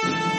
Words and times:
Pues 0.00 0.14
muy 0.14 0.37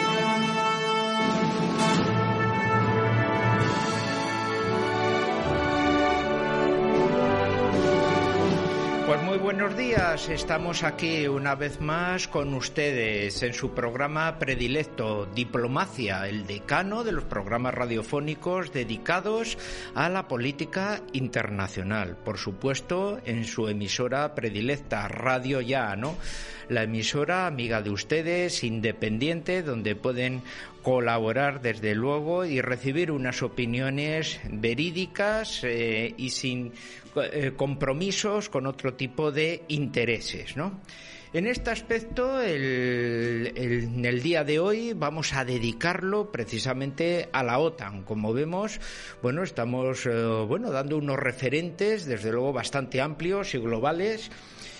buenos 9.70 9.86
días, 9.86 10.30
estamos 10.30 10.84
aquí 10.84 11.28
una 11.28 11.54
vez 11.54 11.80
más 11.80 12.28
con 12.28 12.56
ustedes 12.56 13.44
en 13.44 13.54
su 13.54 13.76
programa 13.76 14.40
predilecto 14.40 15.28
Diplomacia, 15.28 16.28
el 16.28 16.48
decano 16.48 17.04
de 17.04 17.12
los 17.12 17.26
programas 17.26 17.76
radiofónicos 17.76 18.74
dedicados 18.74 19.60
a 19.94 20.10
la 20.10 20.28
política 20.28 21.02
internacional. 21.14 22.18
Por 22.18 22.40
supuesto, 22.40 23.20
en 23.26 23.46
su 23.46 23.68
emisora 23.68 24.34
predilecta, 24.34 25.08
Radio 25.08 25.62
Ya, 25.62 25.96
¿no? 25.96 26.18
La 26.68 26.84
emisora 26.84 27.46
amiga 27.46 27.84
de 27.84 27.92
ustedes, 27.92 28.64
independiente, 28.64 29.62
donde 29.62 29.96
pueden 29.96 30.42
colaborar 30.82 31.62
desde 31.62 31.96
luego 31.96 32.46
y 32.46 32.62
recibir 32.62 33.12
unas 33.12 33.42
opiniones 33.42 34.40
verídicas 34.50 35.64
eh, 35.64 36.14
y 36.18 36.30
sin 36.30 36.74
eh, 37.16 37.54
compromisos 37.56 38.50
con 38.50 38.66
otro 38.66 38.94
tipo 38.94 39.32
de 39.32 39.64
intereses, 39.68 40.56
¿no? 40.56 40.80
En 41.32 41.46
este 41.46 41.70
aspecto, 41.70 42.42
el, 42.42 43.54
en 43.56 44.04
el 44.04 44.24
día 44.24 44.44
de 44.44 44.58
hoy 44.58 44.94
vamos 44.94 45.34
a 45.34 45.46
dedicarlo 45.46 46.32
precisamente 46.32 47.30
a 47.32 47.44
la 47.44 47.60
OTAN. 47.60 48.02
Como 48.02 48.34
vemos, 48.34 48.80
bueno, 49.22 49.44
estamos 49.44 50.08
eh, 50.08 50.12
bueno 50.48 50.72
dando 50.72 50.98
unos 50.98 51.20
referentes, 51.20 52.08
desde 52.08 52.32
luego 52.32 52.52
bastante 52.52 53.00
amplios 53.00 53.54
y 53.54 53.60
globales 53.60 54.32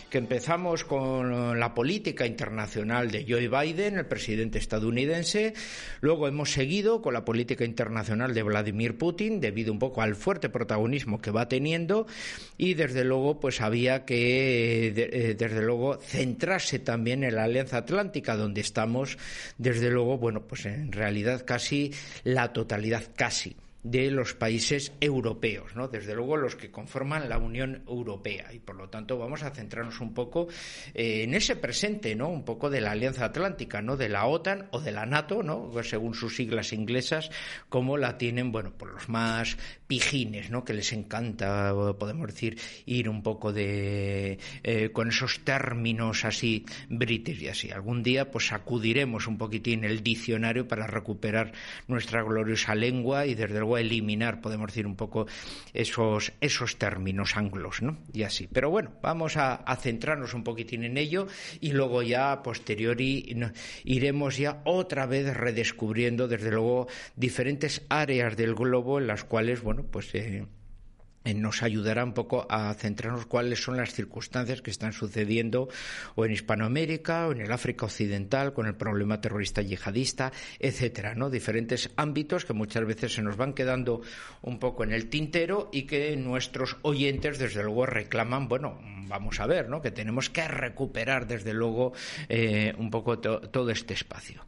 que 0.10 0.18
empezamos 0.18 0.84
con 0.84 1.60
la 1.60 1.74
política 1.74 2.26
internacional 2.26 3.12
de 3.12 3.26
Joe 3.28 3.48
Biden, 3.48 3.98
el 3.98 4.06
presidente 4.06 4.58
estadounidense, 4.58 5.54
luego 6.02 6.28
hemos 6.28 6.52
seguido 6.52 7.02
con 7.02 7.14
la 7.14 7.24
política 7.24 7.64
internacional 7.64 8.34
de 8.34 8.44
Vladimir 8.44 8.98
Putin, 8.98 9.40
debido 9.40 9.72
un 9.72 9.80
poco 9.80 10.02
al 10.02 10.16
fuerte 10.16 10.50
protagonismo 10.50 11.22
que 11.22 11.32
va 11.32 11.48
teniendo, 11.48 12.08
y 12.58 12.74
desde 12.74 13.04
luego, 13.04 13.40
pues 13.40 13.62
había 13.62 14.06
que, 14.06 14.88
eh, 14.88 15.36
desde 15.36 15.62
luego, 15.62 15.98
centrarse 15.98 16.80
también 16.80 17.24
en 17.24 17.36
la 17.36 17.44
Alianza 17.44 17.78
Atlántica, 17.78 18.36
donde 18.36 18.62
estamos, 18.62 19.18
desde 19.58 19.92
luego, 19.92 20.18
bueno, 20.18 20.48
pues 20.48 20.66
en 20.66 20.92
realidad 20.92 21.44
casi 21.46 21.94
la 22.24 22.52
totalidad, 22.52 23.04
casi 23.16 23.56
de 23.84 24.12
los 24.12 24.34
países 24.34 24.92
europeos, 25.00 25.76
¿no? 25.76 25.88
Desde 25.88 26.14
luego 26.14 26.36
los 26.36 26.56
que 26.56 26.72
conforman 26.72 27.30
la 27.30 27.38
Unión 27.38 27.84
Europea 27.88 28.52
y 28.54 28.60
por 28.60 28.76
lo 28.76 28.90
tanto 28.90 29.18
vamos 29.18 29.44
a 29.44 29.52
centrarnos 29.52 30.02
un 30.02 30.14
poco 30.14 30.48
eh, 30.94 31.24
en 31.24 31.34
ese 31.34 31.56
presente, 31.56 32.16
¿no? 32.16 32.28
Un 32.30 32.44
poco 32.44 32.70
de 32.70 32.82
la 32.82 32.92
Alianza 32.92 33.26
Atlántica, 33.26 33.82
¿no? 33.82 33.96
De 33.96 34.10
la 34.10 34.26
OTAN 34.26 34.68
o 34.72 34.82
de 34.82 34.92
la 34.92 35.06
NATO, 35.06 35.44
¿no? 35.44 35.72
Según 35.84 36.14
sus 36.14 36.36
siglas 36.36 36.74
inglesas, 36.74 37.32
como 37.70 37.98
la 37.98 38.18
tienen, 38.18 38.52
bueno, 38.52 38.74
por 38.78 38.92
los 38.92 39.08
más 39.08 39.58
pijines, 39.90 40.52
¿no? 40.52 40.64
Que 40.64 40.74
les 40.74 40.94
encanta, 40.94 41.74
podemos 41.98 42.28
decir, 42.28 42.60
ir 42.86 43.10
un 43.10 43.24
poco 43.24 43.52
de 43.52 44.38
eh, 44.62 44.92
con 44.92 45.10
esos 45.10 45.40
términos 45.40 46.26
así 46.26 46.64
british 46.90 47.42
y 47.42 47.48
así. 47.48 47.72
Algún 47.72 48.04
día, 48.04 48.30
pues 48.30 48.46
sacudiremos 48.50 49.26
un 49.26 49.40
poquitín 49.40 49.84
el 49.84 50.04
diccionario 50.04 50.68
para 50.68 50.86
recuperar 50.86 51.54
nuestra 51.88 52.22
gloriosa 52.22 52.76
lengua 52.76 53.26
y 53.26 53.34
desde 53.34 53.58
luego 53.58 53.80
eliminar, 53.80 54.42
podemos 54.42 54.68
decir, 54.68 54.86
un 54.86 54.96
poco 54.96 55.26
esos, 55.74 56.34
esos 56.40 56.78
términos 56.78 57.36
anglos, 57.36 57.82
¿no? 57.82 57.98
Y 58.14 58.22
así. 58.22 58.48
Pero 58.54 58.70
bueno, 58.70 58.92
vamos 59.02 59.38
a, 59.38 59.66
centrarnos 59.82 60.36
un 60.36 60.44
poquitín 60.44 60.84
en 60.84 60.98
ello 60.98 61.26
y 61.62 61.72
luego 61.72 62.04
ya 62.04 62.32
a 62.32 62.44
posteriori 62.44 63.36
iremos 63.86 64.38
ya 64.38 64.62
otra 64.66 65.08
vez 65.08 65.36
redescubriendo, 65.36 66.28
desde 66.28 66.52
luego, 66.52 66.88
diferentes 67.16 67.82
áreas 67.90 68.38
del 68.38 68.54
globo 68.54 69.00
en 69.00 69.08
las 69.08 69.24
cuales, 69.24 69.64
bueno, 69.64 69.79
pues... 69.84 70.14
Eh, 70.16 70.46
eh, 71.26 71.34
nos 71.34 71.64
ayudará 71.64 72.06
un 72.06 72.14
poco 72.14 72.48
a 72.50 72.74
centrarnos 72.76 73.26
cuáles 73.26 73.62
son 73.62 73.76
las 73.76 73.94
circunstancias 73.94 74.62
que 74.62 74.72
están 74.72 74.94
sucediendo 74.94 75.68
o 76.16 76.24
en 76.24 76.32
Hispanoamérica 76.32 77.28
o 77.28 77.34
en 77.34 77.42
el 77.42 77.52
África 77.52 77.86
Occidental 77.86 78.54
con 78.54 78.68
el 78.68 78.76
problema 78.76 79.20
terrorista 79.20 79.62
yihadista, 79.62 80.32
etcétera, 80.60 81.16
¿no? 81.16 81.30
Diferentes 81.30 81.92
ámbitos 81.98 82.46
que 82.46 82.54
muchas 82.54 82.86
veces 82.86 83.14
se 83.16 83.22
nos 83.22 83.36
van 83.36 83.54
quedando 83.54 84.02
un 84.42 84.60
poco 84.60 84.86
en 84.86 84.94
el 84.94 85.10
tintero 85.10 85.70
y 85.74 85.84
que 85.84 86.16
nuestros 86.16 86.78
oyentes 86.84 87.38
desde 87.38 87.64
luego 87.64 87.86
reclaman, 87.86 88.48
bueno, 88.48 88.80
vamos 89.10 89.42
a 89.42 89.48
ver, 89.48 89.68
¿no? 89.68 89.82
Que 89.82 89.92
tenemos 89.92 90.30
que 90.30 90.48
recuperar 90.48 91.28
desde 91.28 91.54
luego 91.54 91.92
eh, 92.30 92.74
un 92.78 92.90
poco 92.90 93.20
todo 93.20 93.70
este 93.72 93.94
espacio. 93.94 94.46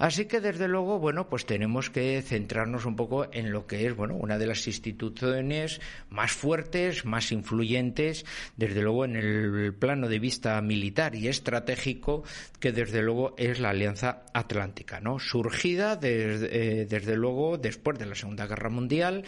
Así 0.00 0.24
que 0.24 0.40
desde 0.40 0.66
luego, 0.66 0.98
bueno, 0.98 1.28
pues 1.28 1.44
tenemos 1.44 1.90
que 1.90 2.22
centrarnos 2.22 2.86
un 2.86 2.96
poco 2.96 3.26
en 3.34 3.52
lo 3.52 3.66
que 3.66 3.86
es, 3.86 3.94
bueno, 3.94 4.14
una 4.14 4.38
de 4.38 4.46
las 4.46 4.66
instituciones 4.66 5.78
más 6.08 6.32
fuertes, 6.32 7.04
más 7.04 7.32
influyentes, 7.32 8.24
desde 8.56 8.80
luego 8.80 9.04
en 9.04 9.16
el 9.16 9.74
plano 9.74 10.08
de 10.08 10.18
vista 10.18 10.58
militar 10.62 11.14
y 11.14 11.28
estratégico, 11.28 12.24
que 12.58 12.72
desde 12.72 13.02
luego 13.02 13.34
es 13.36 13.60
la 13.60 13.70
Alianza 13.70 14.22
Atlántica, 14.32 15.00
¿no? 15.00 15.18
Surgida 15.18 15.96
desde, 15.96 16.80
eh, 16.80 16.86
desde 16.86 17.14
luego 17.14 17.58
después 17.58 17.98
de 17.98 18.06
la 18.06 18.14
Segunda 18.14 18.46
Guerra 18.46 18.70
Mundial 18.70 19.24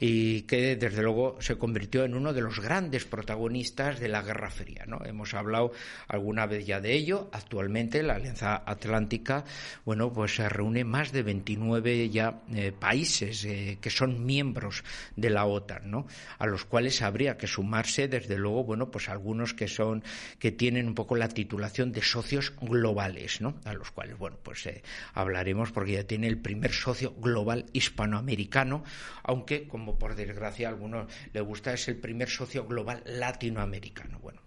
y 0.00 0.42
que 0.42 0.76
desde 0.76 1.02
luego 1.02 1.36
se 1.42 1.58
convirtió 1.58 2.02
en 2.02 2.14
uno 2.14 2.32
de 2.32 2.40
los 2.40 2.60
grandes 2.60 3.04
protagonistas 3.04 4.00
de 4.00 4.08
la 4.08 4.22
Guerra 4.22 4.48
Fría, 4.48 4.84
¿no? 4.86 5.04
Hemos 5.04 5.34
hablado 5.34 5.72
alguna 6.08 6.46
vez 6.46 6.64
ya 6.64 6.80
de 6.80 6.94
ello. 6.94 7.28
Actualmente 7.30 8.02
la 8.02 8.14
Alianza 8.14 8.62
Atlántica, 8.64 9.44
bueno, 9.84 10.13
pues 10.14 10.36
se 10.36 10.48
reúne 10.48 10.84
más 10.84 11.12
de 11.12 11.22
29 11.22 12.08
ya 12.08 12.40
eh, 12.54 12.72
países 12.72 13.44
eh, 13.44 13.78
que 13.80 13.90
son 13.90 14.24
miembros 14.24 14.84
de 15.16 15.30
la 15.30 15.44
OTAN, 15.44 15.90
¿no? 15.90 16.06
A 16.38 16.46
los 16.46 16.64
cuales 16.64 17.02
habría 17.02 17.36
que 17.36 17.46
sumarse, 17.46 18.08
desde 18.08 18.38
luego, 18.38 18.64
bueno, 18.64 18.90
pues 18.90 19.08
algunos 19.08 19.52
que 19.52 19.68
son 19.68 20.02
que 20.38 20.52
tienen 20.52 20.86
un 20.86 20.94
poco 20.94 21.16
la 21.16 21.28
titulación 21.28 21.92
de 21.92 22.02
socios 22.02 22.54
globales, 22.60 23.40
¿no? 23.40 23.60
A 23.64 23.74
los 23.74 23.90
cuales, 23.90 24.16
bueno, 24.16 24.38
pues 24.42 24.64
eh, 24.66 24.82
hablaremos 25.12 25.72
porque 25.72 25.92
ya 25.92 26.04
tiene 26.04 26.28
el 26.28 26.38
primer 26.38 26.72
socio 26.72 27.14
global 27.14 27.66
hispanoamericano, 27.72 28.84
aunque 29.22 29.66
como 29.68 29.98
por 29.98 30.14
desgracia 30.14 30.68
a 30.68 30.70
algunos 30.70 31.12
le 31.32 31.40
gusta 31.40 31.74
es 31.74 31.88
el 31.88 31.96
primer 31.96 32.28
socio 32.28 32.66
global 32.66 33.02
latinoamericano. 33.04 34.18
Bueno, 34.20 34.43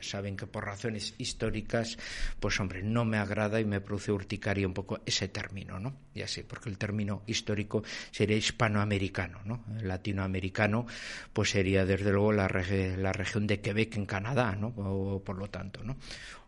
saben 0.00 0.36
que 0.36 0.46
por 0.46 0.64
razones 0.64 1.14
históricas, 1.18 1.98
pues 2.40 2.58
hombre, 2.60 2.82
no 2.82 3.04
me 3.04 3.18
agrada 3.18 3.60
y 3.60 3.64
me 3.64 3.80
produce 3.80 4.12
urticaria 4.12 4.66
un 4.66 4.74
poco 4.74 5.00
ese 5.06 5.28
término, 5.28 5.78
¿no? 5.78 5.96
Y 6.14 6.22
así, 6.22 6.42
porque 6.42 6.68
el 6.68 6.78
término 6.78 7.22
histórico 7.26 7.82
sería 8.10 8.36
hispanoamericano, 8.36 9.40
¿no? 9.44 9.64
latinoamericano, 9.82 10.86
pues 11.32 11.50
sería 11.50 11.84
desde 11.84 12.10
luego 12.12 12.32
la, 12.32 12.48
la 12.48 13.12
región 13.12 13.46
de 13.46 13.60
Quebec 13.60 13.96
en 13.96 14.06
Canadá, 14.06 14.54
¿no? 14.56 14.68
O, 14.68 15.22
por 15.22 15.36
lo 15.36 15.48
tanto, 15.48 15.82
¿no? 15.82 15.96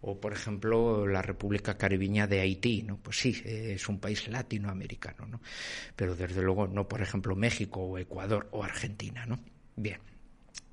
O 0.01 0.21
por 0.21 0.33
ejemplo 0.33 1.07
la 1.07 1.23
República 1.23 1.77
Caribeña 1.77 2.27
de 2.27 2.41
Haití, 2.41 2.83
¿no? 2.83 2.99
Pues 2.99 3.19
sí, 3.19 3.42
es 3.45 3.89
un 3.89 3.98
país 3.98 4.28
latinoamericano, 4.28 5.27
¿no? 5.27 5.41
Pero 5.97 6.15
desde 6.15 6.42
luego 6.42 6.66
no, 6.66 6.89
por 6.89 7.03
ejemplo, 7.03 7.34
México 7.34 7.81
o 7.81 7.98
Ecuador 7.98 8.48
o 8.53 8.63
Argentina, 8.65 9.27
¿no? 9.27 9.39
Bien. 9.77 9.98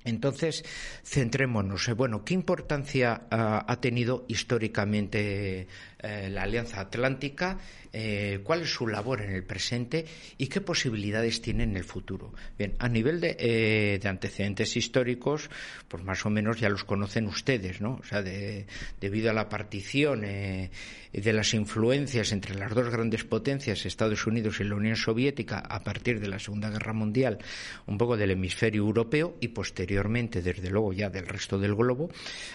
Entonces, 0.06 0.64
centrémonos. 1.04 1.88
Bueno, 1.96 2.24
¿qué 2.24 2.34
importancia 2.34 3.22
ah, 3.30 3.64
ha 3.66 3.80
tenido 3.80 4.24
históricamente 4.28 5.68
eh, 5.98 6.28
la 6.30 6.42
Alianza 6.42 6.80
Atlántica? 6.80 7.58
Eh, 7.92 8.40
¿Cuál 8.42 8.62
es 8.62 8.70
su 8.70 8.86
labor 8.86 9.22
en 9.22 9.30
el 9.30 9.44
presente 9.44 10.04
y 10.36 10.48
qué 10.48 10.60
posibilidades 10.60 11.40
tiene 11.40 11.62
en 11.64 11.76
el 11.76 11.84
futuro? 11.84 12.34
Bien, 12.58 12.74
a 12.78 12.88
nivel 12.88 13.20
de, 13.20 13.36
eh, 13.38 14.00
antecedentes 14.06 14.76
históricos, 14.76 15.48
pues 15.88 16.04
más 16.04 16.26
o 16.26 16.30
menos 16.30 16.60
ya 16.60 16.68
los 16.68 16.84
conocen 16.84 17.26
ustedes, 17.26 17.80
¿no? 17.80 17.94
O 17.94 18.04
sea, 18.04 18.22
debido 18.22 19.30
a 19.30 19.32
la 19.32 19.48
partición 19.48 20.20
de 20.20 21.32
las 21.32 21.54
influencias 21.54 22.32
entre 22.32 22.54
las 22.54 22.74
dos 22.74 22.90
grandes 22.90 23.24
potencias, 23.24 23.86
Estados 23.86 24.26
Unidos 24.26 24.60
y 24.60 24.64
la 24.64 24.74
Unión 24.74 24.96
Soviética, 24.96 25.60
a 25.60 25.82
partir 25.82 26.20
de 26.20 26.28
la 26.28 26.38
Segunda 26.38 26.68
Guerra 26.68 26.92
Mundial, 26.92 27.38
un 27.86 27.96
poco 27.96 28.18
del 28.18 28.32
hemisferio 28.32 28.82
europeo 28.82 29.38
y 29.40 29.48
posterior 29.48 29.76
posteriormente, 29.76 30.42
desde 30.42 30.70
luego 30.70 30.92
ya 30.92 31.10
del 31.10 31.28
resto 31.28 31.58
del 31.58 31.74
globo, 31.74 32.08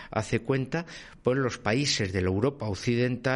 hace 0.09 0.39
cuenta, 0.39 0.85
pues 1.23 1.38
los 1.38 1.59
países 1.59 2.11
de 2.11 2.21
la 2.21 2.27
Europa 2.27 2.65
occidental 2.65 3.31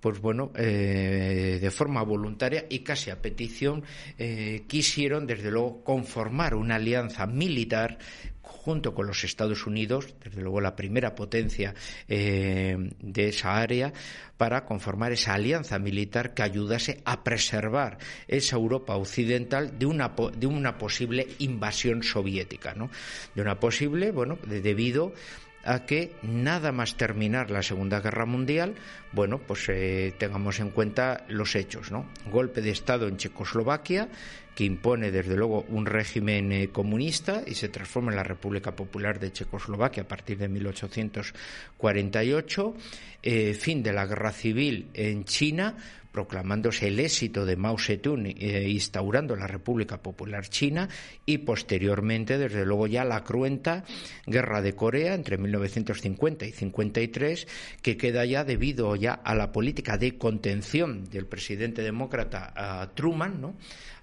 pues 0.00 0.20
bueno, 0.20 0.52
eh, 0.54 1.58
de 1.60 1.70
forma 1.70 2.02
voluntaria 2.02 2.66
y 2.68 2.80
casi 2.80 3.10
a 3.10 3.20
petición, 3.20 3.82
eh, 4.18 4.64
quisieron, 4.68 5.26
desde 5.26 5.50
luego, 5.50 5.82
conformar 5.82 6.54
una 6.54 6.76
alianza 6.76 7.26
militar 7.26 7.98
junto 8.40 8.94
con 8.94 9.06
los 9.06 9.24
Estados 9.24 9.66
Unidos, 9.66 10.14
desde 10.22 10.42
luego 10.42 10.60
la 10.60 10.76
primera 10.76 11.14
potencia 11.14 11.74
eh, 12.08 12.76
de 13.00 13.28
esa 13.28 13.56
área, 13.56 13.92
para 14.36 14.64
conformar 14.64 15.12
esa 15.12 15.34
alianza 15.34 15.78
militar 15.78 16.34
que 16.34 16.42
ayudase 16.42 17.00
a 17.04 17.24
preservar 17.24 17.98
esa 18.28 18.56
Europa 18.56 18.94
occidental 18.96 19.78
de 19.78 19.86
una, 19.86 20.78
posible 20.78 21.26
invasión 21.38 22.02
soviética, 22.02 22.74
¿no? 22.74 22.90
De 23.34 23.42
una 23.42 23.58
posible, 23.58 24.10
bueno, 24.12 24.38
debido 24.46 25.12
que 25.84 26.12
nada 26.22 26.72
más 26.72 26.96
terminar 26.96 27.50
la 27.50 27.62
Segunda 27.62 28.00
Guerra 28.00 28.24
Mundial, 28.24 28.76
bueno, 29.12 29.36
pues 29.38 29.68
eh, 29.68 30.14
tengamos 30.16 30.58
en 30.60 30.70
cuenta 30.70 31.26
los 31.28 31.54
hechos, 31.56 31.90
¿no? 31.90 32.06
Golpe 32.30 32.62
de 32.62 32.70
Estado 32.70 33.08
en 33.08 33.16
Checoslovaquia, 33.16 34.08
que 34.54 34.62
impone 34.64 35.10
desde 35.10 35.34
luego 35.36 35.66
un 35.68 35.84
régimen 35.84 36.52
eh, 36.52 36.68
comunista 36.68 37.42
y 37.46 37.54
se 37.54 37.68
transforma 37.68 38.12
en 38.12 38.16
la 38.16 38.22
República 38.22 38.76
Popular 38.76 39.18
de 39.18 39.32
Checoslovaquia 39.32 40.04
a 40.04 40.08
partir 40.08 40.38
de 40.38 40.48
1848, 40.48 42.74
eh, 43.22 43.54
fin 43.54 43.82
de 43.82 43.92
la 43.92 44.06
guerra 44.06 44.30
civil 44.32 44.88
en 44.94 45.24
China, 45.24 45.76
proclamándose 46.16 46.88
el 46.88 46.98
éxito 46.98 47.44
de 47.44 47.56
Mao 47.56 47.76
Zedong 47.76 48.24
eh, 48.24 48.70
instaurando 48.70 49.36
la 49.36 49.46
República 49.46 50.00
Popular 50.00 50.48
China 50.48 50.88
y 51.26 51.36
posteriormente, 51.44 52.38
desde 52.38 52.64
luego, 52.64 52.86
ya 52.86 53.04
la 53.04 53.22
cruenta 53.22 53.84
guerra 54.24 54.62
de 54.62 54.74
Corea 54.74 55.12
entre 55.12 55.36
1950 55.36 56.46
y 56.46 56.52
53, 56.52 57.46
que 57.82 57.98
queda 57.98 58.24
ya 58.24 58.44
debido 58.44 58.96
ya 58.96 59.12
a 59.12 59.34
la 59.34 59.52
política 59.52 59.98
de 59.98 60.16
contención 60.16 61.04
del 61.04 61.26
presidente 61.26 61.82
demócrata 61.82 62.90
Truman, 62.94 63.38
¿no? 63.38 63.56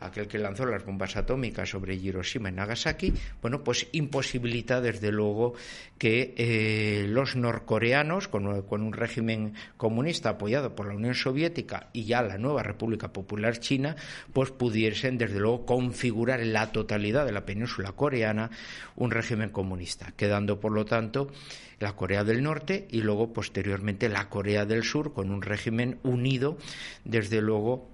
aquel 0.04 0.28
que 0.28 0.38
lanzó 0.38 0.66
las 0.66 0.86
bombas 0.86 1.16
atómicas 1.16 1.70
sobre 1.70 1.96
Hiroshima 1.96 2.50
y 2.50 2.52
Nagasaki, 2.52 3.14
bueno, 3.42 3.64
pues 3.64 3.88
imposibilita 3.94 4.82
desde 4.82 5.12
luego 5.12 5.54
que 5.98 6.34
eh, 6.38 7.06
los 7.08 7.36
norcoreanos, 7.36 8.28
con, 8.28 8.46
un 8.46 8.94
régimen 8.94 9.54
comunista 9.78 10.30
apoyado 10.30 10.76
por 10.76 10.88
la 10.88 10.96
Unión 10.96 11.16
Soviética 11.16 11.90
y 11.94 12.03
ya 12.06 12.22
la 12.22 12.38
nueva 12.38 12.64
República 12.64 13.14
Popular 13.14 13.60
China, 13.60 13.96
pues 14.34 14.52
pudiesen 14.52 15.18
desde 15.18 15.40
luego 15.40 15.66
configurar 15.66 16.42
en 16.42 16.54
la 16.54 16.72
totalidad 16.72 17.26
de 17.26 17.32
la 17.32 17.46
península 17.46 17.92
coreana 17.94 18.52
un 18.96 19.12
régimen 19.12 19.50
comunista, 19.50 20.14
quedando 20.16 20.60
por 20.60 20.72
lo 20.72 20.86
tanto 20.86 21.32
la 21.80 21.96
Corea 21.96 22.24
del 22.24 22.44
Norte 22.44 22.88
y 22.92 23.02
luego 23.02 23.34
posteriormente 23.34 24.10
la 24.10 24.30
Corea 24.30 24.66
del 24.66 24.84
Sur 24.84 25.14
con 25.14 25.32
un 25.32 25.42
régimen 25.42 26.00
unido 26.04 26.58
desde 27.04 27.42
luego 27.42 27.93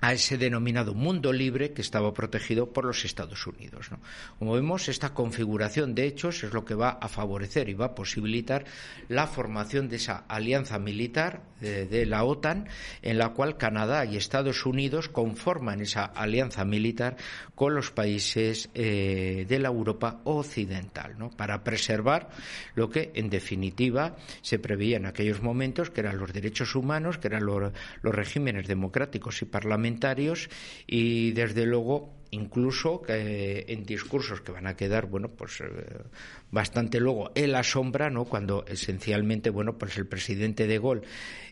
a 0.00 0.12
ese 0.12 0.38
denominado 0.38 0.94
mundo 0.94 1.32
libre 1.32 1.72
que 1.72 1.82
estaba 1.82 2.12
protegido 2.12 2.72
por 2.72 2.84
los 2.84 3.04
Estados 3.04 3.46
Unidos. 3.46 3.90
Como 4.38 4.54
vemos, 4.54 4.88
esta 4.88 5.14
configuración 5.14 5.94
de 5.94 6.06
hechos 6.06 6.42
es 6.44 6.52
lo 6.52 6.64
que 6.64 6.74
va 6.74 6.90
a 6.90 7.08
favorecer 7.08 7.68
y 7.68 7.74
va 7.74 7.86
a 7.86 7.94
posibilitar 7.94 8.64
la 9.08 9.26
formación 9.26 9.88
de 9.88 9.96
esa 9.96 10.24
alianza 10.28 10.78
militar 10.78 11.42
de, 11.60 12.06
la 12.06 12.24
OTAN, 12.24 12.68
en 13.02 13.18
la 13.18 13.30
cual 13.30 13.58
Canadá 13.58 14.04
y 14.04 14.16
Estados 14.16 14.64
Unidos 14.64 15.08
conforman 15.08 15.82
esa 15.82 16.04
alianza 16.04 16.64
militar 16.64 17.16
con 17.54 17.74
los 17.74 17.90
países 17.90 18.70
eh, 18.74 19.44
de 19.46 19.58
la 19.58 19.68
Europa 19.68 20.20
occidental, 20.24 21.16
para 21.36 21.62
preservar 21.62 22.30
lo 22.74 22.88
que, 22.88 23.12
en 23.14 23.28
definitiva, 23.28 24.16
se 24.40 24.58
preveía 24.58 24.96
en 24.96 25.06
aquellos 25.06 25.42
momentos, 25.42 25.90
que 25.90 26.00
eran 26.00 26.18
los 26.18 26.32
derechos 26.32 26.74
humanos, 26.74 27.18
que 27.18 27.28
eran 27.28 27.44
los 27.44 27.72
regímenes 28.02 28.66
democráticos 28.66 29.42
y 29.42 29.44
parlamentarios, 29.44 29.89
y 30.86 31.32
desde 31.32 31.66
luego 31.66 32.19
incluso 32.30 33.02
en 33.08 33.84
discursos 33.84 34.40
que 34.40 34.52
van 34.52 34.66
a 34.66 34.76
quedar 34.76 35.06
bueno 35.06 35.28
pues 35.28 35.60
eh, 35.60 35.66
bastante 36.50 37.00
luego. 37.00 37.30
En 37.34 37.52
la 37.52 37.62
sombra 37.62 38.10
no 38.10 38.24
cuando 38.24 38.64
esencialmente 38.66 39.50
bueno 39.50 39.78
pues 39.78 39.96
el 39.98 40.06
presidente 40.06 40.66
de 40.66 40.78
Gaulle 40.78 41.02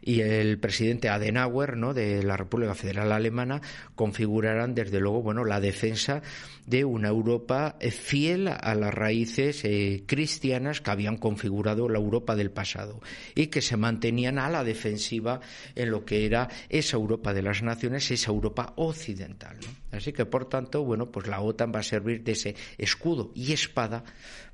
y 0.00 0.20
el 0.20 0.58
presidente 0.58 1.08
Adenauer 1.08 1.76
no 1.76 1.94
de 1.94 2.22
la 2.22 2.36
República 2.36 2.75
Federal 2.75 3.12
Alemana 3.12 3.60
configurarán 3.94 4.75
desde 4.75 5.00
luego 5.00 5.22
bueno 5.22 5.44
la 5.44 5.60
defensa 5.60 6.22
de 6.66 6.84
una 6.84 7.08
Europa 7.08 7.76
eh, 7.80 7.90
fiel 7.90 8.48
a 8.48 8.75
las 8.75 8.94
raíces 8.94 9.64
eh, 9.64 10.04
cristianas 10.06 10.80
que 10.80 10.90
habían 10.90 11.16
configurado 11.16 11.88
la 11.88 11.98
Europa 11.98 12.36
del 12.36 12.50
pasado 12.50 13.00
y 13.34 13.48
que 13.48 13.62
se 13.62 13.76
mantenían 13.76 14.38
a 14.38 14.48
la 14.48 14.64
defensiva 14.64 15.40
en 15.75 15.90
lo 15.90 16.04
que 16.04 16.26
era 16.26 16.48
esa 16.69 16.96
Europa 16.96 17.34
de 17.34 17.42
las 17.42 17.62
naciones 17.62 18.10
esa 18.10 18.30
Europa 18.30 18.75
occidental 18.76 19.56
así 19.93 20.12
que 20.12 20.26
por 20.26 20.49
tanto 20.49 20.85
bueno, 20.85 21.11
pues 21.11 21.26
la 21.26 21.40
OTAN 21.40 21.73
va 21.75 21.81
a 21.81 21.82
servir 21.82 22.23
de 22.23 22.32
ese 22.32 22.55
escudo 22.79 23.31
y 23.35 23.52
espada 23.52 24.05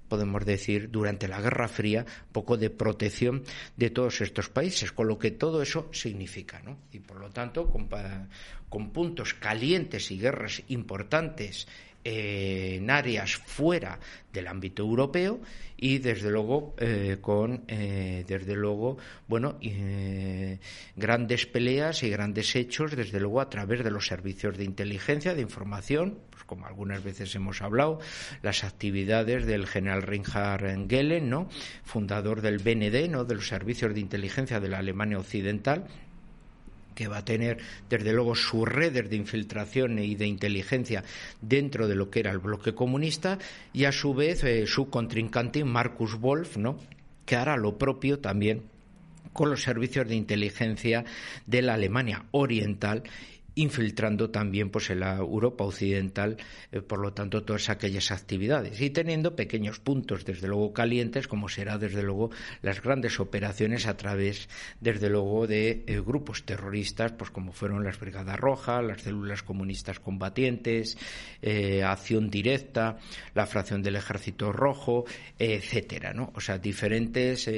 podemos 0.08 0.44
decir, 0.44 0.90
durante 0.90 1.28
la 1.28 1.40
Guerra 1.40 1.66
Fría, 1.66 2.04
poco 2.30 2.56
de 2.56 2.70
protección 2.70 3.42
de 3.76 3.90
todos 3.90 4.20
estos 4.20 4.48
países, 4.48 4.92
con 4.92 5.08
lo 5.08 5.18
que 5.18 5.30
todo 5.30 5.62
eso 5.62 5.88
significa, 5.92 6.60
¿no? 6.62 6.78
Y 6.92 7.00
por 7.00 7.18
lo 7.18 7.30
tanto, 7.30 7.68
con 8.68 8.90
puntos 8.90 9.34
calientes 9.34 10.10
y 10.10 10.18
guerras 10.18 10.62
importantes 10.68 11.66
en 12.04 12.90
áreas 12.90 13.36
fuera 13.36 13.98
del 14.32 14.46
ámbito 14.46 14.82
europeo 14.82 15.40
y 15.76 15.98
desde 15.98 16.30
luego 16.30 16.74
eh, 16.78 17.18
con 17.20 17.64
eh, 17.68 18.24
desde 18.28 18.54
luego 18.54 18.98
bueno 19.26 19.56
eh, 19.60 20.58
grandes 20.96 21.46
peleas 21.46 22.02
y 22.02 22.10
grandes 22.10 22.54
hechos 22.54 22.94
desde 22.94 23.20
luego 23.20 23.40
a 23.40 23.48
través 23.48 23.82
de 23.82 23.90
los 23.90 24.06
servicios 24.06 24.56
de 24.56 24.64
inteligencia 24.64 25.34
de 25.34 25.42
información 25.42 26.18
pues 26.30 26.44
como 26.44 26.66
algunas 26.66 27.02
veces 27.02 27.34
hemos 27.34 27.62
hablado 27.62 28.00
las 28.42 28.64
actividades 28.64 29.46
del 29.46 29.66
general 29.66 30.02
Reinhard 30.02 30.88
Gehlen 30.88 31.30
no 31.30 31.48
fundador 31.84 32.40
del 32.40 32.58
BND 32.58 33.10
no 33.10 33.24
de 33.24 33.34
los 33.34 33.48
servicios 33.48 33.94
de 33.94 34.00
inteligencia 34.00 34.60
de 34.60 34.68
la 34.68 34.78
Alemania 34.78 35.18
occidental 35.18 35.86
que 36.94 37.08
va 37.08 37.18
a 37.18 37.24
tener 37.24 37.58
desde 37.88 38.12
luego 38.12 38.34
sus 38.34 38.68
redes 38.68 39.08
de 39.10 39.16
infiltración 39.16 39.98
y 39.98 40.14
de 40.14 40.26
inteligencia 40.26 41.04
dentro 41.40 41.88
de 41.88 41.94
lo 41.94 42.10
que 42.10 42.20
era 42.20 42.30
el 42.30 42.38
bloque 42.38 42.74
comunista 42.74 43.38
y 43.72 43.84
a 43.84 43.92
su 43.92 44.14
vez 44.14 44.44
eh, 44.44 44.66
su 44.66 44.88
contrincante 44.88 45.64
Marcus 45.64 46.18
Wolf, 46.18 46.56
¿no? 46.56 46.78
que 47.26 47.36
hará 47.36 47.56
lo 47.56 47.78
propio 47.78 48.18
también 48.18 48.62
con 49.32 49.50
los 49.50 49.62
servicios 49.62 50.08
de 50.08 50.14
inteligencia 50.14 51.04
de 51.46 51.62
la 51.62 51.74
Alemania 51.74 52.24
Oriental 52.30 53.02
infiltrando 53.54 54.30
también 54.30 54.70
pues 54.70 54.90
en 54.90 55.00
la 55.00 55.16
Europa 55.16 55.64
occidental 55.64 56.36
eh, 56.72 56.80
por 56.80 56.98
lo 56.98 57.12
tanto 57.12 57.42
todas 57.44 57.68
aquellas 57.70 58.10
actividades. 58.10 58.80
Y 58.80 58.90
teniendo 58.90 59.36
pequeños 59.36 59.78
puntos 59.78 60.24
desde 60.24 60.48
luego 60.48 60.72
calientes 60.72 61.28
como 61.28 61.48
será 61.48 61.78
desde 61.78 62.02
luego 62.02 62.30
las 62.62 62.82
grandes 62.82 63.20
operaciones 63.20 63.86
a 63.86 63.96
través 63.96 64.48
desde 64.80 65.08
luego 65.08 65.46
de 65.46 65.84
eh, 65.86 66.00
grupos 66.04 66.44
terroristas 66.44 67.12
pues 67.12 67.30
como 67.30 67.52
fueron 67.52 67.84
las 67.84 67.98
brigadas 67.98 68.38
rojas 68.38 68.84
las 68.84 69.02
células 69.02 69.42
comunistas 69.42 70.00
combatientes 70.00 70.98
eh, 71.42 71.82
acción 71.82 72.30
directa 72.30 72.98
la 73.34 73.46
fracción 73.46 73.82
del 73.82 73.96
ejército 73.96 74.52
rojo 74.52 75.04
etcétera 75.38 76.12
no 76.12 76.32
o 76.34 76.40
sea 76.40 76.58
diferentes 76.58 77.48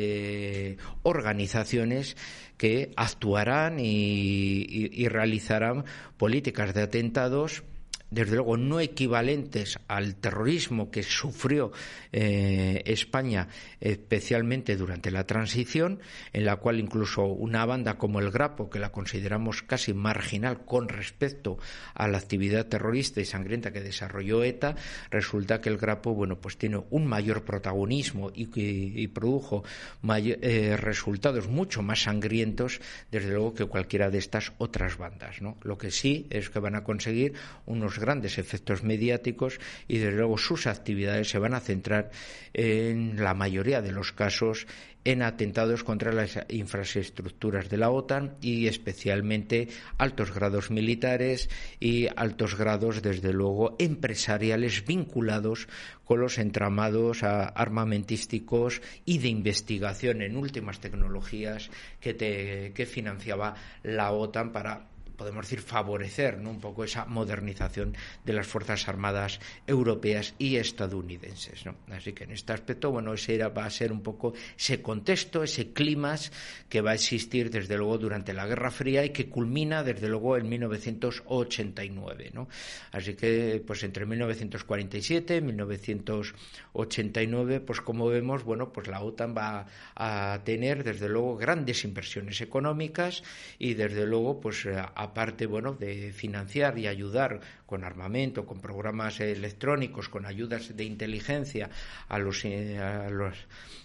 organizaciones 1.03 2.17
que 2.56 2.92
actuarán 2.96 3.78
y, 3.78 5.08
realizarán 5.08 5.84
políticas 6.16 6.75
de 6.75 6.82
atentados 6.82 7.62
desde 8.16 8.37
luego 8.37 8.56
no 8.56 8.80
equivalentes 8.80 9.78
al 9.88 10.16
terrorismo 10.16 10.90
que 10.90 11.02
sufrió 11.02 11.70
eh, 12.12 12.82
España 12.87 13.49
especialmente 13.78 14.75
durante 14.76 15.11
la 15.11 15.26
transición, 15.26 16.00
en 16.32 16.46
la 16.46 16.56
cual 16.56 16.80
incluso 16.80 17.26
una 17.26 17.66
banda 17.66 17.99
como 17.99 18.20
el 18.20 18.30
Grapo, 18.30 18.70
que 18.70 18.78
la 18.78 18.90
consideramos 18.90 19.62
casi 19.62 19.92
marginal 19.92 20.64
con 20.64 20.88
respecto 20.88 21.58
a 21.92 22.08
la 22.08 22.16
actividad 22.16 22.68
terrorista 22.68 23.20
y 23.20 23.26
sangrienta 23.26 23.70
que 23.70 23.82
desarrolló 23.82 24.42
ETA, 24.42 24.76
resulta 25.11 25.61
que 25.61 25.68
el 25.68 25.76
Grapo, 25.76 26.14
bueno, 26.14 26.40
pues 26.40 26.56
tiene 26.56 26.82
un 26.88 27.06
mayor 27.06 27.44
protagonismo 27.44 28.32
y, 28.35 28.46
produjo 29.08 29.62
eh, 30.08 30.76
resultados 30.78 31.49
mucho 31.49 31.82
más 31.82 32.04
sangrientos, 32.04 32.80
desde 33.11 33.28
luego, 33.28 33.52
que 33.52 33.66
cualquiera 33.66 34.08
de 34.08 34.18
estas 34.18 34.54
otras 34.56 34.96
bandas. 34.96 35.37
Lo 35.62 35.76
que 35.76 35.90
sí 35.90 36.26
es 36.30 36.49
que 36.49 36.61
van 36.61 36.76
a 36.76 36.82
conseguir 36.82 37.35
unos 37.66 37.99
grandes 38.06 38.38
efectos 38.38 38.84
mediáticos 38.84 39.58
y 39.88 39.98
desde 39.98 40.16
luego 40.16 40.38
sus 40.38 40.66
actividades 40.66 41.28
se 41.28 41.38
van 41.38 41.54
a 41.54 41.60
centrar 41.60 42.10
en 42.54 43.22
la 43.22 43.34
mayoría 43.34 43.82
de 43.82 43.90
los 43.90 44.12
casos 44.12 44.66
en 45.06 45.22
atentados 45.22 45.84
contra 45.84 46.12
las 46.12 46.36
infraestructuras 46.48 47.70
de 47.70 47.76
la 47.76 47.90
OTAN 47.90 48.36
y 48.40 48.66
especialmente 48.66 49.68
altos 49.98 50.34
grados 50.34 50.72
militares 50.72 51.48
y 51.78 52.08
altos 52.16 52.56
grados, 52.56 53.02
desde 53.02 53.32
luego, 53.32 53.76
empresariales 53.78 54.84
vinculados 54.84 55.68
con 56.04 56.20
los 56.20 56.38
entramados 56.38 57.22
armamentísticos 57.22 58.82
y 59.04 59.18
de 59.18 59.28
investigación 59.28 60.22
en 60.22 60.36
últimas 60.36 60.80
tecnologías 60.80 61.70
que, 62.00 62.72
que 62.75 62.86
financiaba 62.86 63.54
la 63.84 64.10
OTAN 64.10 64.50
para 64.50 64.88
podemos 65.16 65.44
decir, 65.44 65.61
favorecer 65.61 66.37
un 66.37 66.61
poco 66.61 66.85
esa 66.85 67.04
modernización 67.06 67.96
de 68.25 68.32
las 68.32 68.46
Fuerzas 68.46 68.88
Armadas 68.88 69.40
europeas 69.66 70.35
y 70.38 70.56
estadounidenses. 70.56 71.64
Así 71.90 72.12
que 72.12 72.25
en 72.25 72.32
este 72.32 72.52
aspecto, 72.52 72.90
bueno, 72.90 73.14
ese 73.14 73.38
va 73.49 73.64
a 73.64 73.70
ser 73.70 73.92
un 73.92 74.02
poco 74.02 74.35
ese 74.56 74.82
contexto, 74.82 75.42
ese 75.42 75.73
clima 75.73 76.06
que 76.68 76.80
va 76.80 76.92
a 76.92 76.94
existir 76.94 77.50
desde 77.50 77.76
luego 77.76 77.99
durante 77.99 78.32
la 78.32 78.46
Guerra 78.46 78.70
Fría 78.70 79.04
y 79.04 79.11
que 79.11 79.28
culmina 79.28 79.82
desde 79.82 80.08
luego 80.08 80.37
en 80.37 80.49
1989. 80.49 82.32
Así 82.92 83.14
que, 83.14 83.61
pues 83.66 83.82
entre 83.82 84.06
1947 84.06 85.37
y 85.37 85.40
1989, 85.40 87.61
pues 87.61 87.80
como 87.80 88.06
vemos, 88.06 88.44
bueno, 88.44 88.73
pues 88.73 88.87
la 88.88 89.02
OTAN 89.02 89.35
va 89.37 89.66
a 89.94 90.40
tener 90.44 90.85
desde 90.85 91.08
luego 91.08 91.37
grandes 91.37 91.85
inversiones 91.85 92.40
económicas 92.40 93.23
y 93.58 93.75
desde 93.75 94.06
luego, 94.06 94.40
pues 94.40 94.64
a 94.66 95.05
aparte 95.06 95.46
bueno, 95.46 95.72
de 95.72 96.12
financiar 96.12 96.78
y 96.78 96.86
ayudar 96.86 97.40
con 97.66 97.84
armamento, 97.84 98.46
con 98.46 98.60
programas 98.60 99.20
electrónicos, 99.20 100.08
con 100.08 100.26
ayudas 100.26 100.76
de 100.76 100.84
inteligencia 100.84 101.68
a, 102.08 102.18
los, 102.18 102.44
eh, 102.44 102.78
a, 102.78 103.10
los, 103.10 103.36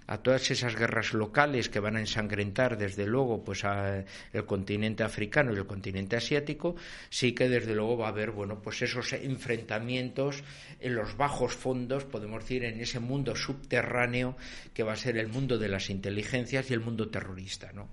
a 0.07 0.17
todas 0.17 0.51
esas 0.51 0.75
guerras 0.75 1.13
locales 1.13 1.69
que 1.69 1.79
van 1.79 1.95
a 1.95 1.99
ensangrentar 1.99 2.77
desde 2.77 3.07
luego 3.07 3.43
pues 3.43 3.65
a 3.65 4.03
el 4.33 4.45
continente 4.45 5.03
africano 5.03 5.53
y 5.53 5.57
el 5.57 5.65
continente 5.65 6.15
asiático, 6.15 6.75
sí 7.09 7.33
que 7.33 7.49
desde 7.49 7.75
luego 7.75 7.97
va 7.97 8.07
a 8.07 8.09
haber 8.09 8.31
bueno, 8.31 8.61
pues 8.61 8.81
esos 8.81 9.13
enfrentamientos 9.13 10.43
en 10.79 10.95
los 10.95 11.17
bajos 11.17 11.55
fondos, 11.55 12.05
podemos 12.05 12.43
decir, 12.43 12.63
en 12.63 12.79
ese 12.79 12.99
mundo 12.99 13.35
subterráneo 13.35 14.35
que 14.73 14.83
va 14.83 14.93
a 14.93 14.97
ser 14.97 15.17
el 15.17 15.27
mundo 15.27 15.57
de 15.57 15.69
las 15.69 15.89
inteligencias 15.89 16.69
y 16.69 16.73
el 16.73 16.81
mundo 16.81 17.09
terrorista, 17.09 17.71
¿no? 17.73 17.89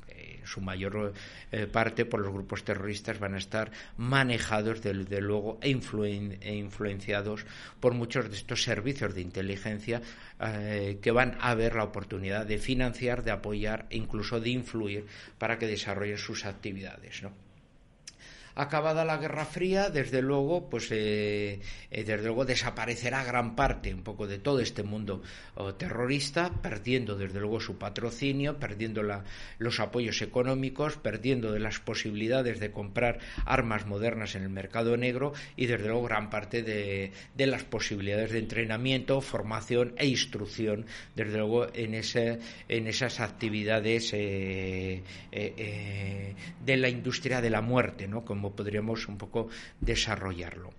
Su 0.48 0.60
mayor 0.60 1.12
eh, 1.52 1.66
parte 1.66 2.04
por 2.04 2.20
los 2.20 2.32
grupos 2.32 2.64
terroristas 2.64 3.18
van 3.18 3.34
a 3.34 3.38
estar 3.38 3.70
manejados 3.96 4.82
desde 4.82 5.20
luego 5.20 5.58
e, 5.62 5.70
e, 5.70 6.54
influenciados 6.56 7.46
por 7.80 7.94
muchos 7.94 8.30
de 8.30 8.36
estos 8.36 8.62
servicios 8.62 9.14
de 9.14 9.20
inteligencia 9.20 10.02
eh, 10.40 10.98
que 11.02 11.10
van 11.10 11.36
a 11.40 11.54
ver 11.54 11.74
la 11.74 11.84
oportunidad 11.84 12.46
de 12.46 12.58
financiar, 12.58 13.22
de 13.22 13.30
apoyar 13.30 13.86
e 13.90 13.96
incluso 13.96 14.40
de 14.40 14.50
influir 14.50 15.06
para 15.38 15.58
que 15.58 15.66
desarrollen 15.66 16.18
sus 16.18 16.44
actividades. 16.44 17.22
¿no? 17.22 17.47
Acabada 18.58 19.04
la 19.04 19.18
Guerra 19.18 19.44
Fría, 19.44 19.88
desde 19.88 20.20
luego, 20.20 20.68
pues 20.68 20.90
eh, 20.90 21.60
eh, 21.90 22.04
desde 22.04 22.24
luego 22.24 22.44
desaparecerá 22.44 23.22
gran 23.22 23.54
parte 23.54 23.94
un 23.94 24.02
poco 24.02 24.26
de 24.26 24.38
todo 24.38 24.58
este 24.58 24.82
mundo 24.82 25.22
oh, 25.54 25.74
terrorista, 25.74 26.50
perdiendo 26.60 27.16
desde 27.16 27.38
luego 27.38 27.60
su 27.60 27.78
patrocinio, 27.78 28.58
perdiendo 28.58 29.02
los 29.58 29.80
apoyos 29.80 30.22
económicos, 30.22 30.96
perdiendo 30.96 31.52
de 31.52 31.60
las 31.60 31.78
posibilidades 31.78 32.58
de 32.58 32.72
comprar 32.72 33.20
armas 33.46 33.86
modernas 33.86 34.34
en 34.34 34.42
el 34.42 34.50
mercado 34.50 34.96
negro 34.96 35.32
y 35.56 35.66
desde 35.66 35.86
luego 35.86 36.02
gran 36.02 36.28
parte 36.28 36.62
de, 36.64 37.12
las 37.46 37.62
posibilidades 37.62 38.32
de 38.32 38.40
entrenamiento, 38.40 39.20
formación 39.20 39.94
e 39.96 40.06
instrucción, 40.06 40.84
desde 41.14 41.38
luego 41.38 41.68
en 41.72 41.94
esas 41.94 43.20
actividades 43.20 44.10
eh, 44.12 45.02
de 45.30 46.76
la 46.76 46.88
industria 46.88 47.40
de 47.40 47.50
la 47.50 47.60
muerte, 47.60 48.08
¿no? 48.08 48.24
Como 48.24 48.47
podríamos 48.54 49.08
un 49.08 49.18
poco 49.18 49.48
desarrollarlo. 49.80 50.72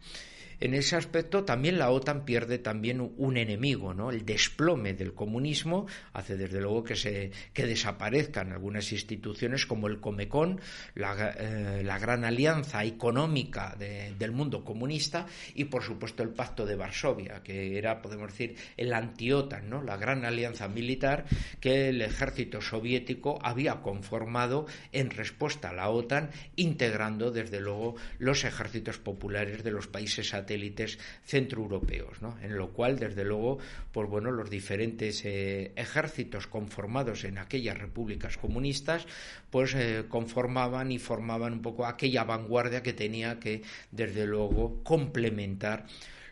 En 0.60 0.74
ese 0.74 0.96
aspecto 0.96 1.46
también 1.46 1.78
la 1.78 1.90
OTAN 1.90 2.26
pierde 2.26 2.60
también 2.60 3.14
un 3.18 3.38
enemigo, 3.38 3.94
¿no? 3.94 4.12
El 4.12 4.26
desplome 4.26 4.94
del 4.94 5.14
comunismo 5.14 5.88
hace 6.14 6.36
desde 6.36 6.60
luego 6.60 6.84
que 6.84 6.96
se 6.96 7.32
que 7.54 7.66
desaparezcan 7.66 8.52
algunas 8.52 8.92
instituciones 8.92 9.66
como 9.66 9.88
el 9.88 10.00
Comecon, 10.00 10.60
la, 10.96 11.34
eh, 11.38 11.84
gran 12.00 12.26
alianza 12.26 12.84
económica 12.84 13.76
del 13.78 14.32
mundo 14.32 14.64
comunista 14.64 15.26
y 15.54 15.66
por 15.66 15.84
supuesto 15.84 16.24
el 16.24 16.30
Pacto 16.30 16.66
de 16.66 16.76
Varsovia, 16.76 17.42
que 17.44 17.78
era 17.78 18.02
podemos 18.02 18.32
decir 18.32 18.56
el 18.78 18.94
anti-OTAN, 18.94 19.70
¿no? 19.70 19.82
La 19.82 19.98
gran 19.98 20.26
alianza 20.26 20.68
militar 20.68 21.26
que 21.60 21.90
el 21.90 22.02
ejército 22.02 22.62
soviético 22.62 23.40
había 23.42 23.82
conformado 23.82 24.66
en 24.92 25.10
respuesta 25.10 25.70
a 25.70 25.74
la 25.74 25.90
OTAN, 25.90 26.32
integrando 26.56 27.32
desde 27.32 27.60
luego 27.60 27.96
los 28.18 28.44
ejércitos 28.44 28.98
populares 28.98 29.64
de 29.64 29.72
los 29.72 29.88
países 29.88 30.34
centroeuropeos, 31.24 32.22
¿no? 32.22 32.38
en 32.42 32.58
lo 32.58 32.70
cual, 32.70 32.98
desde 32.98 33.24
luego, 33.24 33.60
pues 33.92 34.10
bueno, 34.10 34.32
los 34.32 34.50
diferentes 34.50 35.24
eh, 35.26 35.72
ejércitos 35.76 36.48
conformados 36.48 37.24
en 37.24 37.38
aquellas 37.38 37.78
repúblicas 37.78 38.38
comunistas, 38.38 39.06
pues 39.50 39.76
eh, 39.76 40.06
conformaban 40.10 40.92
y 40.92 41.00
formaban 41.00 41.54
un 41.54 41.62
poco 41.62 41.86
aquella 41.86 42.24
vanguardia 42.24 42.84
que 42.84 42.94
tenía 42.94 43.40
que, 43.40 43.62
desde 43.92 44.26
luego, 44.26 44.82
complementar 44.84 45.86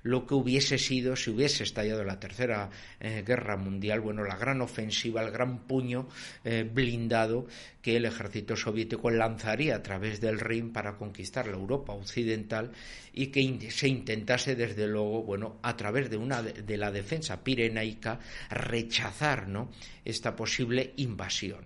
lo 0.08 0.26
que 0.26 0.36
hubiese 0.36 0.78
sido 0.78 1.16
si 1.16 1.32
hubiese 1.32 1.64
estallado 1.64 2.04
la 2.04 2.20
Tercera 2.20 2.70
eh, 3.00 3.24
Guerra 3.26 3.58
Mundial, 3.58 4.00
bueno, 4.00 4.24
la 4.24 4.38
gran 4.38 4.62
ofensiva, 4.62 5.22
el 5.22 5.32
gran 5.32 5.68
puño 5.68 6.08
eh, 6.46 6.68
blindado 6.72 7.46
que 7.82 7.98
el 7.98 8.06
ejército 8.06 8.56
soviético 8.56 9.12
lanzaría 9.12 9.76
a 9.76 9.84
través 9.84 10.22
del 10.22 10.40
Rin 10.40 10.72
para 10.72 10.96
conquistar 10.96 11.48
la 11.48 11.58
Europa 11.58 11.92
occidental 11.92 12.72
y 13.14 13.28
que 13.28 13.70
se 13.70 13.90
intentase 13.90 14.56
desde 14.56 14.88
luego, 14.88 15.24
bueno, 15.24 15.58
a 15.62 15.76
través 15.76 16.10
de 16.10 16.18
una 16.18 16.42
de 16.42 16.78
la 16.78 16.92
defensa 16.92 17.44
pirenaica 17.44 18.20
rechazar, 18.50 19.48
¿no? 19.48 19.72
esta 20.06 20.36
posible 20.36 20.94
invasión, 20.98 21.66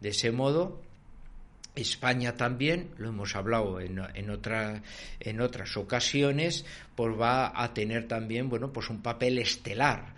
De 0.00 0.10
ese 0.10 0.32
modo, 0.32 0.82
España 1.74 2.36
también, 2.36 2.90
lo 2.98 3.08
hemos 3.08 3.36
hablado 3.36 3.80
en, 3.80 3.98
en, 4.14 4.82
en 5.20 5.40
otras 5.40 5.76
ocasiones, 5.76 6.64
pues 6.94 7.18
va 7.18 7.52
a 7.54 7.72
tener 7.72 8.08
también, 8.08 8.48
bueno, 8.48 8.72
pues 8.72 8.90
un 8.90 9.02
papel 9.02 9.38
estelar 9.38 10.14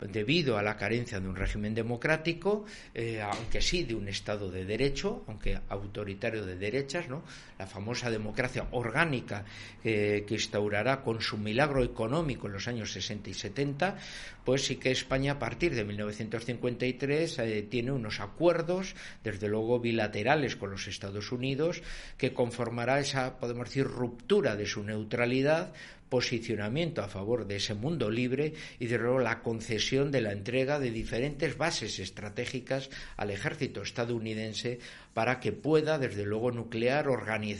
debido 0.00 0.58
a 0.58 0.62
la 0.62 0.76
carencia 0.76 1.20
de 1.20 1.28
un 1.28 1.36
régimen 1.36 1.74
democrático, 1.74 2.64
eh, 2.94 3.22
aunque 3.22 3.60
sí 3.60 3.84
de 3.84 3.94
un 3.94 4.08
Estado 4.08 4.50
de 4.50 4.64
derecho, 4.64 5.24
aunque 5.28 5.58
autoritario 5.68 6.44
de 6.44 6.56
derechas, 6.56 7.08
¿no? 7.08 7.22
La 7.58 7.66
famosa 7.66 8.10
democracia 8.10 8.66
orgánica 8.72 9.44
que 9.82 10.24
instaurará 10.28 11.02
con 11.02 11.20
su 11.20 11.38
milagro 11.38 11.84
económico 11.84 12.46
en 12.46 12.54
los 12.54 12.68
años 12.68 12.92
60 12.92 13.30
y 13.30 13.34
70, 13.34 13.96
pues 14.44 14.66
sí 14.66 14.76
que 14.76 14.90
España 14.90 15.32
a 15.32 15.38
partir 15.38 15.74
de 15.74 15.84
1953 15.84 17.38
eh, 17.38 17.62
tiene 17.62 17.92
unos 17.92 18.20
acuerdos, 18.20 18.94
desde 19.22 19.48
luego 19.48 19.80
bilaterales 19.80 20.56
con 20.56 20.70
los 20.70 20.86
Estados 20.86 21.32
Unidos, 21.32 21.82
que 22.18 22.34
conformará 22.34 23.00
esa, 23.00 23.38
podemos 23.38 23.68
decir, 23.68 23.86
ruptura 23.86 24.56
de 24.56 24.66
su 24.66 24.82
neutralidad 24.82 25.72
posicionamiento 26.08 27.02
a 27.02 27.08
favor 27.08 27.46
de 27.46 27.56
ese 27.56 27.74
mundo 27.74 28.08
libre 28.08 28.52
y 28.78 28.86
de 28.86 28.98
luego 28.98 29.18
la 29.18 29.42
concesión 29.42 30.12
de 30.12 30.20
la 30.20 30.30
entrega 30.30 30.78
de 30.78 30.92
diferentes 30.92 31.56
bases 31.58 31.98
estratégicas 31.98 32.88
al 33.16 33.30
ejército 33.30 33.82
estadounidense 33.82 34.78
para 35.12 35.40
que 35.40 35.50
pueda, 35.50 35.98
desde 35.98 36.24
luego, 36.24 36.52
nuclear, 36.52 37.08
organizar 37.08 37.53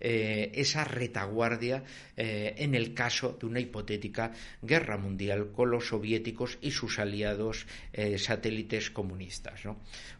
eh, 0.00 0.50
esa 0.54 0.84
retaguardia 0.84 1.84
eh, 2.16 2.54
en 2.58 2.74
el 2.74 2.92
caso 2.92 3.36
de 3.38 3.46
una 3.46 3.60
hipotética 3.60 4.32
guerra 4.60 4.96
mundial 4.96 5.52
con 5.52 5.70
los 5.70 5.86
soviéticos 5.86 6.58
y 6.60 6.72
sus 6.72 6.98
aliados 6.98 7.66
eh, 7.92 8.18
satélites 8.18 8.90
comunistas. 8.90 9.62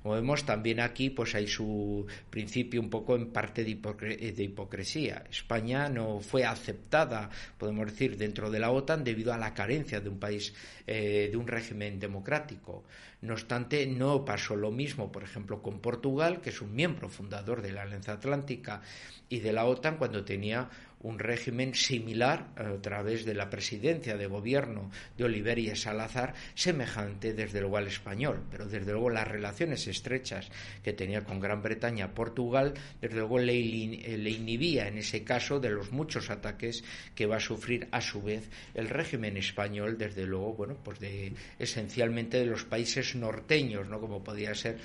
Como 0.02 0.14
vemos, 0.14 0.46
también 0.46 0.78
aquí 0.78 1.10
pues 1.10 1.34
hay 1.34 1.48
su 1.48 2.06
principio 2.30 2.80
un 2.80 2.90
poco 2.90 3.16
en 3.16 3.32
parte 3.32 3.64
de, 3.64 3.74
de 3.74 4.44
hipocresía. 4.44 5.24
España 5.28 5.88
no 5.88 6.20
fue 6.20 6.44
aceptada, 6.44 7.28
podemos 7.58 7.86
decir, 7.86 8.16
dentro 8.16 8.50
de 8.50 8.60
la 8.60 8.70
OTAN 8.70 9.02
debido 9.02 9.32
a 9.32 9.38
la 9.38 9.52
carencia 9.52 10.00
de 10.00 10.08
un 10.08 10.18
país, 10.18 10.54
de 10.86 11.36
un 11.36 11.46
régimen 11.46 11.98
democrático. 11.98 12.84
No 13.22 13.34
obstante, 13.34 13.86
no 13.86 14.24
pasó 14.24 14.56
lo 14.56 14.72
mismo, 14.72 15.12
por 15.12 15.22
ejemplo, 15.22 15.62
con 15.62 15.78
Portugal, 15.78 16.40
que 16.40 16.50
es 16.50 16.60
un 16.60 16.74
miembro 16.74 17.08
fundador 17.08 17.62
de 17.62 17.70
la 17.70 17.82
Alianza 17.82 18.14
Atlántica 18.14 18.82
y 19.28 19.38
de 19.38 19.52
la 19.52 19.64
OTAN, 19.64 19.96
cuando 19.96 20.24
tenía 20.24 20.68
un 21.02 21.18
régimen 21.18 21.74
similar 21.74 22.48
a 22.56 22.80
través 22.80 23.24
de 23.24 23.34
la 23.34 23.50
presidencia 23.50 24.16
de 24.16 24.26
gobierno 24.26 24.90
de 25.16 25.24
Oliveria 25.24 25.76
Salazar, 25.76 26.34
semejante 26.54 27.34
desde 27.34 27.60
luego 27.60 27.76
al 27.76 27.88
español, 27.88 28.42
pero 28.50 28.66
desde 28.66 28.92
luego 28.92 29.10
las 29.10 29.28
relaciones 29.28 29.86
estrechas 29.86 30.50
que 30.82 30.92
tenía 30.92 31.24
con 31.24 31.40
Gran 31.40 31.62
Bretaña, 31.62 32.14
Portugal, 32.14 32.74
desde 33.00 33.16
luego 33.16 33.38
le, 33.38 33.52
le 33.54 34.30
inhibía 34.30 34.88
en 34.88 34.98
ese 34.98 35.24
caso 35.24 35.60
de 35.60 35.70
los 35.70 35.92
muchos 35.92 36.30
ataques 36.30 36.84
que 37.14 37.26
va 37.26 37.36
a 37.36 37.40
sufrir 37.40 37.88
a 37.90 38.00
su 38.00 38.22
vez 38.22 38.48
el 38.74 38.88
régimen 38.88 39.36
español, 39.36 39.98
desde 39.98 40.26
luego, 40.26 40.54
bueno, 40.54 40.76
pues 40.82 41.00
de 41.00 41.32
esencialmente 41.58 42.38
de 42.38 42.46
los 42.46 42.64
países 42.64 43.14
norteños, 43.14 43.88
¿no? 43.88 44.00
Como 44.00 44.22
podía 44.22 44.54
ser 44.54 44.78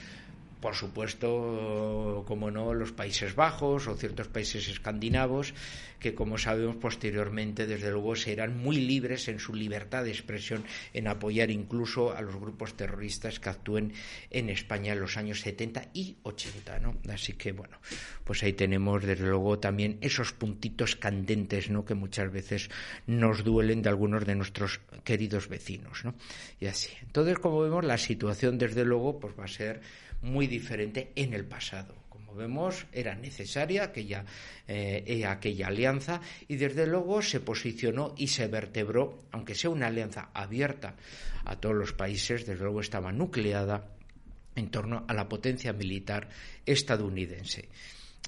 por 0.59 0.75
supuesto, 0.75 2.23
como 2.27 2.51
no, 2.51 2.73
los 2.73 2.91
Países 2.91 3.35
Bajos 3.35 3.87
o 3.87 3.95
ciertos 3.95 4.27
países 4.27 4.67
escandinavos, 4.67 5.53
que 5.99 6.13
como 6.13 6.37
sabemos 6.37 6.75
posteriormente, 6.77 7.65
desde 7.65 7.91
luego, 7.91 8.15
serán 8.15 8.57
muy 8.57 8.77
libres 8.77 9.27
en 9.27 9.39
su 9.39 9.53
libertad 9.53 10.03
de 10.03 10.11
expresión 10.11 10.63
en 10.93 11.07
apoyar 11.07 11.49
incluso 11.49 12.15
a 12.15 12.21
los 12.21 12.35
grupos 12.35 12.75
terroristas 12.75 13.39
que 13.39 13.49
actúen 13.49 13.93
en 14.29 14.49
España 14.49 14.93
en 14.93 14.99
los 14.99 15.17
años 15.17 15.41
70 15.41 15.89
y 15.93 16.17
80, 16.23 16.79
¿no? 16.79 16.97
Así 17.11 17.33
que, 17.33 17.51
bueno, 17.51 17.77
pues 18.23 18.43
ahí 18.43 18.53
tenemos, 18.53 19.03
desde 19.03 19.27
luego, 19.27 19.59
también 19.59 19.97
esos 20.01 20.33
puntitos 20.33 20.95
candentes, 20.95 21.69
¿no? 21.69 21.85
Que 21.85 21.95
muchas 21.95 22.31
veces 22.31 22.69
nos 23.05 23.43
duelen 23.43 23.81
de 23.81 23.89
algunos 23.89 24.25
de 24.25 24.35
nuestros 24.35 24.79
queridos 25.03 25.47
vecinos, 25.47 26.03
¿no? 26.03 26.15
Y 26.59 26.67
así. 26.67 26.91
Entonces, 27.01 27.39
como 27.39 27.61
vemos, 27.61 27.83
la 27.83 27.97
situación, 27.97 28.57
desde 28.57 28.85
luego, 28.85 29.19
pues 29.19 29.33
va 29.39 29.45
a 29.45 29.47
ser 29.47 29.81
muy 30.21 30.47
diferente 30.47 31.11
en 31.15 31.33
el 31.33 31.45
pasado. 31.45 31.95
Como 32.09 32.33
vemos, 32.35 32.85
era 32.91 33.15
necesaria 33.15 33.83
aquella, 33.83 34.25
eh, 34.67 35.03
eh, 35.05 35.25
aquella 35.25 35.67
alianza 35.67 36.21
y 36.47 36.55
desde 36.55 36.87
luego 36.87 37.21
se 37.21 37.39
posicionó 37.39 38.13
y 38.17 38.27
se 38.27 38.47
vertebró, 38.47 39.23
aunque 39.31 39.55
sea 39.55 39.69
una 39.69 39.87
alianza 39.87 40.29
abierta 40.33 40.95
a 41.45 41.55
todos 41.55 41.75
los 41.75 41.93
países, 41.93 42.45
desde 42.45 42.63
luego 42.63 42.81
estaba 42.81 43.11
nucleada 43.11 43.89
en 44.55 44.69
torno 44.69 45.05
a 45.07 45.13
la 45.13 45.29
potencia 45.29 45.71
militar 45.71 46.29
estadounidense. 46.65 47.69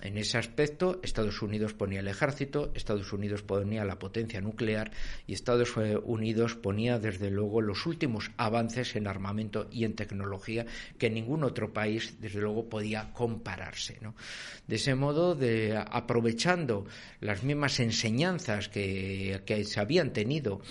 En 0.02 0.18
ese 0.18 0.38
aspecto, 0.38 1.00
Estados 1.04 1.42
Unidos 1.42 1.74
ponía 1.74 2.00
el 2.00 2.08
ejército, 2.08 2.72
Estados 2.74 3.12
Unidos 3.12 3.42
ponía 3.42 3.84
la 3.84 4.00
potencia 4.00 4.40
nuclear 4.40 4.92
y 5.28 5.34
Estados 5.34 5.76
Unidos 6.04 6.56
ponía, 6.56 7.00
desde 7.00 7.30
luego, 7.30 7.62
los 7.62 7.86
últimos 7.86 8.32
avances 8.38 8.96
en 8.96 9.08
armamento 9.08 9.68
y 9.72 9.84
en 9.84 9.96
tecnología 9.96 10.66
que 10.98 11.10
ningún 11.10 11.44
otro 11.44 11.74
país, 11.74 12.16
desde 12.22 12.40
luego, 12.40 12.70
podía 12.70 13.12
compararse. 13.14 14.00
De 14.68 14.76
ese 14.76 14.96
modo, 14.96 15.38
aprovechando 15.92 16.86
las 17.20 17.44
mismas 17.44 17.80
enseñanzas 17.80 18.70
que, 18.70 19.42
se 19.66 19.80
habían 19.80 20.14
tenido 20.14 20.62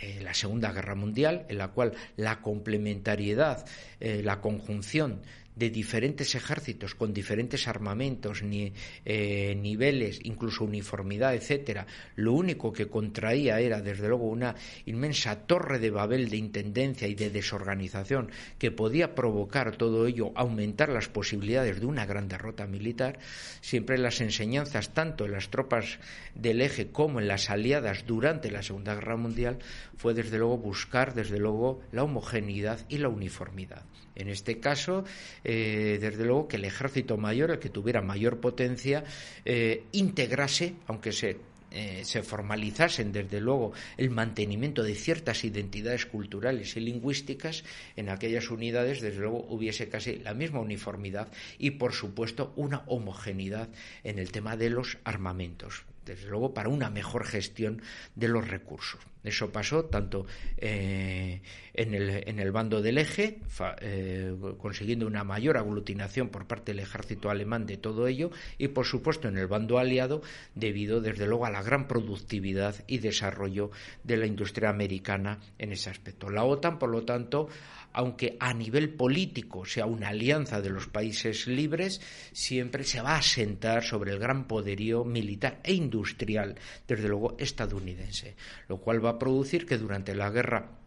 en 0.00 0.22
la 0.22 0.34
Segunda 0.34 0.72
Guerra 0.72 0.94
Mundial, 0.94 1.46
en 1.48 1.58
la 1.58 1.68
cual 1.68 1.94
la 2.16 2.40
complementariedad, 2.40 3.66
eh, 3.98 4.22
la 4.22 4.40
conjunción 4.40 5.22
de 5.58 5.70
diferentes 5.70 6.34
ejércitos 6.34 6.94
con 6.94 7.12
diferentes 7.12 7.66
armamentos, 7.66 8.42
ni, 8.42 8.72
eh, 9.04 9.54
niveles, 9.60 10.20
incluso 10.22 10.64
uniformidad, 10.64 11.34
etcétera, 11.34 11.86
lo 12.16 12.32
único 12.32 12.72
que 12.72 12.88
contraía 12.88 13.60
era, 13.60 13.80
desde 13.80 14.08
luego, 14.08 14.28
una 14.28 14.54
inmensa 14.86 15.46
torre 15.46 15.78
de 15.78 15.90
Babel 15.90 16.28
de 16.28 16.36
intendencia 16.36 17.08
y 17.08 17.14
de 17.14 17.30
desorganización 17.30 18.30
que 18.58 18.70
podía 18.70 19.14
provocar 19.14 19.76
todo 19.76 20.06
ello, 20.06 20.32
aumentar 20.34 20.88
las 20.88 21.08
posibilidades 21.08 21.80
de 21.80 21.86
una 21.86 22.06
gran 22.06 22.28
derrota 22.28 22.66
militar. 22.66 23.18
Siempre 23.60 23.98
las 23.98 24.20
enseñanzas, 24.20 24.94
tanto 24.94 25.24
en 25.24 25.32
las 25.32 25.50
tropas 25.50 25.98
del 26.34 26.60
eje 26.60 26.88
como 26.88 27.20
en 27.20 27.28
las 27.28 27.50
aliadas 27.50 28.06
durante 28.06 28.50
la 28.50 28.62
Segunda 28.62 28.94
Guerra 28.94 29.16
Mundial, 29.16 29.58
fue 29.96 30.14
desde 30.14 30.38
luego 30.38 30.58
buscar, 30.58 31.14
desde 31.14 31.38
luego, 31.38 31.80
la 31.90 32.04
homogeneidad 32.04 32.86
y 32.88 32.98
la 32.98 33.08
uniformidad. 33.08 33.84
En 34.18 34.28
este 34.28 34.58
caso, 34.60 35.04
eh, 35.44 35.98
desde 36.00 36.24
luego 36.24 36.48
que 36.48 36.56
el 36.56 36.64
ejército 36.64 37.16
mayor, 37.16 37.52
el 37.52 37.58
que 37.58 37.70
tuviera 37.70 38.02
mayor 38.02 38.40
potencia, 38.40 39.04
eh, 39.44 39.84
integrase, 39.92 40.74
aunque 40.86 41.12
se 41.12 41.38
eh, 41.70 42.02
se 42.04 42.22
formalizasen 42.22 43.12
desde 43.12 43.42
luego 43.42 43.72
el 43.98 44.08
mantenimiento 44.08 44.82
de 44.82 44.94
ciertas 44.94 45.44
identidades 45.44 46.06
culturales 46.06 46.74
y 46.76 46.80
lingüísticas, 46.80 47.62
en 47.94 48.08
aquellas 48.08 48.50
unidades 48.50 49.02
desde 49.02 49.20
luego 49.20 49.44
hubiese 49.50 49.90
casi 49.90 50.16
la 50.16 50.32
misma 50.32 50.60
uniformidad 50.60 51.28
y 51.58 51.72
por 51.72 51.92
supuesto 51.92 52.54
una 52.56 52.84
homogeneidad 52.86 53.68
en 54.02 54.18
el 54.18 54.32
tema 54.32 54.56
de 54.56 54.70
los 54.70 54.96
armamentos 55.04 55.84
desde 56.06 56.28
luego 56.28 56.54
para 56.54 56.70
una 56.70 56.88
mejor 56.88 57.26
gestión 57.26 57.82
de 58.14 58.28
los 58.28 58.48
recursos. 58.48 59.00
Eso 59.24 59.50
pasó 59.50 59.84
tanto 59.84 60.26
eh, 60.56 61.40
en, 61.74 61.94
el, 61.94 62.28
en, 62.28 62.38
el, 62.38 62.52
bando 62.52 62.80
del 62.80 62.98
eje, 62.98 63.40
eh, 63.80 64.34
consiguiendo 64.58 65.06
una 65.06 65.24
mayor 65.24 65.56
aglutinación 65.56 66.28
por 66.28 66.46
parte 66.46 66.72
del 66.72 66.80
ejército 66.80 67.30
alemán 67.30 67.66
de 67.66 67.76
todo 67.76 68.06
ello, 68.06 68.30
y 68.58 68.68
por 68.68 68.86
supuesto 68.86 69.28
en 69.28 69.36
el 69.38 69.46
bando 69.46 69.78
aliado, 69.78 70.22
debido 70.54 71.00
desde 71.00 71.26
luego 71.26 71.46
a 71.46 71.50
la 71.50 71.62
gran 71.62 71.88
productividad 71.88 72.76
y 72.86 72.98
desarrollo 72.98 73.70
de 74.04 74.16
la 74.16 74.26
industria 74.26 74.70
americana 74.70 75.40
en 75.58 75.72
ese 75.72 75.90
aspecto. 75.90 76.30
La 76.30 76.44
OTAN, 76.44 76.78
por 76.78 76.90
lo 76.90 77.04
tanto, 77.04 77.48
aunque 77.92 78.36
a 78.38 78.52
nivel 78.54 78.90
político 78.90 79.64
sea 79.64 79.86
una 79.86 80.08
alianza 80.08 80.60
de 80.60 80.70
los 80.70 80.88
países 80.88 81.46
libres, 81.46 82.00
siempre 82.32 82.84
se 82.84 83.00
va 83.00 83.14
a 83.14 83.18
asentar 83.18 83.82
sobre 83.82 84.12
el 84.12 84.18
gran 84.18 84.46
poderío 84.46 85.04
militar 85.04 85.60
e 85.64 85.74
industrial, 85.74 86.54
desde 86.86 87.08
luego 87.08 87.36
estadounidense, 87.38 88.36
lo 88.68 88.78
cual 88.78 89.04
va 89.04 89.07
a 89.08 89.18
producir 89.18 89.66
que 89.66 89.78
durante 89.78 90.14
la 90.14 90.30
guerra 90.30 90.78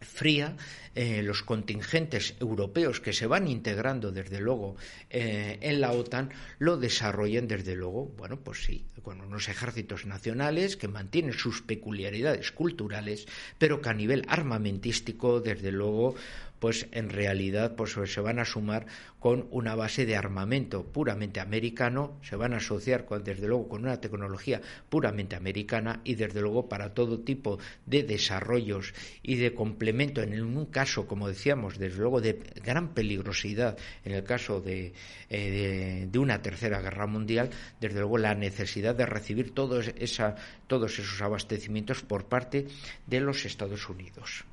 fría, 0.00 0.56
eh, 0.94 1.22
los 1.22 1.42
contingentes 1.42 2.34
europeos 2.40 3.00
que 3.00 3.12
se 3.12 3.26
van 3.26 3.46
integrando 3.46 4.10
desde 4.10 4.40
luego 4.40 4.76
eh, 5.08 5.58
en 5.60 5.80
la 5.80 5.92
OTAN 5.92 6.30
lo 6.58 6.78
desarrollen 6.78 7.46
desde 7.46 7.76
luego, 7.76 8.06
bueno, 8.16 8.40
pues 8.40 8.64
sí, 8.64 8.86
con 9.02 9.20
unos 9.20 9.48
ejércitos 9.48 10.06
nacionales 10.06 10.76
que 10.76 10.88
mantienen 10.88 11.32
sus 11.32 11.62
peculiaridades 11.62 12.50
culturales, 12.50 13.26
pero 13.58 13.80
que 13.80 13.88
a 13.90 13.94
nivel 13.94 14.24
armamentístico 14.28 15.40
desde 15.40 15.70
luego 15.70 16.16
pues 16.60 16.86
en 16.92 17.08
realidad 17.08 17.74
pues 17.74 17.96
se 18.04 18.20
van 18.20 18.38
a 18.38 18.44
sumar 18.44 18.86
con 19.18 19.48
una 19.50 19.74
base 19.74 20.06
de 20.06 20.16
armamento 20.16 20.84
puramente 20.84 21.40
americano, 21.40 22.18
se 22.22 22.36
van 22.36 22.54
a 22.54 22.58
asociar 22.58 23.04
con, 23.04 23.24
desde 23.24 23.48
luego 23.48 23.68
con 23.68 23.82
una 23.82 24.00
tecnología 24.00 24.60
puramente 24.88 25.36
americana 25.36 26.00
y 26.04 26.14
desde 26.14 26.40
luego 26.40 26.68
para 26.68 26.94
todo 26.94 27.20
tipo 27.20 27.58
de 27.86 28.02
desarrollos 28.02 28.94
y 29.22 29.36
de 29.36 29.54
complemento 29.54 30.22
en 30.22 30.40
un 30.40 30.66
caso, 30.66 31.06
como 31.06 31.28
decíamos, 31.28 31.78
desde 31.78 31.98
luego 31.98 32.20
de 32.20 32.40
gran 32.62 32.94
peligrosidad 32.94 33.76
en 34.04 34.12
el 34.12 34.24
caso 34.24 34.60
de, 34.60 34.92
eh, 35.28 36.06
de, 36.10 36.18
una 36.18 36.42
tercera 36.42 36.80
guerra 36.80 37.06
mundial, 37.06 37.50
desde 37.80 38.00
luego 38.00 38.18
la 38.18 38.34
necesidad 38.34 38.94
de 38.94 39.06
recibir 39.06 39.52
todos, 39.52 39.88
esa, 39.98 40.36
todos 40.66 40.98
esos 40.98 41.20
abastecimientos 41.22 42.02
por 42.02 42.26
parte 42.26 42.66
de 43.06 43.20
los 43.20 43.44
Estados 43.46 43.88
Unidos. 43.88 44.44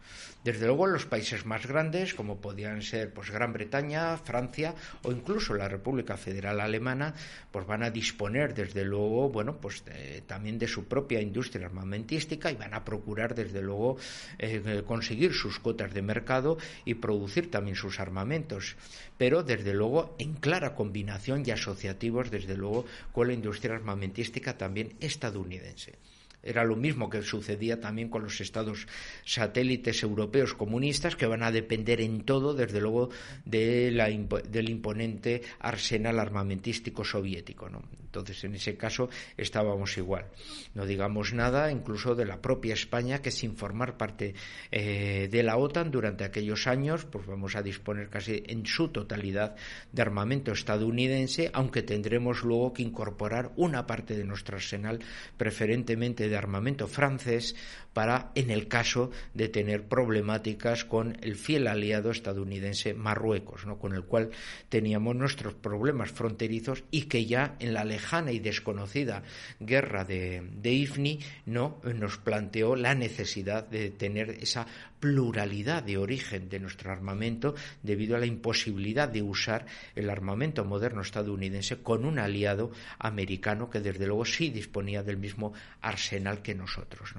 Desde 0.48 0.66
luego 0.66 0.88
los 0.88 1.06
países 1.06 1.46
más 1.46 1.68
grandes, 1.68 2.14
como 2.14 2.40
podían 2.40 2.82
ser 2.82 3.14
pues 3.14 3.32
Gran 3.32 3.52
Bretaña, 3.52 4.16
Francia 4.16 4.74
o 5.04 5.12
incluso 5.12 5.54
la 5.54 5.68
República 5.68 6.16
Federal 6.16 6.62
Alemana, 6.62 7.14
pues 7.52 7.68
van 7.68 7.84
a 7.84 7.90
disponer 7.92 8.54
desde 8.54 8.86
luego, 8.86 9.28
bueno, 9.28 9.58
pues 9.58 9.84
también 10.26 10.58
de 10.58 10.70
su 10.70 10.86
propia 10.86 11.20
industria 11.20 11.66
armamentística 11.66 12.50
y 12.50 12.56
van 12.56 12.74
a 12.74 12.86
procurar 12.86 13.36
desde 13.36 13.62
luego 13.62 13.98
eh, 14.40 14.84
conseguir 14.88 15.34
sus 15.34 15.60
cotas 15.60 15.94
de 15.94 16.02
mercado 16.02 16.58
y 16.86 16.94
producir 16.94 17.52
también 17.52 17.76
sus 17.76 18.00
armamentos, 18.00 18.78
pero 19.18 19.44
desde 19.44 19.74
luego 19.74 20.16
en 20.18 20.36
clara 20.36 20.76
combinación 20.76 21.44
y 21.46 21.52
asociativos 21.52 22.32
desde 22.32 22.56
luego 22.56 22.86
con 23.12 23.28
la 23.28 23.34
industria 23.34 23.76
armamentística 23.76 24.58
también 24.58 24.96
estadounidense. 25.02 25.96
Era 26.44 26.64
lo 26.64 26.76
mismo 26.76 27.10
que 27.10 27.22
sucedía 27.22 27.80
también 27.80 28.10
con 28.10 28.24
los 28.24 28.40
estados 28.40 28.88
satélites 29.26 30.04
europeos 30.04 30.54
comunistas 30.54 31.16
que 31.16 31.26
van 31.26 31.44
a 31.44 31.52
depender 31.52 32.02
en 32.02 32.22
todo, 32.22 32.54
desde 32.54 32.80
luego, 32.80 33.10
de 33.46 33.92
la, 33.92 34.08
del 34.08 34.70
imponente 34.70 35.42
arsenal 35.60 36.20
armamentístico 36.20 37.04
soviético. 37.04 37.70
¿no? 37.70 37.84
Entonces, 38.18 38.44
en 38.46 38.56
ese 38.56 38.78
caso 38.78 39.10
estábamos 39.36 39.98
igual. 39.98 40.26
No 40.74 40.86
digamos 40.86 41.34
nada 41.34 41.72
incluso 41.72 42.16
de 42.16 42.26
la 42.26 42.42
propia 42.42 42.74
España, 42.74 43.22
que 43.22 43.32
sin 43.32 43.56
formar 43.56 43.98
parte 43.98 44.34
eh, 44.72 45.28
de 45.30 45.44
la 45.44 45.58
OTAN 45.58 45.92
durante 45.92 46.24
aquellos 46.24 46.68
años, 46.68 47.06
pues 47.06 47.26
vamos 47.26 47.56
a 47.56 47.62
disponer 47.62 48.10
casi 48.10 48.44
en 48.48 48.66
su 48.66 48.90
totalidad 48.90 49.56
de 49.92 50.02
armamento 50.02 50.52
estadounidense, 50.52 51.52
aunque 51.54 51.84
tendremos 51.84 52.44
luego 52.44 52.74
que 52.74 52.84
incorporar 52.84 53.52
una 53.56 53.86
parte 53.86 54.16
de 54.16 54.24
nuestro 54.24 54.56
arsenal 54.58 55.00
preferentemente 55.38 56.27
de 56.30 56.38
armamento 56.38 56.88
francés 56.88 57.56
para, 57.94 58.32
en 58.36 58.52
el 58.52 58.68
caso 58.68 59.10
de 59.34 59.50
tener 59.50 59.88
problemáticas 59.88 60.86
con 60.86 61.18
el 61.22 61.36
fiel 61.36 61.68
aliado 61.68 62.12
estadounidense 62.12 62.94
Marruecos, 62.94 63.66
¿no? 63.66 63.80
con 63.80 63.94
el 63.94 64.04
cual 64.04 64.30
teníamos 64.70 65.16
nuestros 65.16 65.56
problemas 65.56 66.12
fronterizos 66.12 66.84
y 66.92 67.04
que 67.04 67.26
ya 67.26 67.56
en 67.60 67.74
la 67.74 67.86
lejana 67.86 68.32
y 68.32 68.40
desconocida 68.40 69.24
guerra 69.60 70.06
de, 70.06 70.44
de 70.52 70.72
IFNI, 70.74 71.20
no 71.48 71.82
nos 71.84 72.18
planteó 72.18 72.76
la 72.76 72.94
necesidad 72.94 73.68
de 73.68 73.90
tener 73.90 74.30
esa 74.30 74.68
pluralidad 75.00 75.84
de 75.84 75.98
origen 75.98 76.50
de 76.50 76.60
nuestro 76.60 76.92
armamento 76.92 77.56
debido 77.84 78.16
a 78.16 78.20
la 78.20 78.26
imposibilidad 78.26 79.08
de 79.08 79.22
usar 79.22 79.66
el 79.96 80.10
armamento 80.10 80.66
moderno 80.66 81.02
estadounidense 81.02 81.78
con 81.78 82.06
un 82.06 82.20
aliado 82.20 82.72
americano 83.00 83.70
que 83.70 83.80
desde 83.80 84.08
luego 84.08 84.26
sí 84.26 84.50
disponía 84.50 85.04
del 85.04 85.18
mismo 85.18 85.54
arsenal 85.82 86.42
que 86.42 86.56
nosotros. 86.56 87.14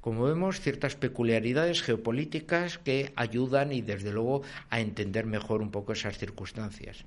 Como 0.00 0.24
vemos, 0.24 0.60
ciertas 0.60 0.96
peculiaridades 0.96 1.82
geopolíticas 1.82 2.78
que 2.78 3.12
ayudan 3.14 3.72
y 3.72 3.82
desde 3.82 4.12
luego 4.12 4.42
a 4.68 4.80
entender 4.80 5.26
mejor 5.26 5.62
un 5.62 5.70
poco 5.70 5.92
esas 5.92 6.18
circunstancias 6.18 7.04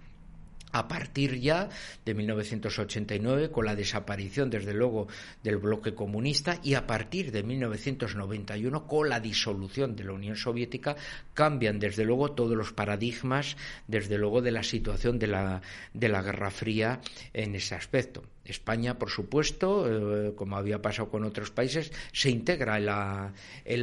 a 0.75 0.89
partir 0.89 1.39
ya 1.39 1.69
de 2.03 2.13
1989 2.13 3.49
con 3.49 3.65
la 3.65 3.77
desaparición 3.77 4.49
desde 4.49 4.73
luego 4.73 5.07
del 5.41 5.55
bloque 5.55 5.95
comunista 5.95 6.59
y 6.61 6.73
a 6.73 6.85
partir 6.85 7.31
de 7.31 7.43
1991 7.43 8.85
con 8.85 9.07
la 9.07 9.21
disolución 9.21 9.95
de 9.95 10.03
la 10.03 10.11
Unión 10.11 10.35
Soviética 10.35 10.97
cambian 11.33 11.79
desde 11.79 12.03
luego 12.03 12.33
todos 12.33 12.57
los 12.57 12.73
paradigmas 12.73 13.55
desde 13.87 14.17
luego 14.17 14.41
de 14.41 14.51
la 14.51 14.63
situación 14.63 15.17
de 15.17 15.27
la, 15.27 15.61
de 15.93 16.09
la 16.09 16.21
Guerra 16.21 16.51
Fría 16.51 16.99
en 17.33 17.55
ese 17.55 17.73
aspecto. 17.73 18.34
España, 18.45 18.97
por 18.97 19.09
supuesto, 19.09 19.85
eh, 19.87 20.33
como 20.35 20.57
había 20.57 20.81
pasado 20.81 21.09
con 21.09 21.23
otros 21.23 21.51
países, 21.51 21.91
se 22.11 22.29
integra 22.29 22.77
en 22.77 22.85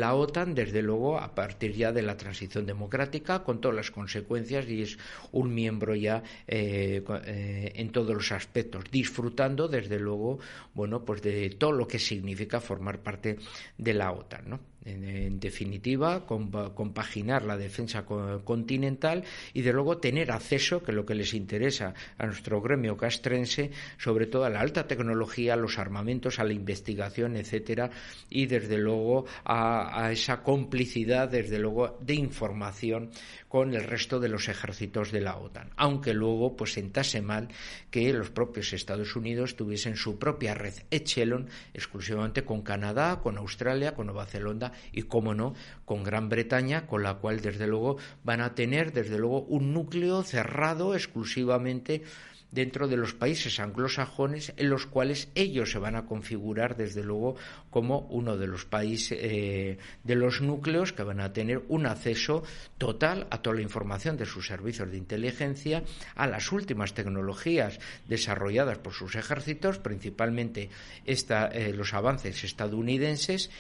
la, 0.00 0.14
OTAN, 0.14 0.54
desde 0.54 0.82
luego, 0.82 1.18
a 1.18 1.34
partir 1.34 1.74
ya 1.74 1.92
de 1.92 2.02
la 2.02 2.16
transición 2.16 2.64
democrática, 2.64 3.42
con 3.42 3.60
todas 3.60 3.76
las 3.76 3.90
consecuencias, 3.90 4.68
y 4.68 4.82
es 4.82 4.98
un 5.32 5.54
miembro 5.54 5.94
ya 5.94 6.22
eh, 6.46 7.02
eh, 7.26 7.72
en 7.74 7.90
todos 7.90 8.14
los 8.14 8.32
aspectos, 8.32 8.84
disfrutando, 8.90 9.68
desde 9.68 9.98
luego, 9.98 10.38
bueno, 10.74 11.04
pues 11.04 11.22
de 11.22 11.50
todo 11.50 11.72
lo 11.72 11.86
que 11.86 11.98
significa 11.98 12.60
formar 12.60 13.00
parte 13.00 13.38
de 13.76 13.94
la 13.94 14.12
OTAN, 14.12 14.48
¿no? 14.48 14.71
En, 14.84 15.38
definitiva, 15.38 16.26
compaginar 16.26 17.44
la 17.44 17.56
defensa 17.56 18.04
continental 18.04 19.24
y, 19.52 19.62
de 19.62 19.72
luego, 19.72 19.98
tener 19.98 20.30
acceso, 20.32 20.82
que 20.82 20.90
es 20.90 20.96
lo 20.96 21.06
que 21.06 21.14
les 21.14 21.34
interesa 21.34 21.94
a 22.18 22.26
nuestro 22.26 22.60
gremio 22.60 22.96
castrense, 22.96 23.70
sobre 23.98 24.26
todo 24.26 24.44
a 24.44 24.50
la 24.50 24.60
alta 24.60 24.86
tecnología, 24.86 25.54
a 25.54 25.56
los 25.56 25.78
armamentos, 25.78 26.38
a 26.38 26.44
la 26.44 26.52
investigación, 26.52 27.36
etcétera, 27.36 27.90
y, 28.28 28.46
desde 28.46 28.78
luego, 28.78 29.24
a, 29.44 30.04
a 30.04 30.12
esa 30.12 30.42
complicidad, 30.42 31.28
desde 31.28 31.58
luego, 31.58 31.98
de 32.00 32.14
información 32.14 33.10
con 33.52 33.74
el 33.74 33.84
resto 33.84 34.18
de 34.18 34.30
los 34.30 34.48
ejércitos 34.48 35.12
de 35.12 35.20
la 35.20 35.36
OTAN, 35.36 35.72
aunque 35.76 36.14
luego 36.14 36.56
pues 36.56 36.72
sentase 36.72 37.20
mal 37.20 37.48
que 37.90 38.10
los 38.14 38.30
propios 38.30 38.72
Estados 38.72 39.14
Unidos 39.14 39.56
tuviesen 39.56 39.94
su 39.94 40.18
propia 40.18 40.54
red 40.54 40.72
Echelon 40.90 41.50
exclusivamente 41.74 42.46
con 42.46 42.62
Canadá, 42.62 43.20
con 43.20 43.36
Australia, 43.36 43.94
con 43.94 44.06
Nueva 44.06 44.24
Zelanda 44.24 44.72
y, 44.90 45.02
como 45.02 45.34
no, 45.34 45.52
con 45.84 46.02
Gran 46.02 46.30
Bretaña, 46.30 46.86
con 46.86 47.02
la 47.02 47.16
cual 47.16 47.42
desde 47.42 47.66
luego 47.66 47.98
van 48.24 48.40
a 48.40 48.54
tener 48.54 48.94
desde 48.94 49.18
luego 49.18 49.42
un 49.42 49.74
núcleo 49.74 50.22
cerrado 50.22 50.94
exclusivamente 50.94 52.04
dentro 52.52 52.86
de 52.86 52.96
los 52.96 53.14
países 53.14 53.58
anglosajones 53.58 54.52
en 54.56 54.70
los 54.70 54.86
cuales 54.86 55.28
ellos 55.34 55.72
se 55.72 55.78
van 55.78 55.96
a 55.96 56.06
configurar 56.06 56.76
desde 56.76 57.02
luego 57.02 57.34
como 57.70 58.00
uno 58.10 58.36
de 58.36 58.46
los 58.46 58.66
países 58.66 59.18
eh, 59.20 59.78
de 60.04 60.14
los 60.14 60.42
núcleos 60.42 60.92
que 60.92 61.02
van 61.02 61.20
a 61.20 61.32
tener 61.32 61.62
un 61.68 61.86
acceso 61.86 62.44
total 62.78 63.26
a 63.30 63.42
toda 63.42 63.56
la 63.56 63.62
información 63.62 64.16
de 64.16 64.26
sus 64.26 64.46
servicios 64.46 64.90
de 64.90 64.98
inteligencia 64.98 65.82
a 66.14 66.26
las 66.26 66.52
últimas 66.52 66.94
tecnologías 66.94 67.80
desarrolladas 68.06 68.78
por 68.78 68.92
sus 68.92 69.16
ejércitos 69.16 69.78
principalmente 69.78 70.68
eh, 71.06 71.72
los 71.74 71.94
avances 71.94 72.44
estadounidenses 72.44 73.50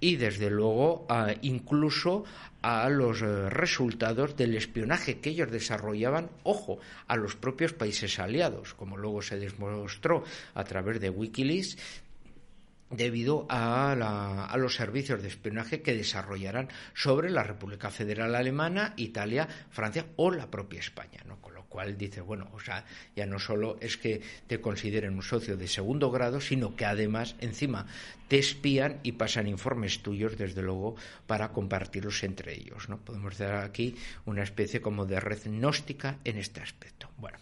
y 0.00 0.16
desde 0.16 0.50
luego 0.50 1.06
incluso 1.42 2.24
a 2.62 2.88
los 2.88 3.22
eh, 3.22 3.48
resultados 3.50 4.36
del 4.36 4.56
espionaje 4.56 5.20
que 5.20 5.30
ellos 5.30 5.50
desarrollaban, 5.50 6.30
ojo, 6.42 6.78
a 7.06 7.16
los 7.16 7.36
propios 7.36 7.72
países 7.72 8.18
aliados, 8.18 8.74
como 8.74 8.96
luego 8.96 9.22
se 9.22 9.38
demostró 9.38 10.24
a 10.54 10.64
través 10.64 11.00
de 11.00 11.10
Wikileaks, 11.10 11.78
debido 12.90 13.46
a, 13.48 13.92
a, 14.50 14.56
los 14.56 14.74
servicios 14.74 15.22
de 15.22 15.28
espionaje 15.28 15.80
que 15.80 15.94
desarrollarán 15.94 16.68
sobre 16.92 17.30
la 17.30 17.44
República 17.44 17.88
Federal 17.88 18.34
Alemana, 18.34 18.94
Italia, 18.96 19.48
Francia 19.70 20.06
o 20.16 20.32
la 20.32 20.50
propia 20.50 20.80
España. 20.80 21.22
Cual 21.70 21.96
dice, 21.96 22.20
bueno, 22.20 22.50
o 22.52 22.60
sea, 22.60 22.84
ya 23.16 23.24
no 23.24 23.38
solo 23.38 23.78
es 23.80 23.96
que 23.96 24.20
te 24.46 24.60
consideren 24.60 25.14
un 25.14 25.22
socio 25.22 25.56
de 25.56 25.68
segundo 25.68 26.10
grado, 26.10 26.42
sino 26.42 26.76
que 26.76 26.84
además, 26.84 27.36
encima, 27.40 27.86
te 28.28 28.38
espían 28.38 29.00
y 29.02 29.12
pasan 29.12 29.46
informes 29.46 30.02
tuyos, 30.02 30.36
desde 30.36 30.60
luego, 30.60 30.96
para 31.26 31.52
compartirlos 31.52 32.22
entre 32.24 32.54
ellos, 32.54 32.88
¿no? 32.88 32.98
Podemos 32.98 33.38
dar 33.38 33.64
aquí 33.64 33.96
una 34.26 34.42
especie 34.42 34.82
como 34.82 35.06
de 35.06 35.20
red 35.20 35.38
gnóstica 35.46 36.18
en 36.24 36.36
este 36.36 36.60
aspecto. 36.60 37.08
Bueno, 37.16 37.38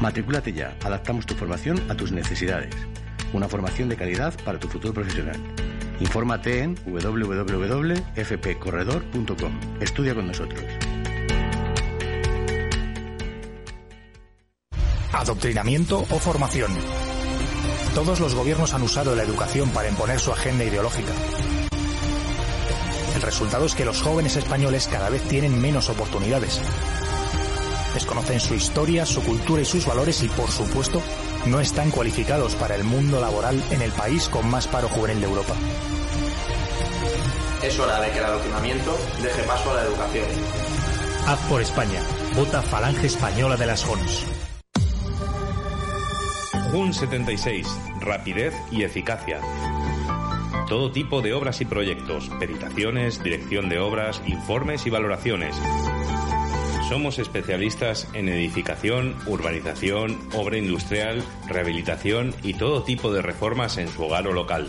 Matrículate 0.00 0.52
ya. 0.52 0.76
Adaptamos 0.82 1.26
tu 1.26 1.34
formación 1.34 1.80
a 1.90 1.94
tus 1.94 2.10
necesidades. 2.10 2.74
Una 3.32 3.48
formación 3.48 3.88
de 3.88 3.94
calidad 3.94 4.34
para 4.44 4.58
tu 4.58 4.66
futuro 4.66 4.92
profesional. 4.92 5.40
Infórmate 6.02 6.64
en 6.64 6.74
www.fpcorredor.com. 6.84 9.60
Estudia 9.80 10.14
con 10.16 10.26
nosotros. 10.26 10.60
Adoctrinamiento 15.12 16.00
o 16.00 16.18
formación. 16.18 16.72
Todos 17.94 18.18
los 18.18 18.34
gobiernos 18.34 18.74
han 18.74 18.82
usado 18.82 19.14
la 19.14 19.22
educación 19.22 19.70
para 19.70 19.88
imponer 19.88 20.18
su 20.18 20.32
agenda 20.32 20.64
ideológica. 20.64 21.12
El 23.14 23.22
resultado 23.22 23.66
es 23.66 23.76
que 23.76 23.84
los 23.84 24.02
jóvenes 24.02 24.34
españoles 24.34 24.88
cada 24.90 25.08
vez 25.08 25.22
tienen 25.28 25.62
menos 25.62 25.88
oportunidades. 25.88 26.60
Desconocen 27.94 28.40
su 28.40 28.54
historia, 28.54 29.06
su 29.06 29.22
cultura 29.22 29.62
y 29.62 29.66
sus 29.66 29.86
valores 29.86 30.20
y, 30.24 30.28
por 30.28 30.50
supuesto, 30.50 31.00
no 31.46 31.60
están 31.60 31.90
cualificados 31.90 32.54
para 32.54 32.76
el 32.76 32.84
mundo 32.84 33.20
laboral 33.20 33.62
en 33.70 33.82
el 33.82 33.90
país 33.92 34.28
con 34.28 34.48
más 34.48 34.68
paro 34.68 34.88
juvenil 34.88 35.20
de 35.20 35.26
Europa. 35.26 35.54
Es 37.62 37.78
hora 37.78 38.00
de 38.00 38.10
que 38.10 38.18
el 38.18 38.24
adoctrinamiento 38.24 38.96
deje 39.22 39.42
paso 39.42 39.70
a 39.70 39.74
la 39.74 39.82
educación. 39.82 40.26
Haz 41.26 41.40
por 41.48 41.60
España. 41.60 42.00
Vota 42.34 42.62
Falange 42.62 43.06
Española 43.06 43.56
de 43.56 43.66
las 43.66 43.84
JONS. 43.84 44.26
JUN 46.72 46.94
76. 46.94 47.66
Rapidez 48.00 48.54
y 48.70 48.82
eficacia. 48.82 49.40
Todo 50.68 50.90
tipo 50.90 51.20
de 51.20 51.34
obras 51.34 51.60
y 51.60 51.66
proyectos, 51.66 52.30
peritaciones, 52.40 53.22
dirección 53.22 53.68
de 53.68 53.78
obras, 53.78 54.22
informes 54.26 54.86
y 54.86 54.90
valoraciones 54.90 55.54
somos 56.92 57.18
especialistas 57.18 58.06
en 58.12 58.28
edificación, 58.28 59.16
urbanización, 59.24 60.18
obra 60.34 60.58
industrial, 60.58 61.24
rehabilitación 61.48 62.34
y 62.42 62.52
todo 62.52 62.82
tipo 62.82 63.10
de 63.10 63.22
reformas 63.22 63.78
en 63.78 63.88
su 63.88 64.02
hogar 64.02 64.26
o 64.26 64.34
local. 64.34 64.68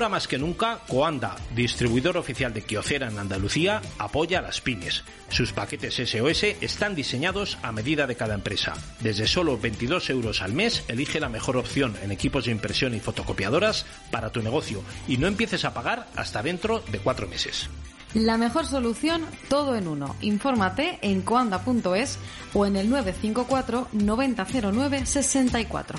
Ahora 0.00 0.12
más 0.12 0.28
que 0.28 0.38
nunca, 0.38 0.78
Coanda, 0.88 1.36
distribuidor 1.54 2.16
oficial 2.16 2.54
de 2.54 2.62
Kiocera 2.62 3.08
en 3.08 3.18
Andalucía, 3.18 3.82
apoya 3.98 4.38
a 4.38 4.42
las 4.42 4.62
pymes. 4.62 5.04
Sus 5.28 5.52
paquetes 5.52 5.96
SOS 5.96 6.42
están 6.62 6.94
diseñados 6.94 7.58
a 7.60 7.70
medida 7.70 8.06
de 8.06 8.16
cada 8.16 8.32
empresa. 8.32 8.72
Desde 9.00 9.26
solo 9.26 9.58
22 9.58 10.08
euros 10.08 10.40
al 10.40 10.54
mes, 10.54 10.84
elige 10.88 11.20
la 11.20 11.28
mejor 11.28 11.58
opción 11.58 11.98
en 12.02 12.12
equipos 12.12 12.46
de 12.46 12.52
impresión 12.52 12.94
y 12.94 13.00
fotocopiadoras 13.00 13.84
para 14.10 14.30
tu 14.30 14.40
negocio 14.40 14.82
y 15.06 15.18
no 15.18 15.26
empieces 15.26 15.66
a 15.66 15.74
pagar 15.74 16.06
hasta 16.16 16.42
dentro 16.42 16.80
de 16.90 16.98
cuatro 17.00 17.28
meses. 17.28 17.68
La 18.14 18.38
mejor 18.38 18.64
solución, 18.64 19.26
todo 19.50 19.76
en 19.76 19.86
uno. 19.86 20.16
Infórmate 20.22 20.98
en 21.02 21.20
coanda.es 21.20 22.18
o 22.54 22.64
en 22.64 22.76
el 22.76 22.88
954 22.88 23.88
9009 23.92 25.04
64. 25.04 25.98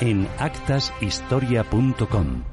en 0.00 0.28
actashistoria.com. 0.38 2.52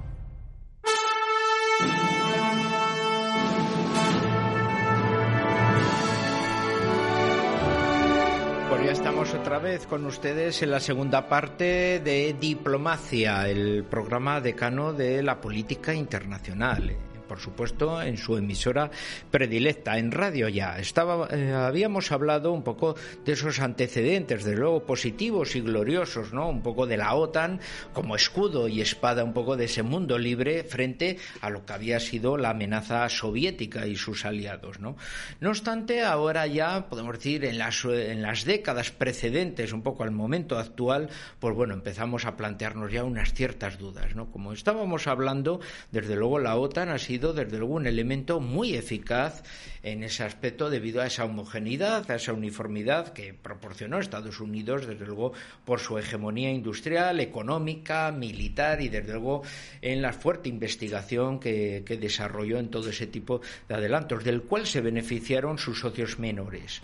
Ya 8.89 8.93
estamos 8.93 9.35
otra 9.35 9.59
vez 9.59 9.85
con 9.85 10.03
ustedes 10.07 10.63
en 10.63 10.71
la 10.71 10.79
segunda 10.79 11.29
parte 11.29 11.99
de 11.99 12.35
Diplomacia, 12.39 13.47
el 13.47 13.83
programa 13.83 14.41
decano 14.41 14.93
de 14.93 15.21
la 15.21 15.39
política 15.39 15.93
internacional 15.93 16.97
por 17.29 17.39
supuesto, 17.39 18.01
en 18.01 18.17
su 18.17 18.35
emisora 18.35 18.91
predilecta, 19.31 19.97
en 19.97 20.11
radio 20.11 20.49
ya. 20.49 20.79
Estaba, 20.79 21.29
eh, 21.31 21.53
habíamos 21.53 22.11
hablado 22.11 22.51
un 22.51 22.63
poco 22.63 22.95
de 23.23 23.33
esos 23.33 23.59
antecedentes, 23.59 24.43
de 24.43 24.55
luego 24.55 24.85
positivos 24.85 25.55
y 25.55 25.61
gloriosos, 25.61 26.33
¿no? 26.33 26.49
Un 26.49 26.61
poco 26.61 26.87
de 26.87 26.97
la 26.97 27.13
OTAN 27.13 27.61
como 27.93 28.15
escudo 28.15 28.67
y 28.67 28.81
espada, 28.81 29.23
un 29.23 29.33
poco 29.33 29.55
de 29.55 29.65
ese 29.65 29.83
mundo 29.83 30.17
libre 30.17 30.63
frente 30.63 31.17
a 31.39 31.49
lo 31.49 31.65
que 31.65 31.73
había 31.73 31.99
sido 31.99 32.35
la 32.35 32.49
amenaza 32.49 33.07
soviética 33.07 33.85
y 33.85 33.95
sus 33.95 34.25
aliados, 34.25 34.79
¿no? 34.79 34.97
No 35.39 35.49
obstante, 35.49 36.03
ahora 36.03 36.47
ya 36.47 36.89
podemos 36.89 37.13
decir 37.13 37.45
en 37.45 37.59
las, 37.59 37.85
en 37.85 38.23
las 38.23 38.43
décadas 38.43 38.89
precedentes, 38.89 39.71
un 39.71 39.83
poco 39.83 40.03
al 40.03 40.11
momento 40.11 40.57
actual, 40.57 41.09
pues 41.39 41.55
bueno, 41.55 41.75
empezamos 41.75 42.25
a 42.25 42.35
plantearnos 42.35 42.91
ya 42.91 43.03
unas 43.03 43.33
ciertas 43.35 43.77
dudas, 43.77 44.15
¿no? 44.15 44.31
Como 44.31 44.51
estábamos 44.51 45.05
hablando, 45.05 45.59
desde 45.91 46.15
luego 46.15 46.39
la 46.39 46.57
OTAN 46.57 46.89
ha 46.89 46.97
sido 46.97 47.18
desde 47.19 47.58
luego 47.58 47.75
un 47.75 47.88
elemento 47.88 48.39
muy 48.39 48.73
eficaz 48.73 49.43
en 49.84 50.03
ese 50.03 50.23
aspecto 50.23 50.69
debido 50.69 51.01
a 51.01 51.08
esa 51.08 51.25
homogeneidad, 51.25 52.10
a 52.10 52.15
esa 52.15 52.34
uniformidad 52.34 53.13
que 53.13 53.34
proporcionó 53.34 53.99
Estados 53.99 54.39
Unidos, 54.39 54.88
desde 54.88 55.05
luego 55.05 55.34
por 55.65 55.79
su 55.79 55.97
hegemonía 55.97 56.51
industrial, 56.51 57.19
económica, 57.19 58.12
militar 58.12 58.82
y 58.82 58.89
desde 58.89 59.13
luego 59.13 59.43
en 59.82 60.01
la 60.01 60.13
fuerte 60.13 60.49
investigación 60.49 61.39
que, 61.39 61.84
desarrolló 61.99 62.60
en 62.60 62.69
todo 62.69 62.89
ese 62.89 63.08
tipo 63.08 63.41
de 63.67 63.75
adelantos, 63.75 64.23
del 64.23 64.43
cual 64.43 64.65
se 64.65 64.82
beneficiaron 64.82 65.58
sus 65.58 65.79
socios 65.79 66.17
menores. 66.19 66.82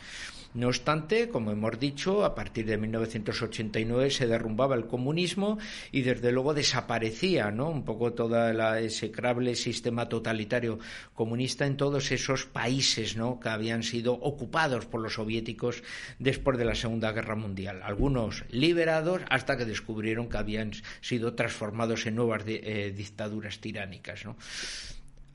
No 0.56 0.68
obstante, 0.68 1.28
como 1.28 1.52
hemos 1.52 1.78
dicho, 1.78 2.24
a 2.24 2.34
partir 2.34 2.65
de 2.65 2.78
1989 2.78 4.10
se 4.10 4.26
derrumbaba 4.26 4.76
el 4.76 4.88
comunismo 4.88 5.58
y 5.91 6.04
desde 6.04 6.32
luego 6.32 6.54
desaparecía 6.54 7.52
¿no? 7.52 7.70
un 7.70 7.84
poco 7.84 8.13
todo 8.13 8.48
el 8.48 8.62
execrable 8.82 9.56
sistema 9.56 10.08
totalitario 10.08 10.80
comunista 11.13 11.65
en 11.65 11.76
todos 11.76 12.10
esos 12.13 12.46
países 12.46 13.18
¿no? 13.18 13.38
que 13.38 13.50
habían 13.50 13.84
sido 13.84 14.13
ocupados 14.13 14.86
por 14.86 15.02
los 15.02 15.15
soviéticos 15.15 15.84
después 16.20 16.58
de 16.58 16.63
la 16.63 16.76
Segunda 16.76 17.12
Guerra 17.12 17.36
Mundial. 17.36 17.82
Algunos 17.84 18.46
liberados 18.50 19.24
hasta 19.30 19.58
que 19.58 19.65
descubrieron 19.65 20.30
que 20.30 20.38
habían 20.38 20.72
sido 21.02 21.34
transformados 21.34 22.06
en 22.06 22.15
nuevas 22.15 22.44
eh, 22.48 22.94
dictaduras 22.96 23.60
tiránicas. 23.60 24.24
¿no? 24.24 24.38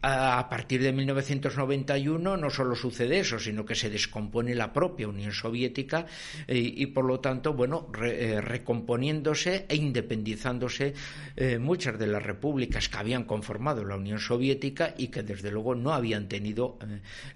A 0.02 0.48
partir 0.48 0.82
de 0.82 0.92
1991 0.92 2.36
no 2.36 2.50
solo 2.50 2.74
sucede 2.74 3.20
eso, 3.20 3.38
sino 3.38 3.66
que 3.66 3.74
se 3.74 3.90
descompone 3.90 4.54
la 4.54 4.72
propia 4.72 5.08
Unión 5.08 5.32
Soviética 5.32 6.06
eh, 6.46 6.58
y, 6.58 6.86
por 6.86 7.04
lo 7.04 7.20
tanto, 7.20 7.52
bueno, 7.52 7.88
eh, 8.02 8.40
recomponiéndose 8.40 9.66
e 9.68 9.76
independizándose 9.76 10.94
eh, 11.36 11.58
muchas 11.58 11.98
de 11.98 12.06
las 12.06 12.22
repúblicas 12.22 12.88
que 12.88 12.96
habían 12.96 13.24
conformado 13.24 13.84
la 13.84 13.96
Unión 13.96 14.18
Soviética 14.18 14.94
y 14.96 15.08
que 15.08 15.22
desde 15.22 15.50
luego 15.50 15.74
no 15.74 15.92
habían 15.92 16.28
tenido, 16.28 16.78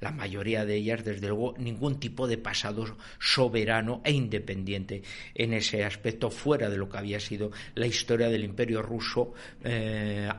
la 0.00 0.10
mayoría 0.10 0.64
de 0.64 0.76
ellas, 0.76 1.04
desde 1.04 1.28
luego, 1.28 1.54
ningún 1.58 2.00
tipo 2.00 2.26
de 2.26 2.38
pasado 2.38 2.96
soberano 3.18 4.00
e 4.04 4.12
independiente 4.12 5.02
en 5.34 5.52
ese 5.52 5.84
aspecto 5.84 6.30
fuera 6.30 6.70
de 6.70 6.78
lo 6.78 6.88
que 6.88 6.98
había 6.98 7.20
sido 7.20 7.50
la 7.74 7.86
historia 7.86 8.28
del 8.28 8.44
imperio 8.44 8.80
ruso 8.82 9.34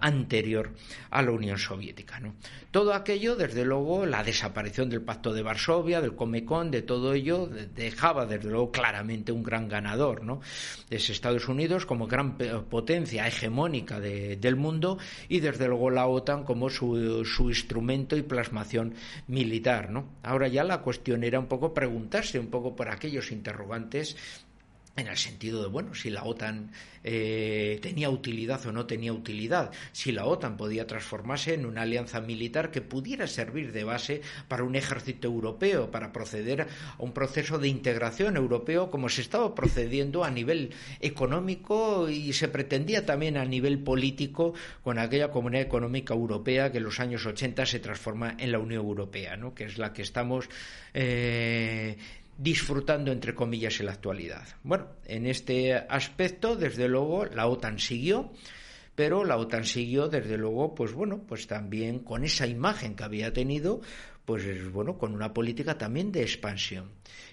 anterior 0.01 0.71
a 1.11 1.21
la 1.21 1.31
Unión 1.31 1.57
Soviética. 1.57 2.14
Todo 2.71 2.93
aquello, 2.93 3.36
desde 3.36 3.65
luego, 3.65 4.06
la 4.06 4.23
desaparición 4.23 4.89
del 4.89 5.01
Pacto 5.01 5.34
de 5.34 5.41
Varsovia, 5.41 6.01
del 6.01 6.15
Comecon, 6.15 6.71
de 6.71 6.82
todo 6.82 7.13
ello, 7.13 7.47
dejaba, 7.47 8.25
desde 8.25 8.49
luego, 8.49 8.71
claramente 8.71 9.32
un 9.32 9.43
gran 9.43 9.67
ganador, 9.67 10.23
¿no? 10.23 10.41
Es 10.89 11.10
Estados 11.10 11.47
Unidos 11.47 11.86
como 11.86 12.08
gran 12.08 12.38
potencia 12.38 13.28
hegemónica 13.28 13.99
del 13.99 14.56
mundo 14.56 14.97
y, 15.30 15.39
desde 15.39 15.67
luego, 15.67 15.89
la 15.89 16.08
OTAN 16.08 16.43
como 16.43 16.69
su, 16.69 17.23
su 17.25 17.49
instrumento 17.49 18.17
y 18.17 18.21
plasmación 18.23 18.93
militar, 19.28 19.89
¿no? 19.89 20.10
Ahora 20.23 20.47
ya 20.47 20.63
la 20.63 20.82
cuestión 20.82 21.23
era 21.23 21.39
un 21.39 21.47
poco 21.47 21.73
preguntarse 21.73 22.39
un 22.39 22.47
poco 22.47 22.75
por 22.75 22.89
aquellos 22.89 23.32
interrogantes 23.32 24.15
en 24.97 25.08
el 25.08 25.17
sentido 25.17 25.62
de, 25.62 25.67
bueno, 25.67 25.93
si 25.93 26.10
la 26.10 26.23
OTAN 26.23 26.71
eh, 27.03 27.79
tenía 27.81 28.10
utilidad 28.10 28.65
o 28.65 28.71
no 28.71 28.86
tenía 28.86 29.12
utilidad, 29.12 29.71
si 29.91 30.12
la 30.12 30.25
OTAN 30.25 30.55
podía 30.58 30.88
transformarse 30.88 31.53
en 31.53 31.65
una 31.65 31.81
alianza 31.81 32.21
militar 32.21 32.71
que 32.71 32.81
pudiera 32.81 33.27
servir 33.27 33.73
de 33.73 33.84
base 33.84 34.21
para 34.47 34.63
un 34.63 34.75
ejército 34.75 35.27
europeo, 35.27 35.91
para 35.91 36.13
proceder 36.13 36.62
a 36.62 36.67
un 36.99 37.12
proceso 37.12 37.60
de 37.60 37.67
integración 37.67 38.38
europeo 38.38 38.89
como 38.89 39.10
se 39.10 39.21
estaba 39.21 39.53
procediendo 39.53 40.23
a 40.23 40.31
nivel 40.31 40.71
económico 41.01 42.10
y 42.10 42.31
se 42.34 42.47
pretendía 42.47 43.05
también 43.05 43.38
a 43.38 43.45
nivel 43.45 43.79
político 43.79 44.53
con 44.84 44.97
aquella 44.97 45.29
comunidad 45.29 45.63
económica 45.63 46.13
europea 46.13 46.71
que 46.71 46.77
en 46.77 46.84
los 46.86 46.99
años 46.99 47.25
80 47.25 47.65
se 47.65 47.79
transforma 47.79 48.36
en 48.39 48.51
la 48.51 48.60
Unión 48.60 48.81
Europea, 48.81 49.36
¿no? 49.36 49.53
que 49.53 49.65
es 49.65 49.77
la 49.77 49.91
que 49.93 50.01
estamos. 50.01 50.49
Eh, 50.93 51.97
disfrutando, 52.37 53.11
entre 53.11 53.33
comillas, 53.33 53.79
en 53.79 53.87
la 53.87 53.93
actualidad. 53.93 54.47
Bueno, 54.63 54.87
en 55.05 55.25
este 55.25 55.73
aspecto, 55.73 56.55
desde 56.55 56.87
luego, 56.87 57.25
la 57.25 57.47
OTAN 57.47 57.79
siguió, 57.79 58.31
pero 58.95 59.23
la 59.25 59.37
OTAN 59.37 59.65
siguió, 59.65 60.07
desde 60.07 60.37
luego, 60.37 60.75
pues 60.75 60.93
bueno, 60.93 61.23
pues 61.27 61.47
también 61.47 61.99
con 61.99 62.23
esa 62.23 62.47
imagen 62.47 62.95
que 62.95 63.03
había 63.03 63.31
tenido, 63.33 63.81
pues 64.25 64.71
bueno, 64.71 64.97
con 64.97 65.13
una 65.13 65.33
política 65.33 65.77
también 65.77 66.11
de 66.11 66.21
expansión. 66.21 66.91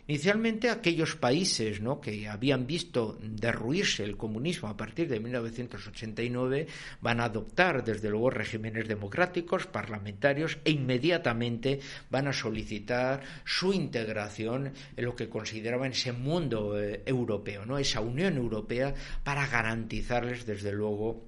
Inicialmente 0.08 0.68
aquellos 0.68 1.14
países 1.14 1.80
¿no? 1.80 2.00
que 2.00 2.26
habían 2.26 2.66
visto 2.66 3.16
derruirse 3.22 4.02
el 4.02 4.16
comunismo 4.16 4.68
a 4.68 4.76
partir 4.76 5.08
de 5.08 5.20
1989 5.20 6.66
van 7.00 7.20
a 7.20 7.26
adoptar 7.26 7.84
desde 7.84 8.10
luego 8.10 8.30
regímenes 8.30 8.88
democráticos, 8.88 9.66
parlamentarios 9.66 10.58
e 10.64 10.72
inmediatamente 10.72 11.78
van 12.10 12.26
a 12.26 12.32
solicitar 12.32 13.22
su 13.44 13.72
integración 13.72 14.72
en 14.96 15.04
lo 15.04 15.14
que 15.14 15.28
consideraban 15.28 15.92
ese 15.92 16.10
mundo 16.10 16.82
eh, 16.82 17.02
europeo, 17.06 17.64
¿no? 17.64 17.78
esa 17.78 18.00
Unión 18.00 18.36
Europea 18.36 18.92
para 19.22 19.46
garantizarles 19.46 20.46
desde 20.46 20.72
luego 20.72 21.22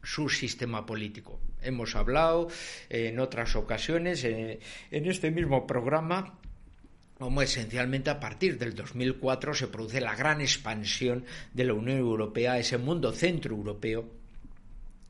su 0.00 0.28
sistema 0.28 0.86
político. 0.86 1.40
Hemos 1.60 1.96
hablado 1.96 2.48
en 2.88 3.18
otras 3.18 3.56
ocasiones 3.56 4.22
en 4.22 4.60
este 4.90 5.30
mismo 5.32 5.66
programa 5.66 6.40
como 7.20 7.42
esencialmente 7.42 8.08
a 8.08 8.18
partir 8.18 8.56
del 8.56 8.74
2004 8.74 9.52
se 9.52 9.68
produce 9.68 10.00
la 10.00 10.16
gran 10.16 10.40
expansión 10.40 11.26
de 11.52 11.64
la 11.64 11.74
Unión 11.74 11.98
Europea, 11.98 12.58
ese 12.58 12.78
mundo 12.78 13.12
centroeuropeo 13.12 14.08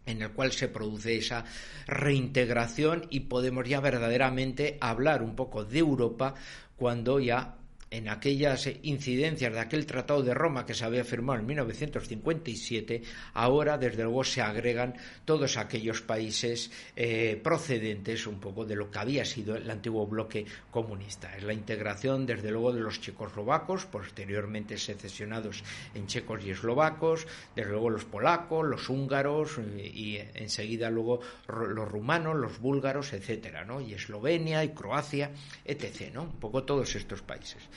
en 0.07 0.21
el 0.21 0.33
cual 0.33 0.51
se 0.51 0.67
produce 0.67 1.19
esa 1.19 1.45
reintegración 1.87 3.07
y 3.11 3.21
podemos 3.21 3.69
ya 3.69 3.79
verdaderamente 3.79 4.77
hablar 4.81 5.23
un 5.23 5.37
poco 5.37 5.65
de 5.65 5.79
Europa 5.79 6.35
cuando 6.75 7.21
ya 7.21 7.60
en 7.91 8.09
aquellas 8.09 8.69
incidencias 8.83 9.53
de 9.53 9.59
aquel 9.59 9.85
Tratado 9.85 10.23
de 10.23 10.33
Roma 10.33 10.65
que 10.65 10.75
se 10.75 10.85
había 10.85 11.05
firmado 11.05 11.41
en 11.41 11.47
1957, 11.47 13.03
ahora 13.35 13.79
desde 13.79 14.05
luego 14.05 14.23
se 14.23 14.41
agregan 14.41 14.95
todos 15.25 15.57
aquellos 15.57 16.01
países 16.01 16.71
eh, 16.95 17.41
procedentes 17.43 18.29
un 18.29 18.39
poco 18.39 18.65
de 18.65 18.77
lo 18.77 18.91
que 18.91 18.99
había 19.01 19.25
sido 19.25 19.57
el 19.57 19.69
antiguo 19.69 20.07
bloque 20.07 20.47
comunista. 20.71 21.37
Es 21.37 21.43
la 21.43 21.53
integración 21.53 22.27
desde 22.27 22.53
luego 22.53 22.73
de 22.73 22.81
los 22.81 23.01
checoslovacos, 23.01 23.87
posteriormente 23.87 24.79
secesionados 24.79 25.65
en 25.95 26.07
checos 26.07 26.45
y 26.45 26.51
eslovacos, 26.51 27.27
desde 27.57 27.73
luego 27.73 27.91
los 27.91 28.05
polacos, 28.05 28.67
los 28.67 28.89
húngaros 28.89 29.59
y 29.77 30.19
enseguida 30.35 30.91
luego 30.91 31.21
los 31.49 31.89
rumanos, 31.89 32.37
los 32.37 32.61
búlgaros, 32.61 33.13
etcétera, 33.13 33.65
¿no? 33.65 33.81
Y 33.81 33.95
Eslovenia 33.95 34.63
y 34.63 34.69
Croacia, 34.71 35.33
etc., 35.65 36.13
¿no? 36.15 36.23
Un 36.23 36.39
poco 36.39 36.63
todos 36.63 36.95
estos 36.95 37.23
países. 37.23 37.69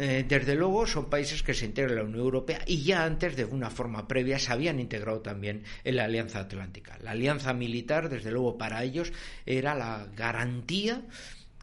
Eh, 0.00 0.24
desde 0.28 0.54
luego 0.54 0.86
son 0.86 1.10
países 1.10 1.42
que 1.42 1.54
se 1.54 1.64
integran 1.64 1.92
en 1.92 1.98
la 1.98 2.04
Unión 2.04 2.20
Europea 2.20 2.60
y 2.66 2.84
ya 2.84 3.04
antes, 3.04 3.34
de 3.34 3.44
una 3.44 3.68
forma 3.68 4.06
previa, 4.06 4.38
se 4.38 4.52
habían 4.52 4.78
integrado 4.78 5.20
también 5.20 5.64
en 5.82 5.96
la 5.96 6.04
Alianza 6.04 6.38
Atlántica. 6.38 6.96
La 7.02 7.10
alianza 7.10 7.52
militar, 7.52 8.08
desde 8.08 8.30
luego, 8.30 8.56
para 8.56 8.84
ellos 8.84 9.12
era 9.44 9.74
la 9.74 10.06
garantía 10.16 11.02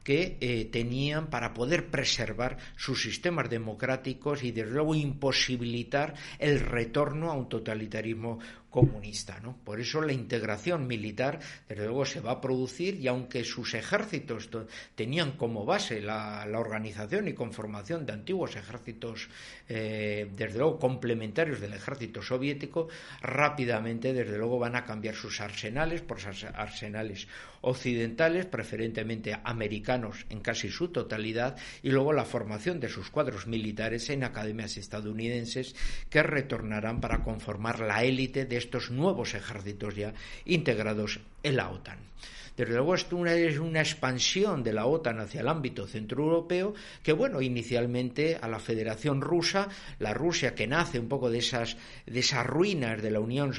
que 0.04 0.38
eh, 0.40 0.66
tenían 0.66 1.32
para 1.32 1.54
poder 1.54 1.90
preservar 1.90 2.58
sus 2.76 3.02
sistemas 3.02 3.50
democráticos 3.50 4.44
y 4.44 4.52
desde 4.52 4.72
luego 4.72 4.94
imposibilitar 4.94 6.14
el 6.38 6.60
retorno 6.60 7.32
a 7.32 7.34
un 7.34 7.50
totalitarismo 7.50 8.38
comunista. 8.76 9.40
¿no? 9.42 9.56
Por 9.64 9.80
eso 9.80 10.02
la 10.02 10.12
integración 10.12 10.86
militar, 10.86 11.40
desde 11.70 11.86
luego, 11.86 12.04
se 12.04 12.20
va 12.20 12.32
a 12.32 12.42
producir 12.42 13.00
y 13.00 13.08
aunque 13.08 13.46
sus 13.46 13.74
ejércitos 13.74 14.50
tenían 14.96 15.38
como 15.38 15.64
base 15.64 16.02
la, 16.02 16.46
organización 16.56 17.30
y 17.30 17.34
conformación 17.34 18.06
de 18.06 18.12
antiguos 18.12 18.58
ejércitos, 18.58 19.30
eh, 19.70 20.30
desde 20.36 20.60
luego, 20.60 20.78
complementarios 20.78 21.62
del 21.62 21.74
ejército 21.74 22.22
soviético, 22.22 22.90
rápidamente, 23.22 24.12
desde 24.12 24.38
luego, 24.38 24.60
van 24.60 24.76
a 24.76 24.84
cambiar 24.84 25.16
sus 25.16 25.40
arsenales 25.40 26.02
por 26.02 26.18
arsenales 26.54 27.28
occidentales, 27.62 28.46
preferentemente 28.46 29.36
americanos 29.44 30.26
en 30.30 30.42
casi 30.42 30.70
su 30.70 30.90
totalidad, 30.90 31.56
y 31.82 31.92
luego 31.92 32.12
la 32.12 32.26
formación 32.26 32.80
de 32.80 32.90
sus 32.90 33.10
cuadros 33.10 33.48
militares 33.48 34.10
en 34.10 34.24
academias 34.24 34.78
estadounidenses 34.78 35.76
que 36.10 36.24
retornarán 36.24 37.00
para 37.00 37.24
conformar 37.24 37.80
la 37.80 38.04
élite 38.04 38.46
de 38.46 38.65
estos 38.66 38.92
nuevos 38.92 39.34
ejércitos 39.34 39.96
ya 39.96 40.14
integrados 40.46 41.20
en 41.44 41.56
la 41.56 41.70
OTAN. 41.70 42.00
Desde 42.58 42.74
luego 42.74 42.96
esto 42.96 43.26
es 43.26 43.60
una 43.60 43.82
expansión 43.82 44.64
de 44.64 44.72
la 44.72 44.86
OTAN 44.86 45.20
hacia 45.20 45.42
el 45.42 45.50
ámbito 45.50 45.88
centroeuropeo 45.88 46.74
que, 47.04 47.12
bueno, 47.12 47.42
inicialmente 47.42 48.38
a 48.42 48.48
la 48.48 48.60
Federación 48.60 49.20
Rusa, 49.20 49.68
la 50.00 50.14
Rusia 50.14 50.56
que 50.56 50.66
nace 50.66 50.98
un 50.98 51.10
poco 51.10 51.30
de 51.30 51.40
esas, 51.40 51.76
de 52.06 52.20
esas 52.20 52.46
ruinas 52.46 53.02
de 53.02 53.12
la 53.12 53.20
Unión 53.20 53.54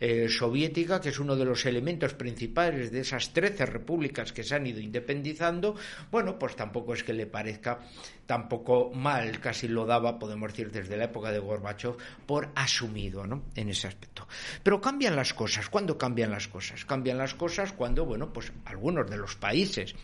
eh, 0.00 0.28
soviética, 0.28 1.00
que 1.00 1.10
es 1.10 1.18
uno 1.18 1.36
de 1.36 1.44
los 1.44 1.66
elementos 1.66 2.14
principales 2.14 2.90
de 2.90 3.00
esas 3.00 3.32
13 3.32 3.66
repúblicas 3.66 4.32
que 4.32 4.42
se 4.42 4.54
han 4.54 4.66
ido 4.66 4.80
independizando, 4.80 5.76
bueno, 6.10 6.38
pues 6.38 6.56
tampoco 6.56 6.94
es 6.94 7.04
que 7.04 7.12
le 7.12 7.26
parezca 7.26 7.80
tampoco 8.26 8.90
mal, 8.94 9.40
casi 9.40 9.68
lo 9.68 9.84
daba, 9.84 10.18
podemos 10.18 10.52
decir, 10.52 10.70
desde 10.70 10.96
la 10.96 11.04
época 11.04 11.30
de 11.30 11.38
Gorbachev, 11.38 11.96
por 12.26 12.48
asumido, 12.54 13.26
¿no? 13.26 13.42
En 13.54 13.68
ese 13.68 13.88
aspecto. 13.88 14.26
Pero 14.62 14.80
cambian 14.80 15.16
las 15.16 15.34
cosas. 15.34 15.68
¿Cuándo 15.68 15.98
cambian 15.98 16.30
las 16.30 16.48
cosas? 16.48 16.84
Cambian 16.84 17.18
las 17.18 17.34
cosas 17.34 17.72
cuando, 17.72 18.06
bueno, 18.06 18.32
pues 18.32 18.52
algunos 18.64 19.10
de 19.10 19.18
los 19.18 19.36
países 19.36 19.94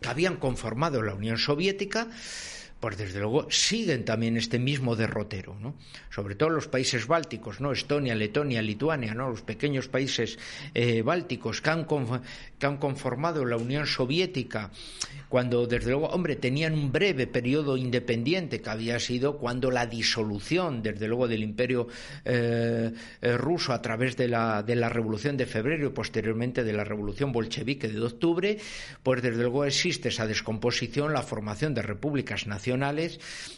que 0.00 0.08
habían 0.08 0.36
conformado 0.36 1.02
la 1.02 1.14
Unión 1.14 1.36
Soviética 1.36 2.08
pues 2.80 2.96
desde 2.96 3.20
luego 3.20 3.46
siguen 3.50 4.06
también 4.06 4.38
este 4.38 4.58
mismo 4.58 4.96
derrotero, 4.96 5.54
¿no? 5.60 5.74
Sobre 6.08 6.34
todo 6.34 6.48
los 6.48 6.66
países 6.66 7.06
bálticos, 7.06 7.60
¿no? 7.60 7.72
Estonia, 7.72 8.14
Letonia, 8.14 8.62
Lituania, 8.62 9.12
¿no? 9.12 9.28
Los 9.28 9.42
pequeños 9.42 9.88
países 9.88 10.38
eh, 10.72 11.02
bálticos 11.02 11.60
que 11.60 11.70
han, 11.70 11.86
que 12.58 12.66
han 12.66 12.78
conformado 12.78 13.44
la 13.44 13.58
Unión 13.58 13.86
Soviética 13.86 14.70
cuando 15.28 15.66
desde 15.66 15.90
luego, 15.90 16.08
hombre, 16.08 16.36
tenían 16.36 16.72
un 16.72 16.90
breve 16.90 17.26
periodo 17.26 17.76
independiente 17.76 18.60
que 18.60 18.70
había 18.70 18.98
sido 18.98 19.36
cuando 19.36 19.70
la 19.70 19.86
disolución, 19.86 20.82
desde 20.82 21.06
luego, 21.06 21.28
del 21.28 21.42
imperio 21.42 21.86
eh, 22.24 22.90
eh, 23.20 23.36
ruso 23.36 23.72
a 23.72 23.82
través 23.82 24.16
de 24.16 24.26
la, 24.26 24.62
de 24.62 24.74
la 24.74 24.88
Revolución 24.88 25.36
de 25.36 25.46
Febrero 25.46 25.86
y 25.86 25.90
posteriormente 25.90 26.64
de 26.64 26.72
la 26.72 26.82
Revolución 26.82 27.30
bolchevique 27.30 27.88
de 27.88 28.00
octubre, 28.00 28.58
pues 29.02 29.22
desde 29.22 29.42
luego 29.42 29.64
existe 29.66 30.08
esa 30.08 30.26
descomposición, 30.26 31.12
la 31.12 31.22
formación 31.22 31.74
de 31.74 31.82
repúblicas 31.82 32.46
nacionales 32.46 32.69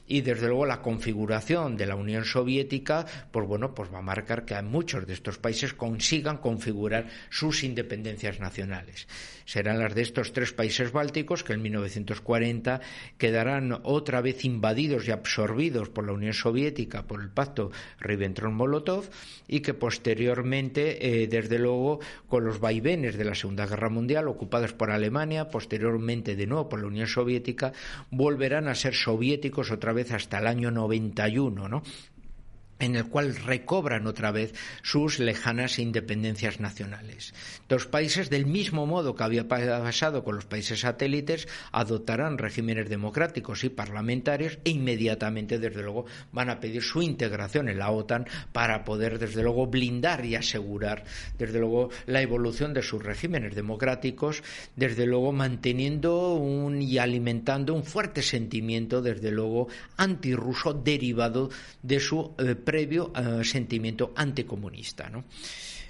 y 0.06 0.20
desde 0.20 0.46
luego 0.48 0.66
la 0.66 0.82
configuración 0.82 1.76
de 1.76 1.86
la 1.86 1.96
Unión 1.96 2.24
Soviética, 2.24 3.06
pues 3.30 3.46
bueno, 3.46 3.74
pues 3.74 3.92
va 3.92 3.98
a 3.98 4.02
marcar 4.02 4.44
que 4.44 4.60
muchos 4.62 5.06
de 5.06 5.14
estos 5.14 5.38
países 5.38 5.74
consigan 5.74 6.38
configurar 6.38 7.08
sus 7.30 7.64
independencias 7.64 8.40
nacionales. 8.40 9.06
Serán 9.44 9.78
las 9.78 9.94
de 9.94 10.02
estos 10.02 10.32
tres 10.32 10.52
países 10.52 10.92
bálticos 10.92 11.44
que 11.44 11.52
en 11.52 11.62
1940 11.62 12.80
quedarán 13.18 13.80
otra 13.82 14.20
vez 14.20 14.44
invadidos 14.44 15.08
y 15.08 15.10
absorbidos 15.10 15.88
por 15.88 16.06
la 16.06 16.12
Unión 16.12 16.32
Soviética 16.32 17.06
por 17.06 17.20
el 17.20 17.30
pacto 17.30 17.70
Ribbentrop-Molotov 18.00 19.04
y 19.48 19.60
que 19.60 19.74
posteriormente, 19.74 21.22
eh, 21.22 21.26
desde 21.26 21.58
luego, 21.58 22.00
con 22.28 22.44
los 22.44 22.60
vaivenes 22.60 23.16
de 23.16 23.24
la 23.24 23.34
Segunda 23.34 23.66
Guerra 23.66 23.88
Mundial, 23.88 24.28
ocupados 24.28 24.72
por 24.72 24.90
Alemania, 24.90 25.48
posteriormente 25.48 26.36
de 26.36 26.46
nuevo 26.46 26.68
por 26.68 26.80
la 26.80 26.86
Unión 26.86 27.06
Soviética, 27.06 27.72
volverán 28.10 28.68
a 28.68 28.74
ser 28.74 28.94
soviéticos 28.94 29.70
otra 29.70 29.92
vez 29.92 30.12
hasta 30.12 30.38
el 30.38 30.46
año 30.46 30.70
91, 30.70 31.68
¿no? 31.68 31.82
En 32.82 32.96
el 32.96 33.06
cual 33.06 33.36
recobran 33.36 34.08
otra 34.08 34.32
vez 34.32 34.52
sus 34.82 35.20
lejanas 35.20 35.78
independencias 35.78 36.58
nacionales. 36.58 37.32
Los 37.68 37.86
países, 37.86 38.28
del 38.28 38.44
mismo 38.44 38.86
modo 38.86 39.14
que 39.14 39.22
había 39.22 39.46
pasado 39.46 40.24
con 40.24 40.34
los 40.34 40.46
países 40.46 40.80
satélites, 40.80 41.46
adoptarán 41.70 42.38
regímenes 42.38 42.88
democráticos 42.88 43.62
y 43.62 43.68
parlamentarios 43.68 44.58
e 44.64 44.70
inmediatamente, 44.70 45.60
desde 45.60 45.82
luego, 45.82 46.06
van 46.32 46.50
a 46.50 46.58
pedir 46.58 46.82
su 46.82 47.02
integración 47.02 47.68
en 47.68 47.78
la 47.78 47.90
OTAN 47.90 48.26
para 48.52 48.84
poder, 48.84 49.20
desde 49.20 49.44
luego, 49.44 49.68
blindar 49.68 50.24
y 50.24 50.34
asegurar, 50.34 51.04
desde 51.38 51.60
luego, 51.60 51.90
la 52.06 52.20
evolución 52.20 52.74
de 52.74 52.82
sus 52.82 53.02
regímenes 53.02 53.54
democráticos, 53.54 54.42
desde 54.74 55.06
luego, 55.06 55.30
manteniendo 55.30 56.34
un, 56.34 56.82
y 56.82 56.98
alimentando 56.98 57.74
un 57.74 57.84
fuerte 57.84 58.22
sentimiento, 58.22 59.02
desde 59.02 59.30
luego, 59.30 59.68
antirruso 59.96 60.74
derivado 60.74 61.50
de 61.82 62.00
su 62.00 62.34
eh, 62.38 62.56
previo 62.72 63.12
eh, 63.14 63.44
sentimiento 63.44 64.12
anticomunista. 64.16 65.10
¿no? 65.10 65.24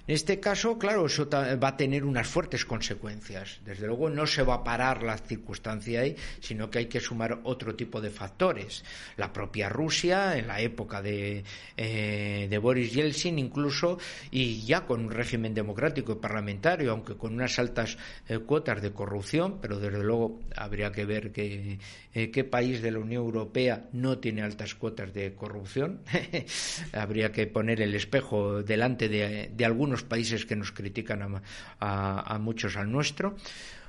En 0.08 0.14
este 0.16 0.40
caso, 0.40 0.78
claro, 0.78 1.06
eso 1.06 1.28
va 1.30 1.68
a 1.68 1.76
tener 1.76 2.04
unas 2.04 2.26
fuertes 2.26 2.64
consecuencias. 2.64 3.60
Desde 3.64 3.86
luego 3.86 4.10
no 4.10 4.26
se 4.26 4.42
va 4.42 4.54
a 4.54 4.64
parar 4.64 5.04
la 5.04 5.16
circunstancia 5.16 6.00
ahí, 6.00 6.16
sino 6.40 6.68
que 6.68 6.80
hay 6.80 6.86
que 6.86 6.98
sumar 6.98 7.38
otro 7.44 7.76
tipo 7.76 8.00
de 8.00 8.10
factores. 8.10 8.84
La 9.16 9.32
propia 9.32 9.68
Rusia, 9.68 10.36
en 10.36 10.48
la 10.48 10.60
época 10.60 11.00
de, 11.00 11.44
eh, 11.76 12.58
Boris 12.60 12.92
Yeltsin 12.92 13.38
incluso, 13.38 13.98
y 14.32 14.62
ya 14.62 14.86
con 14.86 15.04
un 15.04 15.10
régimen 15.12 15.54
democrático 15.54 16.12
y 16.12 16.16
parlamentario, 16.16 16.90
aunque 16.90 17.16
con 17.16 17.34
unas 17.34 17.60
altas 17.60 17.96
eh, 18.28 18.38
cuotas 18.38 18.82
de 18.82 18.92
corrupción, 18.92 19.58
pero 19.62 19.78
desde 19.78 20.02
luego 20.02 20.40
habría 20.56 20.90
que 20.90 21.04
ver 21.04 21.30
que, 21.30 21.78
eh, 22.12 22.30
qué 22.32 22.42
país 22.42 22.82
de 22.82 22.90
la 22.90 22.98
Unión 22.98 23.22
Europea 23.22 23.88
no 23.92 24.18
tiene 24.18 24.42
altas 24.42 24.74
cuotas 24.74 25.14
de 25.14 25.34
corrupción. 25.34 26.00
habría 26.92 27.30
que 27.30 27.46
poner 27.46 27.80
el 27.80 27.94
espejo 27.94 28.64
delante 28.64 29.08
de, 29.08 29.50
de 29.54 29.64
algunos 29.64 30.01
países 30.02 30.46
que 30.46 30.56
nos 30.56 30.72
critican 30.72 31.42
a, 31.80 32.38
muchos 32.38 32.76
al 32.76 32.90
nuestro, 32.90 33.36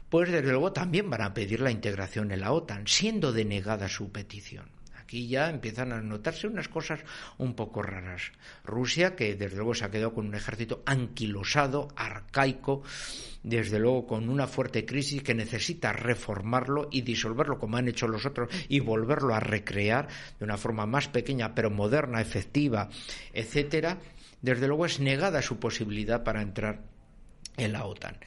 pues 0.09 0.31
desde 0.31 0.51
luego 0.51 0.71
también 0.71 1.09
van 1.09 1.21
a 1.21 1.33
pedir 1.33 1.59
la 1.59 1.71
integración 1.71 2.31
en 2.31 2.41
la 2.41 2.51
OTAN, 2.51 2.87
siendo 2.87 3.31
denegada 3.31 3.89
su 3.89 4.11
petición. 4.11 4.65
Aquí 5.13 5.27
ya 5.27 5.49
empiezan 5.49 5.91
a 5.91 6.01
notarse 6.01 6.47
unas 6.47 6.67
cosas 6.67 6.99
un 7.37 7.53
poco 7.55 7.83
raras. 7.83 8.31
Rusia, 8.63 9.15
que 9.15 9.35
desde 9.35 9.57
luego 9.57 9.75
se 9.75 9.85
ha 9.85 9.91
quedado 9.91 10.13
con 10.13 10.25
un 10.25 10.33
ejército 10.33 10.81
anquilosado, 10.85 11.89
arcaico, 11.95 12.83
desde 13.43 13.77
luego 13.77 14.07
con 14.07 14.29
una 14.29 14.47
fuerte 14.47 14.85
crisis 14.85 15.21
que 15.21 15.35
necesita 15.35 15.93
reformarlo 15.93 16.87
y 16.91 17.01
disolverlo 17.01 17.59
como 17.59 17.77
han 17.77 17.89
hecho 17.89 18.07
los 18.07 18.25
otros 18.25 18.49
y 18.69 18.79
volverlo 18.79 19.35
a 19.35 19.39
recrear 19.39 20.07
de 20.39 20.45
una 20.45 20.57
forma 20.57 20.85
más 20.85 21.09
pequeña 21.09 21.53
pero 21.53 21.69
moderna, 21.69 22.21
efectiva, 22.21 22.89
etcétera 23.33 23.99
desde 24.43 24.67
luego 24.67 24.85
es 24.85 24.99
negada 24.99 25.41
su 25.41 25.57
posibilidad 25.57 26.23
para 26.23 26.41
entrar 26.41 26.81
en 27.57 27.71
la 27.71 27.85
OTAN. 27.85 28.17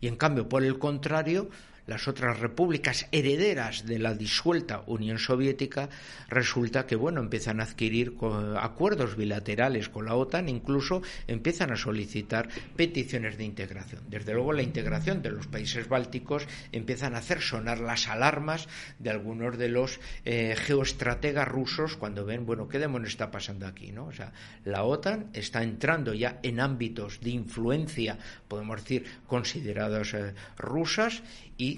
Y 0.00 0.06
en 0.06 0.16
cambio, 0.16 0.48
por 0.48 0.62
el 0.62 0.78
contrario, 0.78 1.48
las 1.86 2.08
otras 2.08 2.38
repúblicas 2.40 3.06
herederas 3.12 3.86
de 3.86 3.98
la 3.98 4.14
disuelta 4.14 4.82
Unión 4.86 5.18
Soviética, 5.18 5.88
resulta 6.28 6.86
que 6.86 6.96
bueno, 6.96 7.20
empiezan 7.20 7.60
a 7.60 7.64
adquirir 7.64 8.14
acuerdos 8.60 9.16
bilaterales 9.16 9.88
con 9.88 10.06
la 10.06 10.14
OTAN, 10.14 10.48
incluso 10.48 11.02
empiezan 11.26 11.72
a 11.72 11.76
solicitar 11.76 12.48
peticiones 12.76 13.36
de 13.36 13.44
integración. 13.44 14.02
Desde 14.08 14.32
luego 14.32 14.52
la 14.52 14.62
integración 14.62 15.22
de 15.22 15.30
los 15.30 15.46
países 15.46 15.88
bálticos 15.88 16.46
empiezan 16.72 17.14
a 17.14 17.18
hacer 17.18 17.40
sonar 17.40 17.80
las 17.80 18.08
alarmas 18.08 18.68
de 18.98 19.10
algunos 19.10 19.58
de 19.58 19.68
los 19.68 20.00
eh, 20.24 20.56
geoestrategas 20.56 21.48
rusos 21.48 21.96
cuando 21.96 22.24
ven, 22.24 22.46
bueno, 22.46 22.68
¿qué 22.68 22.78
demonios 22.78 23.12
está 23.12 23.30
pasando 23.30 23.66
aquí? 23.66 23.92
¿no? 23.92 24.06
O 24.06 24.12
sea, 24.12 24.32
la 24.64 24.84
OTAN 24.84 25.30
está 25.32 25.62
entrando 25.62 26.14
ya 26.14 26.38
en 26.42 26.60
ámbitos 26.60 27.20
de 27.20 27.30
influencia, 27.30 28.18
podemos 28.48 28.82
decir, 28.82 29.04
considerados 29.26 30.14
eh, 30.14 30.34
rusas 30.56 31.22
y 31.56 31.73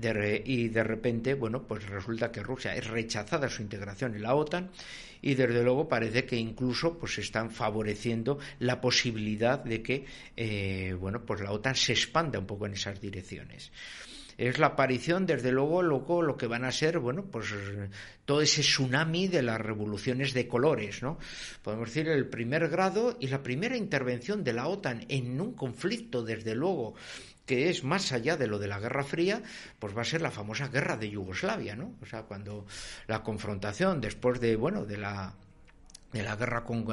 y 0.00 0.68
de 0.68 0.84
repente, 0.84 1.34
bueno, 1.34 1.64
pues 1.66 1.88
resulta 1.88 2.30
que 2.30 2.42
Rusia 2.42 2.74
es 2.76 2.86
rechazada 2.86 3.48
su 3.48 3.62
integración 3.62 4.14
en 4.14 4.22
la 4.22 4.34
OTAN 4.34 4.70
y 5.20 5.34
desde 5.34 5.64
luego 5.64 5.88
parece 5.88 6.24
que 6.24 6.36
incluso 6.36 6.96
pues 6.96 7.18
están 7.18 7.50
favoreciendo 7.50 8.38
la 8.60 8.80
posibilidad 8.80 9.58
de 9.58 9.82
que, 9.82 10.04
eh, 10.36 10.94
bueno, 10.98 11.24
pues 11.24 11.40
la 11.40 11.50
OTAN 11.50 11.74
se 11.74 11.92
expanda 11.92 12.38
un 12.38 12.46
poco 12.46 12.66
en 12.66 12.74
esas 12.74 13.00
direcciones 13.00 13.72
es 14.38 14.60
la 14.60 14.68
aparición, 14.68 15.26
desde 15.26 15.50
luego, 15.50 15.82
loco, 15.82 16.22
lo 16.22 16.36
que 16.36 16.46
van 16.46 16.64
a 16.64 16.70
ser, 16.70 17.00
bueno, 17.00 17.24
pues 17.24 17.52
todo 18.24 18.40
ese 18.40 18.62
tsunami 18.62 19.26
de 19.26 19.42
las 19.42 19.60
revoluciones 19.60 20.32
de 20.32 20.46
colores, 20.46 21.02
¿no? 21.02 21.18
Podemos 21.60 21.88
decir 21.88 22.08
el 22.08 22.28
primer 22.28 22.68
grado 22.68 23.16
y 23.18 23.26
la 23.26 23.42
primera 23.42 23.76
intervención 23.76 24.44
de 24.44 24.52
la 24.52 24.68
OTAN 24.68 25.04
en 25.08 25.40
un 25.40 25.54
conflicto, 25.54 26.22
desde 26.22 26.54
luego, 26.54 26.94
que 27.48 27.70
es 27.70 27.82
más 27.82 28.12
allá 28.12 28.36
de 28.36 28.46
lo 28.46 28.58
de 28.58 28.68
la 28.68 28.78
Guerra 28.78 29.02
Fría, 29.02 29.42
pues 29.78 29.96
va 29.96 30.02
a 30.02 30.04
ser 30.04 30.20
la 30.20 30.30
famosa 30.30 30.68
guerra 30.68 30.98
de 30.98 31.08
Yugoslavia, 31.08 31.74
¿no? 31.74 31.94
O 32.02 32.06
sea, 32.06 32.24
cuando 32.24 32.66
la 33.06 33.22
confrontación 33.22 34.02
después 34.02 34.38
de, 34.38 34.54
bueno, 34.54 34.84
de 34.84 34.98
la 34.98 35.34
de 36.12 36.22
la 36.22 36.36
guerra 36.36 36.64
con 36.64 36.86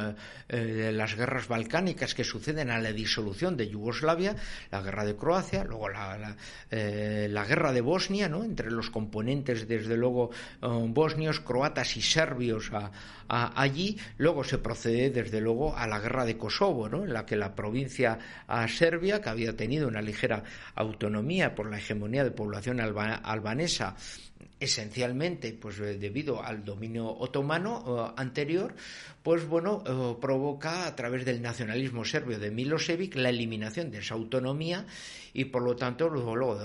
eh, 0.49 0.91
las 0.93 1.15
guerras 1.15 1.47
balcánicas 1.47 2.13
que 2.13 2.23
suceden 2.23 2.69
a 2.69 2.79
la 2.79 2.91
disolución 2.91 3.55
de 3.55 3.69
Yugoslavia, 3.69 4.35
la 4.71 4.81
guerra 4.81 5.05
de 5.05 5.15
Croacia, 5.15 5.63
luego 5.63 5.89
la, 5.89 6.35
eh, 6.69 7.33
guerra 7.47 7.71
de 7.71 7.81
Bosnia, 7.81 8.27
¿no? 8.27 8.43
entre 8.43 8.71
los 8.71 8.89
componentes, 8.89 9.67
desde 9.67 9.95
luego, 9.95 10.31
eh, 10.61 10.67
bosnios, 10.89 11.39
croatas 11.39 11.95
y 11.95 12.01
serbios 12.01 12.71
allí, 13.27 13.97
luego 14.17 14.43
se 14.43 14.59
procede, 14.59 15.09
desde 15.09 15.41
luego, 15.41 15.75
a 15.75 15.87
la 15.87 15.99
guerra 15.99 16.25
de 16.25 16.37
Kosovo, 16.37 16.89
¿no? 16.89 17.05
en 17.05 17.13
la 17.13 17.25
que 17.25 17.35
la 17.35 17.55
provincia 17.55 18.19
serbia, 18.67 19.21
que 19.21 19.29
había 19.29 19.55
tenido 19.55 19.87
una 19.87 20.01
ligera 20.01 20.43
autonomía 20.75 21.55
por 21.55 21.69
la 21.69 21.77
hegemonía 21.77 22.23
de 22.23 22.31
población 22.31 22.79
albanesa, 22.79 23.95
esencialmente 24.59 25.53
pues 25.53 25.77
debido 25.77 26.43
al 26.43 26.63
dominio 26.63 27.07
otomano 27.07 28.13
anterior 28.15 28.73
pues 29.23 29.47
bueno 29.47 29.83
eh, 29.85 30.15
provoca 30.21 30.87
a 30.87 30.95
través 30.95 31.25
del 31.25 31.41
nacionalismo 31.41 32.05
serbio 32.05 32.39
de 32.39 32.51
Milosevic 32.51 33.15
la 33.15 33.29
eliminación 33.29 33.91
de 33.91 33.99
esa 33.99 34.13
autonomía 34.13 34.85
y 35.35 35.45
por 35.45 35.61
lo 35.61 35.75
tanto 35.75 36.09
luego, 36.09 36.57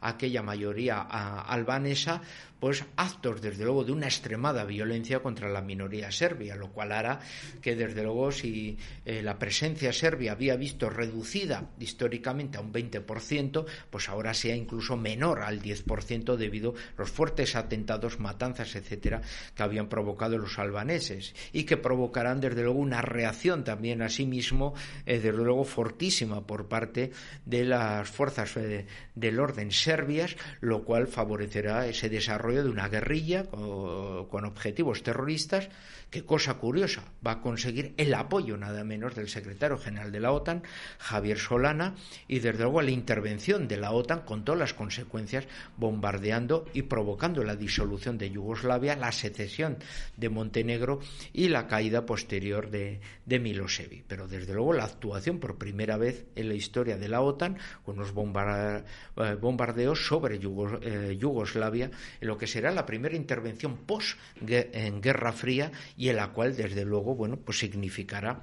aquella 0.00 0.42
mayoría 0.42 1.02
albanesa 1.02 2.22
pues 2.60 2.84
actos 2.96 3.40
desde 3.40 3.64
luego 3.64 3.84
de 3.84 3.92
una 3.92 4.06
extremada 4.06 4.64
violencia 4.64 5.20
contra 5.20 5.48
la 5.48 5.62
minoría 5.62 6.10
serbia, 6.10 6.56
lo 6.56 6.72
cual 6.72 6.92
hará 6.92 7.20
que 7.62 7.76
desde 7.76 8.02
luego 8.02 8.32
si 8.32 8.76
eh, 9.04 9.22
la 9.22 9.38
presencia 9.38 9.92
serbia 9.92 10.32
había 10.32 10.56
visto 10.56 10.90
reducida 10.90 11.70
históricamente 11.78 12.58
a 12.58 12.60
un 12.60 12.72
20%, 12.72 13.64
pues 13.90 14.08
ahora 14.08 14.34
sea 14.34 14.56
incluso 14.56 14.96
menor 14.96 15.40
al 15.40 15.62
10% 15.62 16.36
debido 16.36 16.74
a 16.74 17.00
los 17.00 17.10
fuertes 17.10 17.54
atentados, 17.54 18.18
matanzas, 18.18 18.74
etcétera, 18.74 19.22
que 19.54 19.62
habían 19.62 19.88
provocado 19.88 20.36
los 20.38 20.58
albaneses 20.58 21.34
y 21.52 21.64
que 21.64 21.76
provocarán 21.76 22.40
desde 22.40 22.62
luego 22.62 22.80
una 22.80 23.02
reacción 23.02 23.62
también 23.62 24.02
a 24.02 24.08
sí 24.08 24.26
mismo, 24.26 24.74
eh, 25.06 25.20
desde 25.20 25.32
luego 25.32 25.64
fortísima 25.64 26.46
por 26.46 26.68
parte 26.68 27.12
de 27.48 27.64
las 27.64 28.08
fuerzas 28.08 28.56
eh, 28.58 28.86
del 29.14 29.40
orden 29.40 29.72
serbias, 29.72 30.36
lo 30.60 30.84
cual 30.84 31.06
favorecerá 31.06 31.86
ese 31.86 32.10
desarrollo 32.10 32.62
de 32.62 32.70
una 32.70 32.88
guerrilla 32.88 33.44
con, 33.44 34.44
objetivos 34.44 35.02
terroristas 35.02 35.68
que, 36.10 36.24
cosa 36.24 36.54
curiosa, 36.54 37.02
va 37.26 37.32
a 37.32 37.40
conseguir 37.40 37.94
el 37.96 38.14
apoyo 38.14 38.56
nada 38.56 38.84
menos 38.84 39.14
del 39.14 39.28
secretario 39.28 39.78
general 39.78 40.12
de 40.12 40.20
la 40.20 40.32
OTAN, 40.32 40.62
Javier 40.98 41.38
Solana, 41.38 41.94
y 42.26 42.38
desde 42.38 42.62
luego 42.62 42.82
la 42.82 42.90
intervención 42.90 43.68
de 43.68 43.76
la 43.76 43.92
OTAN 43.92 44.20
con 44.20 44.44
todas 44.44 44.58
las 44.58 44.74
consecuencias, 44.74 45.46
bombardeando 45.76 46.66
y 46.72 46.82
provocando 46.82 47.44
la 47.44 47.56
disolución 47.56 48.18
de 48.18 48.30
Yugoslavia, 48.30 48.96
la 48.96 49.12
secesión 49.12 49.78
de 50.16 50.28
Montenegro 50.28 51.00
y 51.32 51.48
la 51.48 51.66
caída 51.66 52.06
posterior 52.06 52.70
de, 52.70 53.00
de 53.26 53.38
Milosevic. 53.38 54.04
Pero 54.06 54.28
desde 54.28 54.54
luego 54.54 54.72
la 54.72 54.84
actuación 54.84 55.38
por 55.38 55.58
primera 55.58 55.96
vez 55.96 56.26
en 56.36 56.48
la 56.48 56.54
historia 56.54 56.96
de 56.96 57.08
la 57.08 57.20
OTAN, 57.20 57.58
con 57.84 57.96
los 57.96 58.10
eh, 58.10 59.34
bombardeos 59.40 60.06
sobre 60.06 60.36
eh, 60.36 61.16
Yugoslavia, 61.18 61.90
en 62.20 62.28
lo 62.28 62.38
que 62.38 62.46
será 62.46 62.70
la 62.70 62.86
primera 62.86 63.16
intervención 63.16 63.76
post 63.78 64.18
Guerra 64.40 65.32
Fría 65.32 65.72
y 65.98 66.10
en 66.10 66.16
la 66.16 66.32
cual, 66.32 66.56
desde 66.56 66.84
luego, 66.84 67.16
bueno, 67.16 67.40
pues 67.44 67.58
significará 67.58 68.40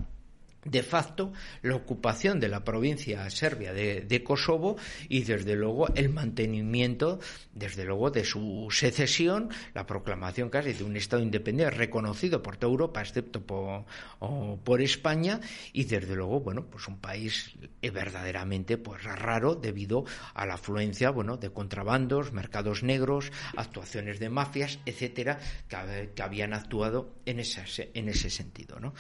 de 0.66 0.82
facto 0.84 1.32
la 1.61 1.76
ocupación 1.76 2.39
de 2.39 2.49
la 2.49 2.63
provincia 2.63 3.30
serbia 3.30 3.72
de, 3.72 4.24
Kosovo 4.26 4.78
y 5.07 5.24
desde 5.24 5.55
luego 5.55 5.88
el 5.93 6.09
mantenimiento 6.09 7.20
desde 7.53 7.86
luego 7.86 8.09
de 8.09 8.26
su 8.26 8.68
secesión 8.72 9.49
la 9.74 9.86
proclamación 9.86 10.49
casi 10.49 10.74
de 10.74 10.84
un 10.84 10.97
estado 10.97 11.22
independiente 11.22 11.76
reconocido 11.76 12.41
por 12.41 12.57
toda 12.57 12.72
Europa 12.72 13.01
excepto 13.01 13.45
por, 13.45 13.86
por 14.63 14.82
España 14.82 15.39
y 15.74 15.84
desde 15.84 16.16
luego 16.16 16.39
bueno 16.39 16.66
pues 16.66 16.88
un 16.88 16.97
país 16.97 17.53
verdaderamente 17.82 18.78
pues 18.78 19.03
raro 19.03 19.53
debido 19.53 20.05
a 20.34 20.45
la 20.47 20.55
afluencia 20.55 21.11
bueno 21.11 21.38
de 21.38 21.51
contrabandos 21.51 22.34
mercados 22.34 22.82
negros 22.82 23.32
actuaciones 23.55 24.20
de 24.20 24.30
mafias 24.30 24.80
etcétera 24.86 25.39
que, 25.68 26.11
que 26.16 26.24
habían 26.24 26.53
actuado 26.53 27.13
en 27.26 27.39
ese 27.39 27.91
en 27.93 28.09
ese 28.09 28.32
sentido 28.32 28.80
no 28.80 28.93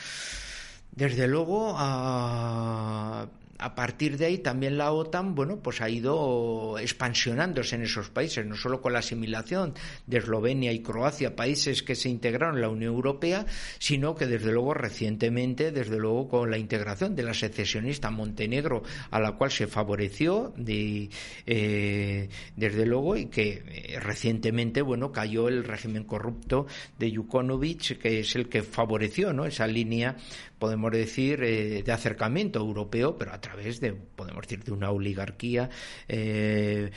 desde 0.95 1.27
luego, 1.27 1.73
a, 1.77 3.27
a 3.57 3.73
partir 3.73 4.17
de 4.17 4.25
ahí 4.25 4.37
también 4.39 4.77
la 4.77 4.91
OTAN, 4.91 5.33
bueno, 5.33 5.59
pues 5.59 5.81
ha 5.81 5.89
ido 5.89 6.77
expansionándose 6.77 7.75
en 7.75 7.83
esos 7.83 8.09
países, 8.09 8.45
no 8.45 8.55
solo 8.55 8.81
con 8.81 8.93
la 8.93 8.99
asimilación 8.99 9.73
de 10.07 10.17
Eslovenia 10.17 10.73
y 10.73 10.81
Croacia, 10.81 11.35
países 11.35 11.81
que 11.81 11.95
se 11.95 12.09
integraron 12.09 12.55
en 12.55 12.61
la 12.61 12.69
Unión 12.69 12.93
Europea, 12.93 13.45
sino 13.79 14.13
que 14.13 14.25
desde 14.25 14.51
luego 14.51 14.73
recientemente, 14.73 15.71
desde 15.71 15.97
luego 15.97 16.27
con 16.27 16.51
la 16.51 16.57
integración 16.57 17.15
de 17.15 17.23
la 17.23 17.33
secesionista 17.33 18.11
Montenegro, 18.11 18.83
a 19.09 19.19
la 19.19 19.33
cual 19.33 19.51
se 19.51 19.67
favoreció, 19.67 20.53
de, 20.57 21.09
eh, 21.45 22.29
desde 22.57 22.85
luego, 22.85 23.15
y 23.15 23.27
que 23.27 23.63
eh, 23.67 23.99
recientemente, 24.01 24.81
bueno, 24.81 25.13
cayó 25.13 25.47
el 25.47 25.63
régimen 25.63 26.03
corrupto 26.03 26.67
de 26.99 27.11
Yukonovic, 27.11 27.99
que 27.99 28.19
es 28.19 28.35
el 28.35 28.49
que 28.49 28.63
favoreció, 28.63 29.31
¿no? 29.31 29.45
Esa 29.45 29.65
línea, 29.65 30.17
podemos 30.59 30.91
decir, 30.91 31.43
eh, 31.43 31.83
de 31.83 31.91
acercamiento 31.91 32.59
europeo, 32.59 33.17
pero 33.17 33.33
a 33.33 33.41
través 33.41 33.79
de, 33.79 33.93
podemos 33.93 34.41
decir, 34.43 34.63
de 34.63 34.71
una 34.71 34.91
oligarquía 34.91 35.69
eh, 36.07 36.91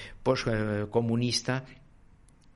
comunista 0.91 1.65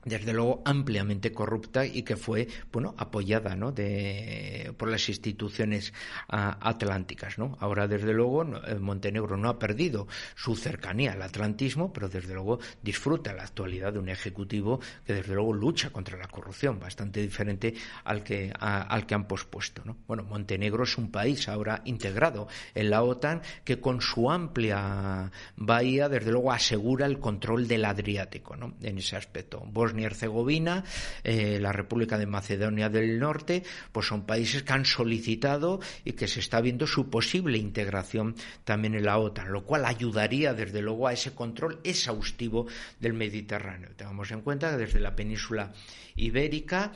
desde 0.05 0.33
luego 0.33 0.61
ampliamente 0.65 1.31
corrupta 1.31 1.85
y 1.85 2.03
que 2.03 2.17
fue 2.17 2.47
bueno 2.71 2.93
apoyada 2.97 3.55
¿no? 3.55 3.71
de, 3.71 4.73
por 4.77 4.89
las 4.89 5.07
instituciones 5.09 5.93
atlánticas 6.27 7.37
¿no? 7.37 7.57
ahora 7.59 7.87
desde 7.87 8.13
luego 8.13 8.43
eh, 8.43 8.75
Montenegro 8.79 9.37
no 9.37 9.49
ha 9.49 9.59
perdido 9.59 10.07
su 10.35 10.55
cercanía 10.55 11.13
al 11.13 11.21
atlantismo 11.21 11.93
pero 11.93 12.09
desde 12.09 12.33
luego 12.33 12.59
disfruta 12.81 13.33
la 13.33 13.43
actualidad 13.43 13.93
de 13.93 13.99
un 13.99 14.09
ejecutivo 14.09 14.79
que 15.05 15.13
desde 15.13 15.33
luego 15.33 15.53
lucha 15.53 15.89
contra 15.91 16.17
la 16.17 16.27
corrupción 16.27 16.79
bastante 16.79 17.21
diferente 17.21 17.73
al 18.03 18.23
que 18.23 18.51
al 18.59 19.05
que 19.05 19.15
han 19.15 19.27
pospuesto 19.27 19.83
¿no? 19.85 19.97
bueno 20.07 20.23
Montenegro 20.23 20.83
es 20.83 20.97
un 20.97 21.11
país 21.11 21.47
ahora 21.47 21.81
integrado 21.85 22.47
en 22.75 22.89
la 22.89 23.03
OTAN 23.03 23.41
que 23.63 23.79
con 23.79 24.01
su 24.01 24.29
amplia 24.29 25.31
bahía 25.55 26.09
desde 26.09 26.31
luego 26.31 26.51
asegura 26.51 27.05
el 27.05 27.19
control 27.19 27.67
del 27.67 27.85
Adriático 27.85 28.55
¿no? 28.55 28.73
en 28.81 28.97
ese 28.97 29.15
aspecto 29.15 29.63
y 29.99 30.03
Herzegovina, 30.03 30.83
eh, 31.23 31.59
la 31.59 31.71
República 31.71 32.17
de 32.17 32.25
Macedonia 32.25 32.89
del 32.89 33.19
Norte, 33.19 33.63
pues 33.91 34.07
son 34.07 34.25
países 34.25 34.63
que 34.63 34.73
han 34.73 34.85
solicitado 34.85 35.79
y 36.03 36.13
que 36.13 36.27
se 36.27 36.39
está 36.39 36.61
viendo 36.61 36.87
su 36.87 37.09
posible 37.09 37.57
integración 37.57 38.35
también 38.63 38.95
en 38.95 39.05
la 39.05 39.17
OTAN, 39.17 39.51
lo 39.51 39.63
cual 39.63 39.85
ayudaría 39.85 40.53
desde 40.53 40.81
luego 40.81 41.07
a 41.07 41.13
ese 41.13 41.33
control 41.33 41.79
exhaustivo 41.83 42.67
del 42.99 43.13
Mediterráneo. 43.13 43.91
Tengamos 43.95 44.31
en 44.31 44.41
cuenta 44.41 44.71
que 44.71 44.77
desde 44.77 44.99
la 44.99 45.15
península 45.15 45.73
ibérica 46.15 46.91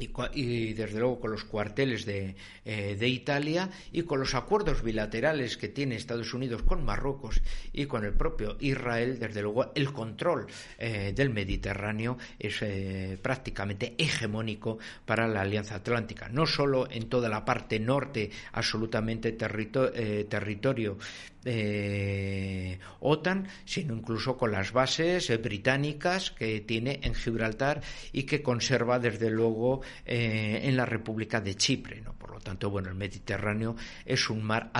y, 0.00 0.72
desde 0.72 0.98
luego 0.98 1.20
con 1.20 1.30
los 1.30 1.44
cuarteles 1.44 2.04
de, 2.04 2.34
eh, 2.64 2.96
de, 2.98 3.08
Italia 3.08 3.70
y 3.92 4.02
con 4.02 4.20
los 4.20 4.34
acuerdos 4.34 4.82
bilaterales 4.82 5.56
que 5.56 5.68
tiene 5.68 5.96
Estados 5.96 6.34
Unidos 6.34 6.62
con 6.62 6.84
Marruecos 6.84 7.40
y 7.72 7.86
con 7.86 8.04
el 8.04 8.14
propio 8.14 8.56
Israel, 8.60 9.18
desde 9.18 9.42
luego 9.42 9.72
el 9.74 9.92
control 9.92 10.46
eh, 10.78 11.12
del 11.14 11.30
Mediterráneo 11.30 12.18
es 12.38 12.62
eh, 12.62 13.18
prácticamente 13.20 13.94
hegemónico 13.98 14.78
para 15.04 15.28
la 15.28 15.42
Alianza 15.42 15.76
Atlántica, 15.76 16.28
no 16.28 16.46
solo 16.46 16.90
en 16.90 17.08
toda 17.08 17.28
la 17.28 17.44
parte 17.44 17.78
norte, 17.78 18.30
absolutamente 18.52 19.32
territorio 19.32 20.98
eh, 21.44 22.78
OTAN, 23.00 23.48
sino 23.64 23.94
incluso 23.94 24.36
con 24.36 24.52
las 24.52 24.72
bases 24.72 25.30
eh, 25.30 25.38
británicas 25.38 26.30
que 26.30 26.60
tiene 26.60 27.00
en 27.02 27.14
Gibraltar 27.14 27.80
y 28.12 28.24
que 28.24 28.42
conserva 28.42 28.98
desde 28.98 29.30
luego 29.30 29.80
eh, 30.04 30.60
en 30.64 30.76
la 30.76 30.84
República 30.84 31.40
de 31.40 31.54
Chipre. 31.54 32.02
¿no? 32.02 32.12
Por 32.12 32.32
lo 32.32 32.40
tanto, 32.40 32.68
bueno, 32.68 32.90
el 32.90 32.94
Mediterráneo 32.94 33.74
es 34.04 34.28
un 34.28 34.42
mar 34.42 34.70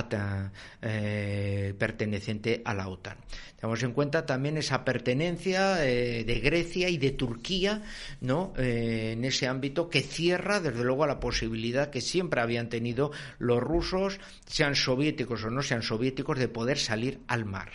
perteneciente 1.78 2.60
a 2.64 2.74
la 2.74 2.88
OTAN. 2.88 3.16
Tenemos 3.56 3.82
en 3.82 3.92
cuenta 3.92 4.24
también 4.24 4.56
esa 4.56 4.84
pertenencia 4.86 5.74
de 5.74 6.40
Grecia 6.42 6.88
y 6.88 6.96
de 6.96 7.10
Turquía 7.10 7.82
¿no? 8.22 8.54
en 8.56 9.22
ese 9.24 9.46
ámbito 9.46 9.90
que 9.90 10.00
cierra 10.00 10.60
desde 10.60 10.82
luego 10.82 11.04
a 11.04 11.06
la 11.06 11.20
posibilidad 11.20 11.90
que 11.90 12.00
siempre 12.00 12.40
habían 12.40 12.70
tenido 12.70 13.12
los 13.38 13.60
rusos, 13.60 14.18
sean 14.46 14.74
soviéticos 14.74 15.44
o 15.44 15.50
no 15.50 15.60
sean 15.62 15.82
soviéticos, 15.82 16.38
de 16.38 16.49
poder 16.52 16.78
salir 16.78 17.20
al 17.26 17.44
mar. 17.44 17.70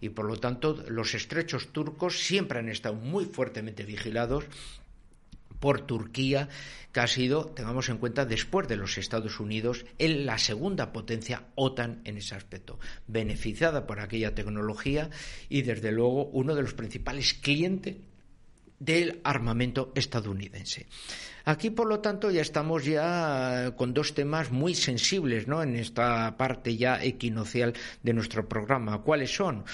Y 0.00 0.10
por 0.10 0.26
lo 0.26 0.36
tanto, 0.36 0.84
los 0.88 1.14
estrechos 1.14 1.68
turcos 1.72 2.18
siempre 2.18 2.58
han 2.58 2.68
estado 2.68 2.94
muy 2.94 3.24
fuertemente 3.24 3.84
vigilados 3.84 4.44
por 5.60 5.80
Turquía, 5.80 6.48
que 6.92 7.00
ha 7.00 7.06
sido, 7.06 7.46
tengamos 7.46 7.88
en 7.88 7.98
cuenta, 7.98 8.24
después 8.24 8.68
de 8.68 8.76
los 8.76 8.96
Estados 8.96 9.40
Unidos, 9.40 9.84
en 9.98 10.24
la 10.24 10.38
segunda 10.38 10.92
potencia 10.92 11.44
OTAN 11.56 12.00
en 12.04 12.16
ese 12.16 12.34
aspecto, 12.34 12.78
beneficiada 13.06 13.86
por 13.86 14.00
aquella 14.00 14.34
tecnología 14.34 15.10
y, 15.48 15.62
desde 15.62 15.92
luego, 15.92 16.26
uno 16.26 16.54
de 16.54 16.62
los 16.62 16.74
principales 16.74 17.34
clientes 17.34 17.96
del 18.78 19.20
armamento 19.24 19.92
estadounidense. 19.94 20.86
Aquí, 21.44 21.70
por 21.70 21.86
lo 21.86 22.00
tanto, 22.00 22.30
ya 22.30 22.42
estamos 22.42 22.84
ya 22.84 23.72
con 23.76 23.94
dos 23.94 24.14
temas 24.14 24.50
muy 24.50 24.74
sensibles, 24.74 25.48
¿no? 25.48 25.62
En 25.62 25.76
esta 25.76 26.36
parte 26.36 26.76
ya 26.76 27.02
equinocial 27.02 27.72
de 28.02 28.12
nuestro 28.12 28.48
programa. 28.48 29.02
¿Cuáles 29.02 29.34
son? 29.34 29.64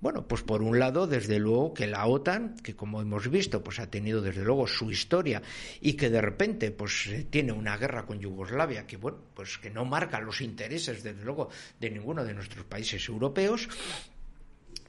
Bueno, 0.00 0.28
pues 0.28 0.42
por 0.42 0.62
un 0.62 0.78
lado, 0.78 1.08
desde 1.08 1.40
luego 1.40 1.74
que 1.74 1.88
la 1.88 2.06
OTAN, 2.06 2.54
que 2.62 2.76
como 2.76 3.02
hemos 3.02 3.28
visto, 3.28 3.64
pues 3.64 3.80
ha 3.80 3.90
tenido 3.90 4.22
desde 4.22 4.44
luego 4.44 4.68
su 4.68 4.90
historia 4.92 5.42
y 5.80 5.94
que 5.94 6.08
de 6.08 6.20
repente 6.20 6.70
pues 6.70 7.08
eh, 7.08 7.26
tiene 7.28 7.50
una 7.50 7.76
guerra 7.76 8.06
con 8.06 8.20
Yugoslavia 8.20 8.86
que 8.86 8.96
bueno, 8.96 9.18
pues 9.34 9.58
que 9.58 9.70
no 9.70 9.84
marca 9.84 10.20
los 10.20 10.40
intereses 10.40 11.02
desde 11.02 11.24
luego 11.24 11.50
de 11.80 11.90
ninguno 11.90 12.24
de 12.24 12.32
nuestros 12.32 12.64
países 12.64 13.08
europeos, 13.08 13.68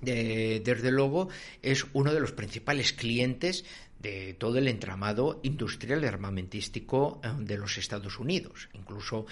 desde 0.02 0.92
luego 0.92 1.30
es 1.62 1.86
uno 1.94 2.14
de 2.14 2.20
los 2.20 2.32
principales 2.32 2.94
clientes 2.94 3.66
de 4.00 4.34
todo 4.34 4.58
el 4.58 4.68
entramado 4.68 5.40
industrial 5.44 6.04
armamentístico 6.06 7.20
eh, 7.24 7.30
de 7.40 7.58
los 7.58 7.78
Estados 7.78 8.20
Unidos. 8.20 8.70
Incluso 8.74 9.26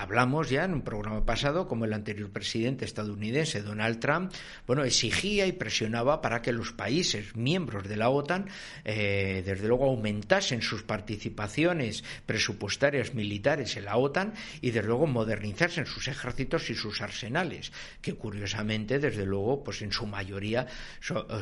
Hablamos 0.00 0.48
ya 0.48 0.64
en 0.64 0.72
un 0.72 0.80
programa 0.80 1.26
pasado 1.26 1.68
como 1.68 1.84
el 1.84 1.92
anterior 1.92 2.30
presidente 2.30 2.86
estadounidense 2.86 3.60
Donald 3.60 4.00
Trump, 4.00 4.32
bueno, 4.66 4.82
exigía 4.82 5.46
y 5.46 5.52
presionaba 5.52 6.22
para 6.22 6.40
que 6.40 6.54
los 6.54 6.72
países 6.72 7.36
miembros 7.36 7.86
de 7.86 7.98
la 7.98 8.08
OTAN, 8.08 8.48
eh, 8.86 9.42
desde 9.44 9.68
luego, 9.68 9.84
aumentasen 9.84 10.62
sus 10.62 10.84
participaciones 10.84 12.02
presupuestarias 12.24 13.12
militares 13.12 13.76
en 13.76 13.84
la 13.84 13.98
OTAN 13.98 14.32
y, 14.62 14.70
desde 14.70 14.88
luego, 14.88 15.06
modernizasen 15.06 15.84
sus 15.84 16.08
ejércitos 16.08 16.70
y 16.70 16.74
sus 16.74 17.02
arsenales, 17.02 17.70
que 18.00 18.14
curiosamente, 18.14 19.00
desde 19.00 19.26
luego, 19.26 19.62
pues 19.62 19.82
en 19.82 19.92
su 19.92 20.06
mayoría 20.06 20.66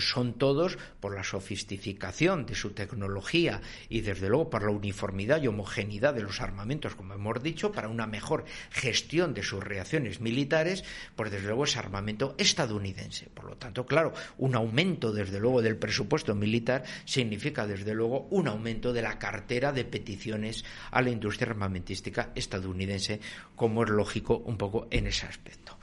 son 0.00 0.34
todos 0.34 0.78
por 0.98 1.14
la 1.14 1.22
sofisticación 1.22 2.44
de 2.44 2.56
su 2.56 2.67
tecnología 2.72 3.60
y, 3.88 4.00
desde 4.00 4.28
luego, 4.28 4.50
por 4.50 4.62
la 4.62 4.70
uniformidad 4.70 5.42
y 5.42 5.46
homogeneidad 5.46 6.14
de 6.14 6.22
los 6.22 6.40
armamentos, 6.40 6.94
como 6.94 7.14
hemos 7.14 7.42
dicho, 7.42 7.72
para 7.72 7.88
una 7.88 8.06
mejor 8.06 8.44
gestión 8.70 9.34
de 9.34 9.42
sus 9.42 9.62
reacciones 9.62 10.20
militares, 10.20 10.84
pues 11.16 11.30
desde 11.30 11.46
luego 11.46 11.64
es 11.64 11.76
armamento 11.76 12.34
estadounidense. 12.38 13.28
Por 13.32 13.44
lo 13.44 13.56
tanto, 13.56 13.86
claro, 13.86 14.12
un 14.38 14.54
aumento 14.54 15.12
desde 15.12 15.40
luego 15.40 15.62
del 15.62 15.76
presupuesto 15.76 16.34
militar 16.34 16.84
significa 17.04 17.66
desde 17.66 17.94
luego 17.94 18.28
un 18.30 18.48
aumento 18.48 18.92
de 18.92 19.02
la 19.02 19.18
cartera 19.18 19.72
de 19.72 19.84
peticiones 19.84 20.64
a 20.90 21.02
la 21.02 21.10
industria 21.10 21.50
armamentística 21.50 22.32
estadounidense, 22.34 23.20
como 23.56 23.84
es 23.84 23.90
lógico 23.90 24.38
un 24.38 24.56
poco 24.56 24.88
en 24.90 25.06
ese 25.06 25.26
aspecto. 25.26 25.77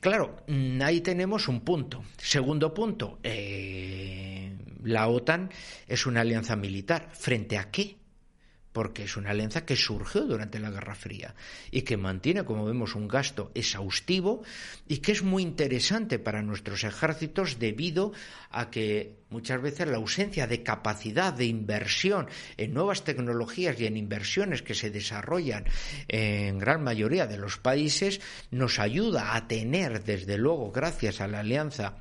Claro, 0.00 0.36
mm, 0.46 0.80
ahí 0.82 1.00
tenemos 1.00 1.48
un 1.48 1.60
punto. 1.60 2.04
Segundo 2.16 2.72
punto, 2.72 3.18
eh, 3.22 4.56
la 4.84 5.08
OTAN 5.08 5.50
es 5.86 6.06
una 6.06 6.20
alianza 6.20 6.56
militar. 6.56 7.08
¿Frente 7.12 7.58
a 7.58 7.70
qué? 7.70 7.96
Porque 8.78 9.02
es 9.02 9.16
una 9.16 9.30
alianza 9.30 9.66
que 9.66 9.74
surgió 9.74 10.20
durante 10.20 10.60
la 10.60 10.70
Guerra 10.70 10.94
Fría 10.94 11.34
y 11.72 11.82
que 11.82 11.96
mantiene, 11.96 12.44
como 12.44 12.64
vemos, 12.64 12.94
un 12.94 13.08
gasto 13.08 13.50
exhaustivo 13.52 14.44
y 14.86 14.98
que 14.98 15.10
es 15.10 15.24
muy 15.24 15.42
interesante 15.42 16.20
para 16.20 16.42
nuestros 16.42 16.84
ejércitos 16.84 17.58
debido 17.58 18.12
a 18.52 18.70
que 18.70 19.16
muchas 19.30 19.60
veces 19.60 19.88
la 19.88 19.96
ausencia 19.96 20.46
de 20.46 20.62
capacidad 20.62 21.32
de 21.32 21.46
inversión 21.46 22.28
en 22.56 22.72
nuevas 22.72 23.02
tecnologías 23.02 23.80
y 23.80 23.86
en 23.86 23.96
inversiones 23.96 24.62
que 24.62 24.76
se 24.76 24.90
desarrollan 24.90 25.64
en 26.06 26.60
gran 26.60 26.84
mayoría 26.84 27.26
de 27.26 27.36
los 27.36 27.58
países 27.58 28.20
nos 28.52 28.78
ayuda 28.78 29.34
a 29.34 29.48
tener, 29.48 30.04
desde 30.04 30.38
luego, 30.38 30.70
gracias 30.70 31.20
a 31.20 31.26
la 31.26 31.40
alianza 31.40 31.96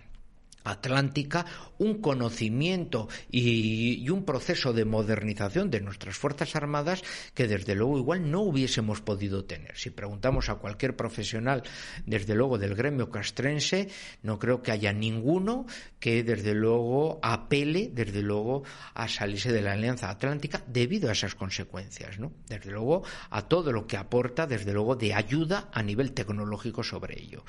atlántica 0.72 1.46
un 1.78 2.02
conocimiento 2.02 3.08
y, 3.30 4.08
un 4.10 4.26
proceso 4.26 4.74
de 4.74 4.86
modernización 4.86 5.70
de 5.70 5.82
nuestras 5.82 6.18
Fuerzas 6.18 6.56
Armadas 6.56 7.04
que 7.34 7.48
desde 7.48 7.76
luego 7.76 7.98
igual 7.98 8.32
no 8.32 8.42
hubiésemos 8.42 9.02
podido 9.02 9.46
tener. 9.46 9.78
Si 9.78 9.90
preguntamos 9.90 10.50
a 10.50 10.56
cualquier 10.56 10.96
profesional, 10.96 11.64
desde 12.06 12.36
luego 12.36 12.58
del 12.58 12.76
gremio 12.76 13.10
castrense, 13.10 13.90
no 14.24 14.40
creo 14.40 14.62
que 14.62 14.72
haya 14.72 14.94
ninguno 14.94 15.66
que 16.00 16.24
desde 16.24 16.54
luego 16.54 17.20
apele, 17.22 17.90
desde 17.94 18.22
luego, 18.22 18.64
a 18.94 19.08
salirse 19.08 19.52
de 19.52 19.62
la 19.62 19.74
Alianza 19.74 20.10
Atlántica 20.10 20.64
debido 20.68 21.10
a 21.10 21.14
esas 21.14 21.36
consecuencias, 21.36 22.20
¿no? 22.20 22.32
Desde 22.48 22.72
luego 22.72 23.04
a 23.30 23.48
todo 23.48 23.72
lo 23.72 23.88
que 23.88 23.98
aporta, 23.98 24.48
desde 24.48 24.74
luego, 24.74 24.96
de 24.96 25.14
ayuda 25.14 25.70
a 25.72 25.84
nivel 25.84 26.14
tecnológico 26.14 26.84
sobre 26.84 27.20
ello 27.22 27.44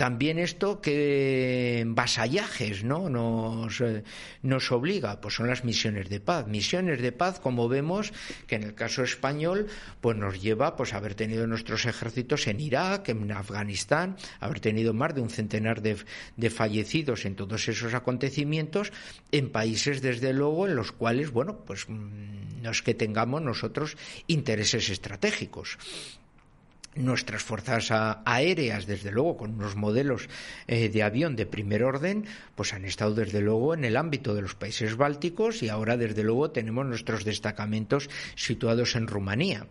también 0.00 0.38
esto 0.38 0.80
que 0.80 1.84
vasallajes 1.86 2.84
¿no? 2.84 3.10
nos, 3.10 3.82
eh, 3.82 4.02
nos 4.40 4.72
obliga, 4.72 5.20
pues 5.20 5.34
son 5.34 5.46
las 5.46 5.62
misiones 5.62 6.08
de 6.08 6.20
paz. 6.20 6.46
Misiones 6.46 7.02
de 7.02 7.12
paz, 7.12 7.38
como 7.38 7.68
vemos, 7.68 8.14
que 8.46 8.54
en 8.54 8.62
el 8.62 8.74
caso 8.74 9.02
español, 9.02 9.66
pues 10.00 10.16
nos 10.16 10.40
lleva 10.40 10.74
pues, 10.74 10.94
a 10.94 10.96
haber 10.96 11.14
tenido 11.14 11.46
nuestros 11.46 11.84
ejércitos 11.84 12.46
en 12.46 12.60
Irak, 12.60 13.10
en 13.10 13.30
Afganistán, 13.30 14.16
haber 14.40 14.60
tenido 14.60 14.94
más 14.94 15.14
de 15.14 15.20
un 15.20 15.28
centenar 15.28 15.82
de, 15.82 15.98
de 16.38 16.48
fallecidos 16.48 17.26
en 17.26 17.36
todos 17.36 17.68
esos 17.68 17.92
acontecimientos, 17.92 18.94
en 19.32 19.50
países, 19.50 20.00
desde 20.00 20.32
luego, 20.32 20.66
en 20.66 20.76
los 20.76 20.92
cuales, 20.92 21.30
bueno, 21.30 21.58
pues 21.66 21.86
mm, 21.90 22.62
no 22.62 22.70
es 22.70 22.80
que 22.80 22.94
tengamos 22.94 23.42
nosotros 23.42 23.98
intereses 24.28 24.88
estratégicos 24.88 25.76
nuestras 26.94 27.42
fuerzas 27.42 27.90
aéreas, 28.24 28.86
desde 28.86 29.12
luego, 29.12 29.36
con 29.36 29.54
unos 29.54 29.76
modelos 29.76 30.28
eh, 30.66 30.88
de 30.88 31.02
avión 31.02 31.36
de 31.36 31.46
primer 31.46 31.84
orden, 31.84 32.26
pues 32.54 32.72
han 32.74 32.84
estado 32.84 33.14
desde 33.14 33.40
luego 33.40 33.74
en 33.74 33.84
el 33.84 33.96
ámbito 33.96 34.34
de 34.34 34.42
los 34.42 34.54
países 34.54 34.96
bálticos 34.96 35.62
y 35.62 35.68
ahora 35.68 35.96
desde 35.96 36.24
luego 36.24 36.50
tenemos 36.50 36.86
nuestros 36.86 37.24
destacamentos 37.24 38.10
situados 38.34 38.96
en 38.96 39.06
Rumanía. 39.06 39.66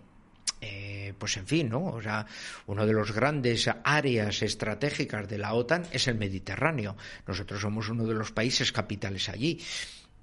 Eh, 0.61 1.13
pues 1.17 1.37
en 1.37 1.47
fin, 1.47 1.69
¿no? 1.69 1.85
O 1.85 2.01
sea, 2.01 2.25
uno 2.67 2.85
de 2.85 2.93
los 2.93 3.11
grandes 3.11 3.69
áreas 3.83 4.41
estratégicas 4.41 5.27
de 5.27 5.37
la 5.37 5.53
OTAN 5.53 5.83
es 5.91 6.07
el 6.07 6.15
Mediterráneo. 6.15 6.97
Nosotros 7.27 7.61
somos 7.61 7.89
uno 7.89 8.05
de 8.05 8.13
los 8.13 8.31
países 8.31 8.71
capitales 8.71 9.29
allí. 9.29 9.61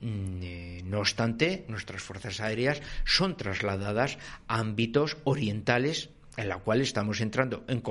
Mm, 0.01 0.43
eh, 0.43 0.83
no 0.85 0.99
obstante, 1.01 1.65
nuestras 1.69 2.03
fuerzas 2.03 2.41
aéreas 2.41 2.83
son 3.05 3.37
trasladadas 3.37 4.19
a 4.47 4.59
ámbitos 4.59 5.17
orientales 5.25 6.11
en 6.37 6.49
la 6.49 6.59
cual 6.59 6.81
estamos 6.81 7.21
entrando 7.21 7.65
en, 7.69 7.83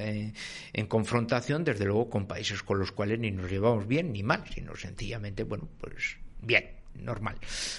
eh, 0.00 0.32
en, 0.72 0.86
confrontación, 0.86 1.64
desde 1.64 1.84
luego, 1.84 2.10
con 2.10 2.26
países 2.26 2.62
con 2.62 2.78
los 2.78 2.92
cuales 2.92 3.18
ni 3.18 3.30
nos 3.30 3.50
llevamos 3.50 3.86
bien 3.86 4.12
ni 4.12 4.22
mal, 4.22 4.44
sino 4.52 4.76
sencillamente, 4.76 5.44
bueno, 5.44 5.68
pues 5.80 6.16
bien, 6.40 6.76
normal. 6.94 7.36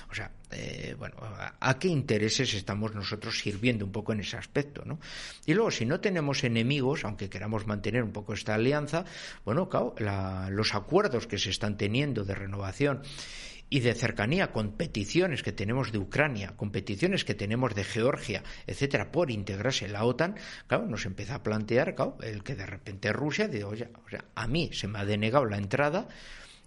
O 0.10 0.16
sea, 0.16 0.32
eh, 0.52 0.96
bueno, 0.98 1.16
¿a, 1.60 1.80
qué 1.80 1.88
intereses 1.88 2.54
estamos 2.54 2.94
nosotros 2.94 3.40
sirviendo 3.40 3.86
un 3.86 3.92
poco 3.92 4.14
en 4.14 4.22
ese 4.22 4.38
aspecto, 4.38 4.84
¿no? 4.86 5.00
Y 5.46 5.54
luego, 5.54 5.72
si 5.72 5.86
no 5.86 6.00
tenemos 6.00 6.44
enemigos, 6.44 7.04
aunque 7.06 7.30
queramos 7.30 7.68
mantener 7.68 8.04
un 8.04 8.12
poco 8.12 8.34
esta 8.34 8.56
alianza, 8.56 9.06
bueno, 9.46 9.70
claro, 9.70 9.96
los 10.50 10.76
acuerdos 10.76 11.28
que 11.28 11.38
se 11.38 11.50
están 11.50 11.78
teniendo 11.78 12.24
de 12.24 12.36
renovación 12.36 13.02
y 13.70 13.82
de 13.82 13.94
cercanía 13.94 14.52
con 14.52 14.72
peticiones 14.74 15.44
que 15.44 15.52
tenemos 15.52 15.92
de 15.92 15.98
Ucrania, 15.98 16.56
con 16.56 16.72
peticiones 16.72 17.26
que 17.26 17.36
tenemos 17.36 17.76
de 17.76 17.84
Georgia, 17.84 18.44
etcétera, 18.66 19.12
por 19.12 19.30
integrarse 19.30 19.86
en 19.86 19.94
la 19.94 20.06
OTAN, 20.06 20.36
claro, 20.68 20.86
nos 20.86 21.06
empieza 21.06 21.36
a 21.36 21.44
plantear, 21.44 21.96
el 22.22 22.44
que 22.44 22.56
de 22.56 22.66
repente 22.66 23.12
Rusia 23.12 23.48
dice, 23.48 23.66
o 23.66 23.76
sea, 23.76 24.26
a 24.36 24.48
mí 24.48 24.70
se 24.74 24.88
me 24.88 25.00
ha 25.00 25.06
denegado 25.06 25.46
la 25.46 25.58
entrada 25.58 26.08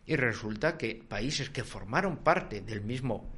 y 0.06 0.16
resulta 0.16 0.76
que 0.76 1.02
países 1.08 1.50
que 1.50 1.64
formaron 1.64 2.18
parte 2.18 2.60
del 2.60 2.82
mismo 2.82 3.30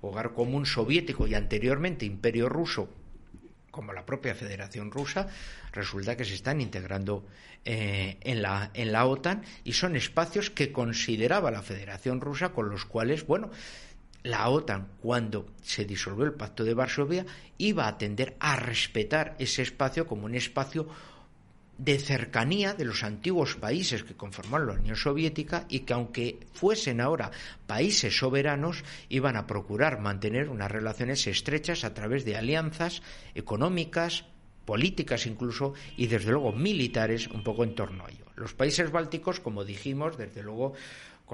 hogar 0.00 0.32
común 0.32 0.66
soviético 0.66 1.26
y 1.26 1.34
anteriormente 1.34 2.04
imperio 2.04 2.48
ruso, 2.48 2.88
como 3.74 3.92
la 3.92 4.06
propia 4.06 4.34
Federación 4.36 4.92
Rusa, 4.92 5.26
resulta 5.72 6.16
que 6.16 6.24
se 6.24 6.34
están 6.34 6.60
integrando 6.60 7.26
eh, 7.64 8.18
en, 8.20 8.40
la, 8.40 8.70
en 8.72 8.92
la 8.92 9.04
OTAN 9.04 9.42
y 9.64 9.72
son 9.72 9.96
espacios 9.96 10.48
que 10.48 10.70
consideraba 10.70 11.50
la 11.50 11.62
Federación 11.62 12.20
Rusa 12.20 12.50
con 12.50 12.70
los 12.70 12.84
cuales, 12.84 13.26
bueno, 13.26 13.50
la 14.22 14.48
OTAN, 14.48 14.88
cuando 15.00 15.46
se 15.62 15.84
disolvió 15.84 16.24
el 16.24 16.32
Pacto 16.32 16.62
de 16.62 16.74
Varsovia, 16.74 17.26
iba 17.58 17.88
a 17.88 17.98
tender 17.98 18.36
a 18.38 18.56
respetar 18.56 19.34
ese 19.38 19.62
espacio 19.62 20.06
como 20.06 20.26
un 20.26 20.36
espacio 20.36 20.88
de 21.78 21.98
cercanía 21.98 22.74
de 22.74 22.84
los 22.84 23.02
antiguos 23.02 23.56
países 23.56 24.04
que 24.04 24.14
conformaron 24.14 24.68
la 24.68 24.74
Unión 24.74 24.96
Soviética 24.96 25.66
y 25.68 25.80
que 25.80 25.92
aunque 25.92 26.40
fuesen 26.52 27.00
ahora 27.00 27.30
países 27.66 28.16
soberanos, 28.16 28.84
iban 29.08 29.36
a 29.36 29.46
procurar 29.46 30.00
mantener 30.00 30.48
unas 30.48 30.70
relaciones 30.70 31.26
estrechas 31.26 31.84
a 31.84 31.94
través 31.94 32.24
de 32.24 32.36
alianzas 32.36 33.02
económicas, 33.34 34.24
políticas 34.64 35.26
incluso 35.26 35.74
y 35.96 36.06
desde 36.06 36.32
luego 36.32 36.52
militares 36.52 37.28
un 37.28 37.44
poco 37.44 37.64
en 37.64 37.74
torno 37.74 38.06
a 38.06 38.10
ello. 38.10 38.24
Los 38.36 38.54
países 38.54 38.90
bálticos, 38.90 39.40
como 39.40 39.64
dijimos, 39.64 40.16
desde 40.16 40.42
luego 40.42 40.74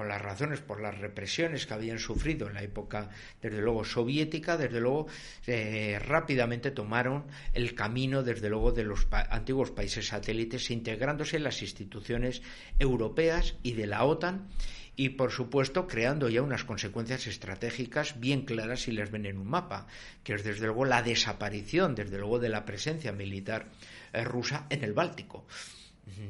con 0.01 0.07
las 0.07 0.19
razones 0.19 0.61
por 0.61 0.81
las 0.81 0.97
represiones 0.97 1.67
que 1.67 1.75
habían 1.75 1.99
sufrido 1.99 2.47
en 2.47 2.55
la 2.55 2.63
época, 2.63 3.11
desde 3.39 3.61
luego, 3.61 3.85
soviética, 3.85 4.57
desde 4.57 4.81
luego, 4.81 5.05
eh, 5.45 5.99
rápidamente 6.03 6.71
tomaron 6.71 7.25
el 7.53 7.75
camino, 7.75 8.23
desde 8.23 8.49
luego, 8.49 8.71
de 8.71 8.83
los 8.83 9.07
antiguos 9.11 9.69
países 9.69 10.07
satélites, 10.07 10.71
integrándose 10.71 11.37
en 11.37 11.43
las 11.43 11.61
instituciones 11.61 12.41
europeas 12.79 13.53
y 13.61 13.73
de 13.73 13.85
la 13.85 14.03
OTAN 14.03 14.47
y, 14.95 15.09
por 15.09 15.29
supuesto, 15.29 15.85
creando 15.85 16.29
ya 16.29 16.41
unas 16.41 16.63
consecuencias 16.63 17.27
estratégicas 17.27 18.19
bien 18.19 18.41
claras 18.41 18.81
si 18.81 18.93
las 18.93 19.11
ven 19.11 19.27
en 19.27 19.37
un 19.37 19.51
mapa, 19.51 19.85
que 20.23 20.33
es, 20.33 20.43
desde 20.43 20.65
luego, 20.65 20.85
la 20.85 21.03
desaparición, 21.03 21.93
desde 21.93 22.17
luego, 22.17 22.39
de 22.39 22.49
la 22.49 22.65
presencia 22.65 23.11
militar 23.11 23.67
eh, 24.13 24.23
rusa 24.23 24.65
en 24.71 24.83
el 24.83 24.93
Báltico. 24.93 25.45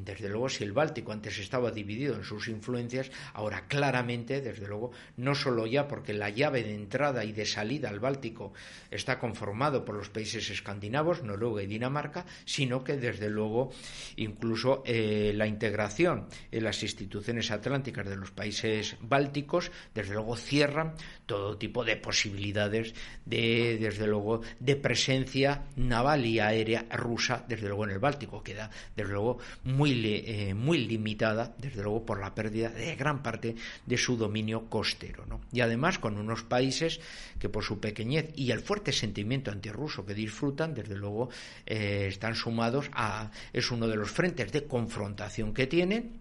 Desde 0.03 0.29
luego, 0.29 0.49
si 0.49 0.63
el 0.63 0.73
Báltico 0.73 1.11
antes 1.11 1.39
estaba 1.39 1.71
dividido 1.71 2.15
en 2.15 2.23
sus 2.23 2.47
influencias, 2.47 3.11
ahora 3.33 3.67
claramente, 3.67 4.41
desde 4.41 4.67
luego, 4.67 4.91
no 5.17 5.35
solo 5.35 5.65
ya 5.67 5.87
porque 5.87 6.13
la 6.13 6.29
llave 6.29 6.63
de 6.63 6.75
entrada 6.75 7.23
y 7.25 7.31
de 7.31 7.45
salida 7.45 7.89
al 7.89 7.99
Báltico 7.99 8.53
está 8.89 9.19
conformado 9.19 9.85
por 9.85 9.95
los 9.95 10.09
países 10.09 10.49
escandinavos, 10.49 11.23
Noruega 11.23 11.63
y 11.63 11.67
Dinamarca, 11.67 12.25
sino 12.45 12.83
que, 12.83 12.97
desde 12.97 13.29
luego, 13.29 13.71
incluso 14.15 14.83
eh, 14.85 15.33
la 15.35 15.47
integración 15.47 16.27
en 16.51 16.63
las 16.63 16.81
instituciones 16.83 17.51
atlánticas 17.51 18.07
de 18.07 18.15
los 18.15 18.31
países 18.31 18.97
bálticos, 19.01 19.71
desde 19.93 20.13
luego, 20.13 20.35
cierran 20.35 20.93
todo 21.25 21.57
tipo 21.57 21.83
de 21.83 21.95
posibilidades 21.95 22.93
de, 23.25 23.77
desde 23.79 24.07
luego, 24.07 24.41
de 24.59 24.75
presencia 24.75 25.65
naval 25.75 26.25
y 26.25 26.39
aérea 26.39 26.85
rusa, 26.91 27.45
desde 27.47 27.67
luego, 27.67 27.85
en 27.85 27.91
el 27.91 27.99
Báltico. 27.99 28.43
Queda, 28.43 28.69
desde 28.95 29.13
luego, 29.13 29.39
eh, 29.79 30.53
muy 30.53 30.85
limitada, 30.85 31.53
desde 31.57 31.83
luego, 31.83 32.05
por 32.05 32.19
la 32.19 32.33
pérdida 32.33 32.69
de 32.69 32.95
gran 32.95 33.23
parte 33.23 33.55
de 33.85 33.97
su 33.97 34.17
dominio 34.17 34.69
costero. 34.69 35.25
¿no? 35.25 35.41
Y 35.51 35.61
además 35.61 35.99
con 35.99 36.17
unos 36.17 36.43
países 36.43 36.99
que 37.39 37.49
por 37.49 37.63
su 37.63 37.79
pequeñez 37.79 38.31
y 38.35 38.51
el 38.51 38.59
fuerte 38.59 38.91
sentimiento 38.91 39.51
antirruso 39.51 40.05
que 40.05 40.13
disfrutan, 40.13 40.73
desde 40.73 40.95
luego, 40.95 41.29
eh, 41.65 42.05
están 42.07 42.35
sumados 42.35 42.89
a... 42.93 43.31
es 43.53 43.71
uno 43.71 43.87
de 43.87 43.95
los 43.95 44.11
frentes 44.11 44.51
de 44.51 44.65
confrontación 44.65 45.53
que 45.53 45.67
tienen 45.67 46.20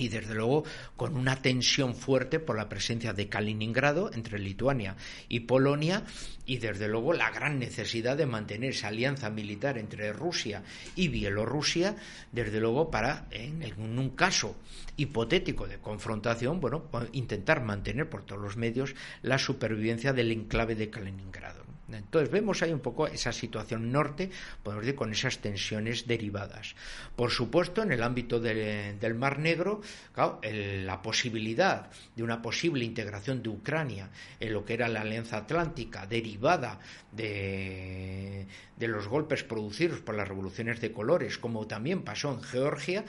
y 0.00 0.08
desde 0.08 0.34
luego 0.34 0.64
con 0.96 1.14
una 1.14 1.36
tensión 1.36 1.94
fuerte 1.94 2.40
por 2.40 2.56
la 2.56 2.68
presencia 2.68 3.12
de 3.12 3.28
Kaliningrado 3.28 4.10
entre 4.12 4.38
Lituania 4.38 4.96
y 5.28 5.40
Polonia 5.40 6.04
y 6.46 6.56
desde 6.56 6.88
luego 6.88 7.12
la 7.12 7.30
gran 7.30 7.58
necesidad 7.58 8.16
de 8.16 8.26
mantener 8.26 8.70
esa 8.70 8.88
alianza 8.88 9.30
militar 9.30 9.78
entre 9.78 10.12
Rusia 10.12 10.62
y 10.96 11.08
Bielorrusia, 11.08 11.96
desde 12.32 12.60
luego 12.60 12.90
para 12.90 13.26
en, 13.30 13.62
un 13.78 14.10
caso 14.10 14.56
hipotético 14.96 15.68
de 15.68 15.78
confrontación, 15.78 16.60
bueno, 16.60 16.84
intentar 17.12 17.62
mantener 17.62 18.08
por 18.08 18.24
todos 18.24 18.40
los 18.40 18.56
medios 18.56 18.94
la 19.22 19.38
supervivencia 19.38 20.12
del 20.12 20.32
enclave 20.32 20.74
de 20.74 20.90
Kaliningrado. 20.90 21.69
Entonces 21.98 22.30
vemos 22.30 22.62
ahí 22.62 22.72
un 22.72 22.80
poco 22.80 23.06
esa 23.06 23.32
situación 23.32 23.92
norte, 23.92 24.30
podemos 24.62 24.84
decir, 24.84 24.96
con 24.96 25.12
esas 25.12 25.38
tensiones 25.38 26.06
derivadas. 26.06 26.74
Por 27.16 27.30
supuesto, 27.30 27.82
en 27.82 27.92
el 27.92 28.02
ámbito 28.02 28.40
del 28.40 29.14
Mar 29.14 29.38
Negro, 29.38 29.80
la 30.12 31.02
posibilidad 31.02 31.90
de 32.14 32.22
una 32.22 32.42
posible 32.42 32.84
integración 32.84 33.42
de 33.42 33.48
Ucrania 33.48 34.10
en 34.38 34.52
lo 34.52 34.64
que 34.64 34.74
era 34.74 34.88
la 34.88 35.02
Alianza 35.02 35.38
Atlántica 35.38 36.06
derivada 36.06 36.78
de, 37.12 38.46
los 38.78 39.08
golpes 39.08 39.44
producidos 39.44 40.00
por 40.00 40.14
las 40.14 40.28
revoluciones 40.28 40.80
de 40.80 40.92
colores, 40.92 41.38
como 41.38 41.66
también 41.66 42.02
pasó 42.02 42.32
en 42.32 42.42
Georgia, 42.42 43.04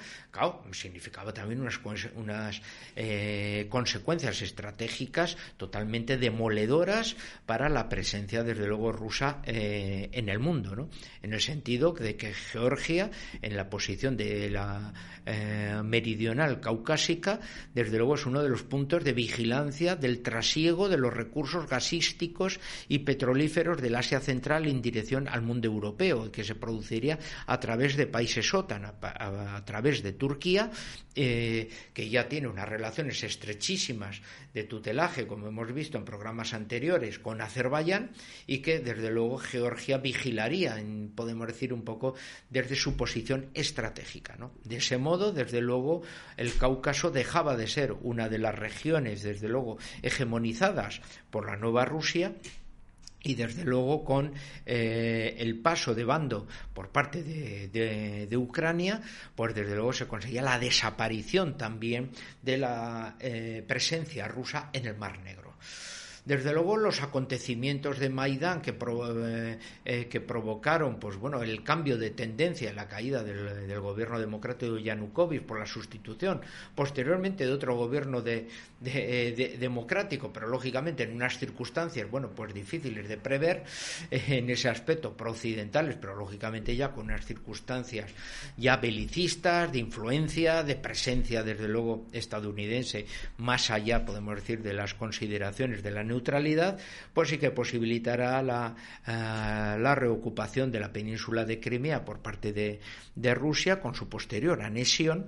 significaba 0.72 1.34
también 1.34 1.62
unas, 1.62 1.80
unas 2.16 2.62
eh, 2.96 3.68
consecuencias 3.70 4.42
estratégicas 4.42 5.38
totalmente 5.58 6.18
demoledoras 6.18 7.16
para 7.46 7.70
la 7.70 7.90
presencia, 7.90 8.44
desde 8.44 8.68
luego, 8.72 8.92
rusa 8.92 9.42
eh, 9.46 10.10
en 10.14 10.30
el 10.30 10.40
mundo, 10.40 10.76
¿no? 10.76 10.90
en 11.22 11.34
el 11.34 11.42
sentido 11.42 11.92
de 11.94 12.16
que 12.16 12.34
Georgia, 12.34 13.12
en 13.42 13.56
la 13.56 13.70
posición 13.70 14.18
de 14.18 14.50
la 14.50 14.94
eh, 15.26 15.82
meridional 15.84 16.60
caucásica, 16.60 17.40
desde 17.74 17.98
luego 17.98 18.16
es 18.16 18.26
uno 18.26 18.42
de 18.42 18.50
los 18.50 18.64
puntos 18.64 19.04
de 19.04 19.14
vigilancia 19.14 19.96
del 19.96 20.22
trasiego 20.22 20.90
de 20.90 20.98
los 20.98 21.14
recursos 21.14 21.68
gasísticos 21.68 22.60
y 22.88 23.00
petrolíferos 23.00 23.82
del 23.82 23.96
Asia 23.96 24.20
Central 24.20 24.68
en 24.68 24.82
dirección 24.82 25.28
al 25.28 25.42
mundo 25.42 25.68
europeo, 25.68 26.32
que 26.32 26.44
se 26.44 26.56
produciría 26.56 27.20
a 27.46 27.60
través 27.60 27.98
de 27.98 28.08
países 28.08 28.54
OTAN, 28.54 28.86
a, 28.86 29.64
través 29.66 30.02
de 30.02 30.14
Turquía, 30.14 30.72
eh, 31.16 31.70
que 31.94 32.10
ya 32.10 32.30
tiene 32.30 32.48
unas 32.48 32.70
relaciones 32.70 33.24
estrechísimas 33.24 34.22
de 34.54 34.64
tutelaje, 34.64 35.28
como 35.28 35.48
hemos 35.48 35.74
visto 35.74 35.98
en 35.98 36.06
programas 36.06 36.54
anteriores, 36.54 37.20
con 37.20 37.42
Azerbaiyán, 37.42 38.12
y 38.48 38.60
que 38.60 38.80
desde 38.80 39.12
luego 39.12 39.38
Georgia 39.38 39.98
vigilaría, 39.98 40.82
podemos 41.16 41.48
decir 41.48 41.74
un 41.74 41.84
poco, 41.84 42.16
desde 42.50 42.76
su 42.76 42.96
posición 42.96 43.50
estratégica. 43.54 44.38
De 44.64 44.78
ese 44.78 44.98
modo, 44.98 45.32
desde 45.34 45.62
luego, 45.62 46.02
el 46.38 46.56
Cáucaso 46.58 47.12
dejaba 47.12 47.56
de 47.58 47.68
ser 47.68 47.94
una 48.02 48.30
de 48.30 48.38
las 48.38 48.58
regiones, 48.58 49.24
desde 49.24 49.50
luego, 49.50 49.78
hegemonizadas 50.02 51.02
por 51.30 51.46
la 51.46 51.58
nueva 51.58 51.86
Rusia 51.86 52.34
y 53.24 53.36
desde 53.36 53.64
luego 53.64 54.04
con 54.04 54.34
eh, 54.66 55.36
el 55.40 55.60
paso 55.60 55.94
de 55.94 56.04
bando 56.04 56.48
por 56.74 56.90
parte 56.90 57.24
de, 57.24 58.38
Ucrania, 58.38 59.02
pues 59.36 59.54
desde 59.54 59.76
luego 59.76 59.94
se 59.94 60.08
conseguía 60.08 60.42
la 60.42 60.58
desaparición 60.58 61.58
también 61.58 62.12
de 62.42 62.58
la 62.58 63.16
eh, 63.20 63.64
presencia 63.68 64.28
rusa 64.28 64.70
en 64.74 64.88
el 64.88 64.96
Mar 64.96 65.20
Negro. 65.20 65.54
Desde 66.24 66.54
luego 66.54 66.78
los 66.78 67.02
acontecimientos 67.02 67.98
de 67.98 68.10
Maidán 68.10 68.62
que, 68.62 68.78
eh, 68.78 69.58
eh, 69.84 70.06
que 70.06 70.22
provocaron 70.22 71.00
pues 71.00 71.18
bueno 71.18 71.42
el 71.42 71.64
cambio 71.64 71.98
de 71.98 72.12
tendencia, 72.12 72.72
la 72.74 72.88
caída 72.88 73.24
del, 73.24 73.80
gobierno 73.80 74.20
democrático 74.20 74.74
de 74.74 74.84
Yanukovych 74.84 75.42
por 75.42 75.58
la 75.58 75.66
sustitución 75.66 76.42
posteriormente 76.76 77.46
de 77.46 77.52
otro 77.52 77.76
gobierno 77.76 78.22
de, 78.22 78.48
de, 78.80 79.58
democrático, 79.60 80.32
pero 80.32 80.48
lógicamente 80.48 81.04
en 81.04 81.14
unas 81.14 81.40
circunstancias 81.40 82.10
bueno 82.12 82.30
pues 82.36 82.54
difíciles 82.54 83.10
de 83.10 83.18
prever 83.18 83.64
eh, 84.12 84.24
en 84.28 84.50
ese 84.52 84.70
aspecto 84.70 85.18
prooccidentales, 85.18 85.96
pero 85.96 86.16
lógicamente 86.16 86.76
ya 86.76 86.92
con 86.92 87.06
unas 87.06 87.26
circunstancias 87.26 88.12
ya 88.58 88.78
belicistas, 88.78 89.72
de 89.72 89.80
influencia, 89.80 90.62
de 90.62 90.76
presencia 90.76 91.42
desde 91.42 91.68
luego 91.68 92.06
estadounidense 92.12 93.08
más 93.38 93.72
allá 93.72 94.06
podemos 94.06 94.36
decir 94.36 94.62
de 94.62 94.74
las 94.74 94.94
consideraciones 94.94 95.82
de 95.82 95.90
la 95.90 96.11
neutralidad, 96.12 96.78
pues 97.14 97.30
sí 97.30 97.38
que 97.38 97.52
posibilitará 97.52 98.42
la, 98.44 98.76
eh, 99.08 99.80
la 99.80 99.96
reocupación 99.96 100.72
de 100.72 100.80
la 100.80 100.92
península 100.92 101.46
de 101.46 101.60
Crimea 101.60 102.06
por 102.06 102.20
parte 102.20 102.54
de, 102.54 102.80
de 103.16 103.34
Rusia 103.34 103.80
con 103.80 103.96
su 103.96 104.08
posterior 104.10 104.62
anexión 104.62 105.28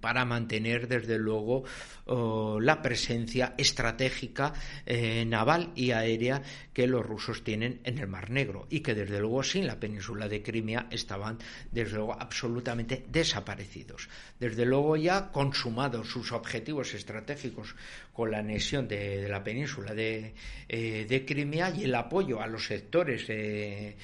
para 0.00 0.24
mantener 0.24 0.88
desde 0.88 1.18
luego 1.18 1.64
la 2.06 2.80
presencia 2.80 3.54
estratégica 3.58 4.54
eh, 4.86 5.24
naval 5.26 5.72
y 5.74 5.90
aérea 5.90 6.40
que 6.72 6.86
los 6.86 7.04
rusos 7.04 7.44
tienen 7.44 7.80
en 7.84 7.98
el 7.98 8.06
Mar 8.08 8.30
Negro 8.30 8.66
y 8.70 8.80
que 8.80 8.94
desde 8.94 9.20
luego 9.20 9.42
sin 9.42 9.66
la 9.66 9.78
península 9.78 10.26
de 10.26 10.42
Crimea 10.42 10.86
estaban 10.90 11.36
desde 11.70 11.96
luego 11.96 12.16
absolutamente 12.18 13.04
desaparecidos. 13.10 14.08
Desde 14.40 14.64
luego 14.64 14.96
ya 14.96 15.30
consumados 15.30 16.08
sus 16.08 16.32
objetivos 16.32 16.94
estratégicos 16.94 17.74
con 18.18 18.32
la 18.32 18.40
anexión 18.40 18.88
de, 18.88 19.28
la 19.28 19.44
península 19.44 19.94
de, 19.94 20.34
eh, 20.68 21.24
Crimea 21.24 21.70
y 21.70 21.84
el 21.84 21.94
apoyo 21.94 22.42
a 22.42 22.48
los 22.48 22.66
sectores 22.66 23.26
eh, 23.28 23.94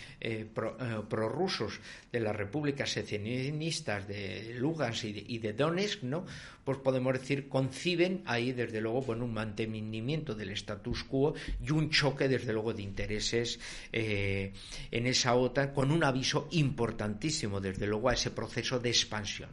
prorrusos 1.09 1.81
de 2.13 2.21
las 2.21 2.37
repúblicas 2.37 2.93
secesionistas 2.93 4.07
de 4.07 4.55
Lugansk 4.55 5.07
y 5.07 5.13
de, 5.15 5.25
y 5.27 5.39
de 5.39 5.53
Donetsk, 5.53 6.05
¿no? 6.05 6.27
pues 6.65 6.79
podemos 6.79 7.13
decir, 7.15 7.49
conciben 7.49 8.23
ahí, 8.25 8.53
desde 8.53 8.81
luego, 8.81 9.03
bueno, 9.03 9.25
un 9.25 9.35
mantenimiento 9.35 10.37
del 10.37 10.51
status 10.51 11.03
quo 11.03 11.35
y 11.61 11.73
un 11.73 11.91
choque, 11.91 12.29
desde 12.29 12.53
luego, 12.53 12.73
de 12.73 12.83
intereses 12.83 13.59
eh, 13.93 14.53
en 14.93 15.07
esa 15.09 15.35
OTAN, 15.35 15.73
con 15.73 15.91
un 15.91 16.05
aviso 16.05 16.47
importantísimo, 16.53 17.61
desde 17.61 17.89
luego, 17.89 18.11
a 18.11 18.15
ese 18.15 18.31
proceso 18.31 18.79
de 18.79 18.91
expansión 18.91 19.51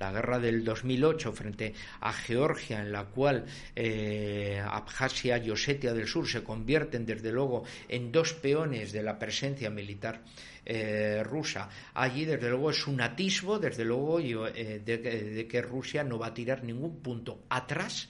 la 0.00 0.10
guerra 0.10 0.38
del 0.38 0.64
2008 0.64 1.32
frente 1.32 1.74
a 2.00 2.12
Georgia, 2.12 2.80
en 2.80 2.90
la 2.90 3.04
cual 3.04 3.44
eh, 3.76 4.60
Abjasia 4.64 5.36
y 5.38 5.50
Osetia 5.50 5.92
del 5.92 6.08
Sur 6.08 6.26
se 6.26 6.42
convierten, 6.42 7.04
desde 7.04 7.30
luego, 7.30 7.64
en 7.86 8.10
dos 8.10 8.32
peones 8.32 8.92
de 8.92 9.02
la 9.02 9.18
presencia 9.18 9.68
militar 9.68 10.22
eh, 10.64 11.22
rusa. 11.22 11.68
Allí, 11.94 12.24
desde 12.24 12.48
luego, 12.48 12.70
es 12.70 12.86
un 12.86 13.00
atisbo, 13.02 13.58
desde 13.58 13.84
luego, 13.84 14.18
eh, 14.20 14.80
de, 14.84 15.46
que 15.46 15.62
Rusia 15.62 16.02
no 16.02 16.18
va 16.18 16.28
a 16.28 16.34
tirar 16.34 16.64
ningún 16.64 17.00
punto 17.02 17.44
atrás 17.50 18.08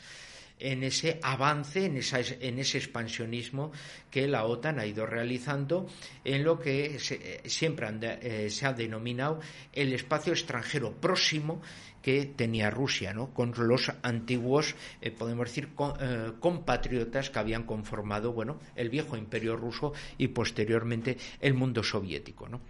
en 0.60 0.84
ese 0.84 1.18
avance, 1.22 1.84
en, 1.86 1.96
ese 1.96 2.78
expansionismo 2.78 3.72
que 4.10 4.28
la 4.28 4.44
OTAN 4.44 4.78
ha 4.78 4.86
ido 4.86 5.06
realizando 5.06 5.86
en 6.24 6.44
lo 6.44 6.58
que 6.58 6.98
siempre 7.44 7.88
eh, 8.02 8.50
se 8.50 8.66
ha 8.66 8.72
denominado 8.72 9.40
el 9.72 9.92
espacio 9.92 10.32
extranjero 10.32 10.92
próximo 10.92 11.60
que 12.02 12.26
tenía 12.26 12.70
Rusia, 12.70 13.12
¿no? 13.12 13.32
con 13.32 13.52
los 13.56 13.92
antiguos, 14.02 14.74
eh, 15.00 15.10
podemos 15.10 15.48
decir, 15.48 15.68
eh, 16.00 16.32
compatriotas 16.40 17.30
que 17.30 17.38
habían 17.38 17.64
conformado 17.64 18.32
bueno, 18.32 18.58
el 18.74 18.88
viejo 18.88 19.16
imperio 19.16 19.56
ruso 19.56 19.92
y 20.16 20.28
posteriormente 20.28 21.18
el 21.40 21.54
mundo 21.54 21.82
soviético. 21.82 22.48
¿no? 22.48 22.60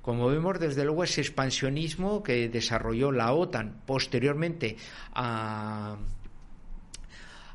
Como 0.00 0.28
vemos, 0.28 0.58
desde 0.58 0.84
luego, 0.84 1.04
ese 1.04 1.20
expansionismo 1.20 2.22
que 2.22 2.48
desarrolló 2.48 3.12
la 3.12 3.32
OTAN 3.32 3.82
posteriormente 3.86 4.76
a 5.14 5.96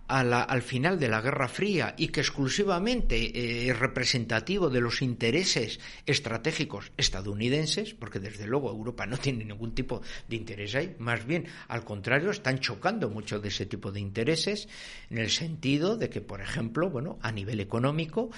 al 0.07 0.61
final 0.61 0.99
de 0.99 1.09
la 1.09 1.21
Guerra 1.21 1.47
Fría 1.47 1.93
y 1.97 2.07
que 2.07 2.21
exclusivamente 2.21 3.15
eh, 3.17 3.69
es 3.69 3.77
representativo 3.77 4.69
de 4.69 4.81
los 4.81 5.01
intereses 5.01 5.79
estratégicos 6.05 6.91
estadounidenses, 6.97 7.93
porque 7.93 8.19
desde 8.19 8.47
luego 8.47 8.71
Europa 8.71 9.05
no 9.05 9.17
tiene 9.17 9.43
ningún 9.43 9.75
tipo 9.75 10.01
de 10.27 10.35
interés 10.35 10.75
ahí, 10.75 10.95
más 10.99 11.25
bien 11.25 11.45
al 11.67 11.83
contrario, 11.83 12.31
están 12.31 12.59
chocando 12.59 13.09
mucho 13.09 13.39
de 13.39 13.49
ese 13.49 13.65
tipo 13.65 13.91
de 13.91 13.99
intereses, 13.99 14.67
en 15.09 15.17
el 15.17 15.29
sentido 15.29 15.97
de 15.97 16.09
que, 16.09 16.21
por 16.21 16.41
ejemplo, 16.41 16.89
bueno, 16.89 17.19
a 17.21 17.31
nivel 17.31 17.59
económico, 17.59 18.29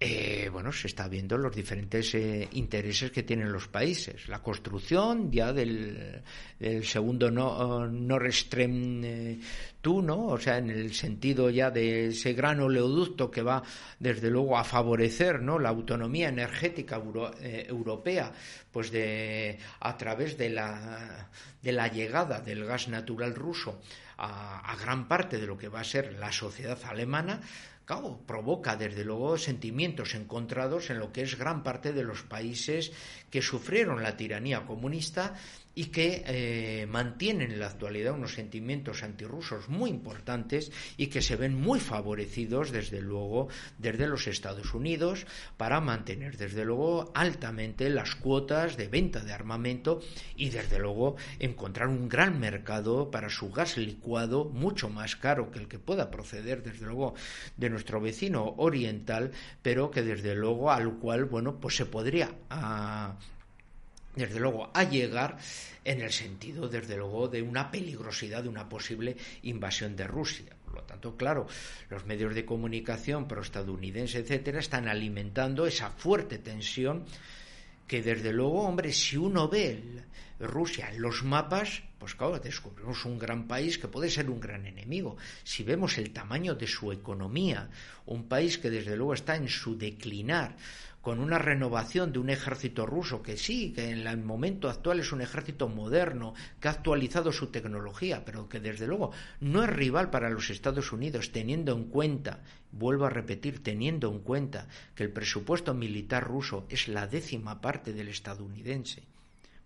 eh, 0.00 0.48
bueno, 0.52 0.70
se 0.70 0.86
está 0.86 1.08
viendo 1.08 1.36
los 1.36 1.54
diferentes 1.54 2.14
eh, 2.14 2.48
intereses 2.52 3.10
que 3.10 3.24
tienen 3.24 3.50
los 3.50 3.66
países. 3.66 4.28
La 4.28 4.40
construcción 4.40 5.32
ya 5.32 5.52
del, 5.52 6.22
segundo 6.84 7.32
no, 7.32 7.88
Nord 7.88 8.32
Stream 8.32 9.02
eh, 9.04 9.40
¿no? 9.82 10.26
O 10.26 10.38
sea, 10.38 10.58
en 10.58 10.70
el 10.70 10.94
sentido 10.94 11.50
ya 11.50 11.70
de 11.70 12.08
ese 12.08 12.32
gran 12.34 12.60
oleoducto 12.60 13.30
que 13.30 13.42
va, 13.42 13.62
desde 13.98 14.30
luego, 14.30 14.56
a 14.56 14.62
favorecer, 14.62 15.40
¿no? 15.40 15.58
La 15.58 15.70
autonomía 15.70 16.28
energética 16.28 17.02
europea, 17.40 18.30
pues 18.70 18.92
a 19.80 19.96
través 19.96 20.36
de 20.36 20.50
la, 20.50 21.30
de 21.62 21.72
la 21.72 21.88
llegada 21.88 22.40
del 22.40 22.66
gas 22.66 22.88
natural 22.88 23.34
ruso 23.34 23.80
a 24.18 24.76
gran 24.80 25.08
parte 25.08 25.38
de 25.38 25.46
lo 25.46 25.56
que 25.56 25.68
va 25.68 25.80
a 25.80 25.84
ser 25.84 26.18
la 26.18 26.32
sociedad 26.32 26.78
alemana, 26.84 27.40
provoca 28.26 28.76
desde 28.76 29.04
luego 29.04 29.38
sentimientos 29.38 30.14
encontrados 30.14 30.90
en 30.90 30.98
lo 30.98 31.12
que 31.12 31.22
es 31.22 31.38
gran 31.38 31.62
parte 31.62 31.92
de 31.92 32.04
los 32.04 32.22
países 32.22 32.92
que 33.30 33.40
sufrieron 33.40 34.02
la 34.02 34.16
tiranía 34.16 34.66
comunista 34.66 35.34
y 35.78 35.92
que 35.92 36.24
eh, 36.26 36.86
mantienen 36.88 37.52
en 37.52 37.60
la 37.60 37.68
actualidad 37.68 38.12
unos 38.12 38.34
sentimientos 38.34 39.04
antirrusos 39.04 39.68
muy 39.68 39.90
importantes 39.90 40.72
y 40.96 41.06
que 41.06 41.22
se 41.22 41.36
ven 41.36 41.54
muy 41.54 41.78
favorecidos 41.78 42.72
desde 42.72 43.00
luego 43.00 43.46
desde 43.78 44.08
los 44.08 44.26
Estados 44.26 44.74
Unidos 44.74 45.24
para 45.56 45.80
mantener 45.80 46.36
desde 46.36 46.64
luego 46.64 47.12
altamente 47.14 47.90
las 47.90 48.16
cuotas 48.16 48.76
de 48.76 48.88
venta 48.88 49.20
de 49.20 49.32
armamento 49.32 50.00
y 50.34 50.50
desde 50.50 50.80
luego 50.80 51.14
encontrar 51.38 51.86
un 51.86 52.08
gran 52.08 52.40
mercado 52.40 53.12
para 53.12 53.30
su 53.30 53.52
gas 53.52 53.76
licuado 53.76 54.46
mucho 54.46 54.88
más 54.88 55.14
caro 55.14 55.52
que 55.52 55.60
el 55.60 55.68
que 55.68 55.78
pueda 55.78 56.10
proceder 56.10 56.64
desde 56.64 56.86
luego 56.86 57.14
de 57.56 57.70
nuestro 57.70 58.00
vecino 58.00 58.54
oriental 58.56 59.30
pero 59.62 59.92
que 59.92 60.02
desde 60.02 60.34
luego 60.34 60.72
al 60.72 60.94
cual 60.94 61.26
bueno 61.26 61.60
pues 61.60 61.76
se 61.76 61.86
podría 61.86 62.32
ah, 62.50 63.14
desde 64.14 64.40
luego, 64.40 64.70
a 64.74 64.84
llegar 64.84 65.38
en 65.84 66.00
el 66.00 66.12
sentido, 66.12 66.68
desde 66.68 66.96
luego, 66.96 67.28
de 67.28 67.42
una 67.42 67.70
peligrosidad 67.70 68.42
de 68.42 68.48
una 68.48 68.68
posible 68.68 69.16
invasión 69.42 69.96
de 69.96 70.06
Rusia. 70.06 70.56
Por 70.64 70.74
lo 70.74 70.82
tanto, 70.82 71.16
claro, 71.16 71.46
los 71.88 72.04
medios 72.04 72.34
de 72.34 72.44
comunicación 72.44 73.26
proestadounidenses, 73.26 74.22
etcétera, 74.22 74.60
están 74.60 74.88
alimentando 74.88 75.66
esa 75.66 75.90
fuerte 75.90 76.38
tensión 76.38 77.04
que, 77.86 78.02
desde 78.02 78.32
luego, 78.32 78.62
hombre, 78.62 78.92
si 78.92 79.16
uno 79.16 79.48
ve 79.48 79.82
Rusia 80.38 80.90
en 80.92 81.00
los 81.00 81.24
mapas, 81.24 81.82
pues 81.98 82.14
claro, 82.14 82.38
descubrimos 82.38 83.04
un 83.04 83.18
gran 83.18 83.48
país 83.48 83.78
que 83.78 83.88
puede 83.88 84.10
ser 84.10 84.30
un 84.30 84.40
gran 84.40 84.66
enemigo. 84.66 85.16
Si 85.42 85.64
vemos 85.64 85.98
el 85.98 86.12
tamaño 86.12 86.54
de 86.54 86.66
su 86.66 86.92
economía, 86.92 87.70
un 88.06 88.28
país 88.28 88.58
que 88.58 88.70
desde 88.70 88.96
luego 88.96 89.14
está 89.14 89.36
en 89.36 89.48
su 89.48 89.76
declinar, 89.76 90.54
con 91.08 91.20
una 91.20 91.38
renovación 91.38 92.12
de 92.12 92.18
un 92.18 92.28
ejército 92.28 92.84
ruso 92.84 93.22
que 93.22 93.38
sí, 93.38 93.72
que 93.72 93.88
en 93.88 94.06
el 94.06 94.18
momento 94.18 94.68
actual 94.68 95.00
es 95.00 95.10
un 95.10 95.22
ejército 95.22 95.66
moderno, 95.66 96.34
que 96.60 96.68
ha 96.68 96.72
actualizado 96.72 97.32
su 97.32 97.46
tecnología, 97.46 98.26
pero 98.26 98.46
que 98.46 98.60
desde 98.60 98.86
luego 98.86 99.12
no 99.40 99.64
es 99.64 99.70
rival 99.70 100.10
para 100.10 100.28
los 100.28 100.50
Estados 100.50 100.92
Unidos, 100.92 101.32
teniendo 101.32 101.72
en 101.72 101.84
cuenta, 101.84 102.42
vuelvo 102.72 103.06
a 103.06 103.08
repetir, 103.08 103.62
teniendo 103.62 104.12
en 104.12 104.18
cuenta 104.18 104.68
que 104.94 105.04
el 105.04 105.10
presupuesto 105.10 105.72
militar 105.72 106.24
ruso 106.24 106.66
es 106.68 106.88
la 106.88 107.06
décima 107.06 107.62
parte 107.62 107.94
del 107.94 108.08
estadounidense. 108.08 109.02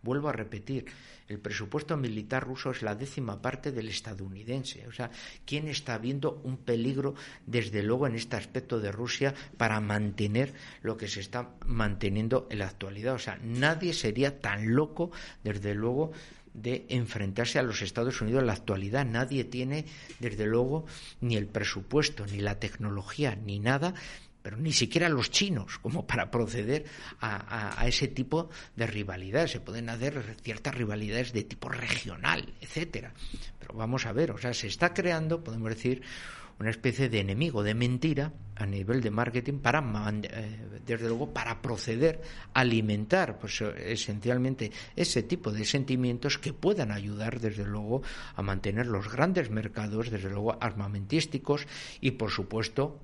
Vuelvo 0.01 0.28
a 0.28 0.32
repetir, 0.32 0.86
el 1.33 1.41
presupuesto 1.41 1.97
militar 1.97 2.45
ruso 2.45 2.70
es 2.70 2.83
la 2.83 2.95
décima 2.95 3.41
parte 3.41 3.72
del 3.72 3.89
estadounidense. 3.89 4.87
O 4.87 4.93
sea, 4.93 5.11
¿quién 5.47 5.68
está 5.68 5.99
viendo 5.99 6.41
un 6.45 6.59
peligro, 6.59 7.14
desde 7.47 7.83
luego, 7.83 8.07
en 8.07 8.14
este 8.14 8.37
aspecto 8.37 8.80
de 8.80 8.93
Rusia 8.93 9.35
para 9.57 9.80
mantener 9.80 10.53
lo 10.83 10.97
que 10.97 11.09
se 11.09 11.20
está 11.20 11.51
manteniendo 11.66 12.47
en 12.51 12.59
la 12.59 12.66
actualidad? 12.66 13.14
O 13.14 13.18
sea, 13.18 13.39
nadie 13.43 13.95
sería 13.95 14.41
tan 14.41 14.74
loco, 14.74 15.11
desde 15.43 15.74
luego, 15.74 16.12
de 16.55 16.85
enfrentarse 16.91 17.59
a 17.59 17.62
los 17.62 17.80
Estados 17.80 18.20
Unidos 18.20 18.41
en 18.41 18.47
la 18.47 18.53
actualidad. 18.53 19.07
Nadie 19.07 19.45
tiene, 19.45 19.87
desde 20.20 20.47
luego, 20.47 20.85
ni 21.20 21.37
el 21.37 21.47
presupuesto, 21.47 22.26
ni 22.26 22.41
la 22.41 22.61
tecnología, 22.61 23.37
ni 23.37 23.59
nada 23.59 23.95
pero 24.43 24.57
ni 24.57 24.72
siquiera 24.72 25.09
los 25.09 25.30
chinos, 25.30 25.78
como 25.78 26.07
para 26.07 26.30
proceder 26.30 26.84
a, 27.20 27.84
ese 27.86 28.09
tipo 28.09 28.51
de 28.76 28.86
rivalidades. 28.86 29.53
Se 29.53 29.61
pueden 29.61 29.88
hacer 29.88 30.36
ciertas 30.43 30.74
rivalidades 30.74 31.32
de 31.32 31.45
tipo 31.45 31.68
regional, 31.68 32.53
etcétera. 32.61 33.12
Pero 33.59 33.74
vamos 33.74 34.07
a 34.07 34.12
ver, 34.12 34.32
o 34.32 34.38
sea, 34.38 34.53
se 34.53 34.66
está 34.66 34.93
creando, 34.93 35.43
podemos 35.43 35.70
decir, 35.70 36.03
una 36.59 36.70
especie 36.70 37.09
de 37.09 37.20
enemigo, 37.20 37.62
de 37.62 37.74
mentira 37.74 38.32
a 38.57 38.66
nivel 38.66 39.01
de 39.01 39.11
marketing 39.11 39.59
para, 39.59 39.82
eh, 40.22 40.59
desde 40.86 41.09
luego, 41.09 41.32
para 41.32 41.61
proceder 41.61 42.20
a 42.55 42.61
alimentar, 42.61 43.38
pues 43.38 43.61
esencialmente 43.61 44.70
ese 44.95 45.22
tipo 45.22 45.51
de 45.51 45.64
sentimientos 45.64 46.38
que 46.38 46.53
puedan 46.53 46.93
ayudar, 46.93 47.40
desde 47.40 47.64
luego, 47.64 48.03
a 48.36 48.43
mantener 48.43 48.86
los 48.86 49.11
grandes 49.11 49.51
mercados, 49.51 50.11
desde 50.11 50.30
luego, 50.30 50.57
armamentísticos 50.61 51.66
y, 52.01 52.12
por 52.12 52.30
supuesto, 52.30 53.01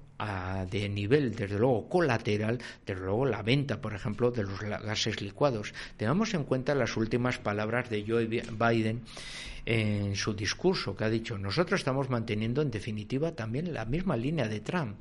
de 0.71 0.89
nivel, 0.89 1.35
desde 1.35 1.59
luego, 1.59 1.89
colateral, 1.89 2.59
desde 2.85 3.01
luego, 3.03 3.27
la 3.27 3.43
venta, 3.43 3.81
por 3.81 3.95
ejemplo, 3.95 4.31
de 4.31 4.43
los 4.43 4.61
gases 4.61 5.21
licuados. 5.21 5.73
Tengamos 5.97 6.35
en 6.35 6.45
cuenta 6.45 6.75
las 6.75 6.97
últimas 6.97 7.39
palabras 7.39 7.89
de 7.91 8.05
Joe 8.07 8.27
Biden 8.27 9.03
en 9.65 10.17
su 10.17 10.35
discurso, 10.35 10.97
que 10.97 11.05
ha 11.05 11.11
dicho, 11.11 11.39
nosotros 11.39 11.81
estamos 11.81 12.11
manteniendo, 12.11 12.63
en 12.63 12.71
definitiva, 12.71 13.33
también 13.33 13.73
la 13.73 13.85
misma 13.85 14.17
línea 14.17 14.49
de 14.49 14.61
Trump 14.61 14.97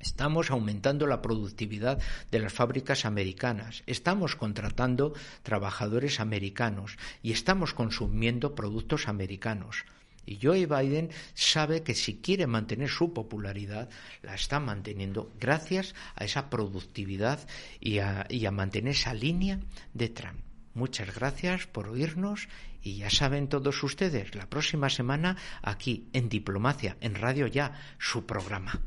Estamos 0.00 0.52
aumentando 0.52 1.08
la 1.08 1.22
productividad 1.22 1.98
de 2.30 2.38
las 2.38 2.52
fábricas 2.52 3.04
americanas, 3.04 3.82
estamos 3.86 4.36
contratando 4.36 5.12
trabajadores 5.42 6.20
americanos 6.20 6.96
y 7.20 7.32
estamos 7.32 7.74
consumiendo 7.74 8.54
productos 8.54 9.08
americanos. 9.08 9.84
Y 10.28 10.38
Joe 10.42 10.66
Biden 10.66 11.08
sabe 11.32 11.82
que 11.82 11.94
si 11.94 12.18
quiere 12.18 12.46
mantener 12.46 12.90
su 12.90 13.14
popularidad, 13.14 13.88
la 14.22 14.34
está 14.34 14.60
manteniendo 14.60 15.32
gracias 15.40 15.94
a 16.16 16.24
esa 16.24 16.50
productividad 16.50 17.48
y 17.80 18.00
a, 18.00 18.26
y 18.28 18.44
a 18.44 18.50
mantener 18.50 18.92
esa 18.92 19.14
línea 19.14 19.58
de 19.94 20.10
Trump. 20.10 20.40
Muchas 20.74 21.14
gracias 21.14 21.66
por 21.66 21.88
oírnos 21.88 22.48
y 22.82 22.98
ya 22.98 23.08
saben 23.08 23.48
todos 23.48 23.82
ustedes, 23.82 24.34
la 24.34 24.50
próxima 24.50 24.90
semana 24.90 25.38
aquí 25.62 26.08
en 26.12 26.28
Diplomacia, 26.28 26.98
en 27.00 27.14
Radio 27.14 27.46
Ya, 27.46 27.72
su 27.98 28.26
programa. 28.26 28.82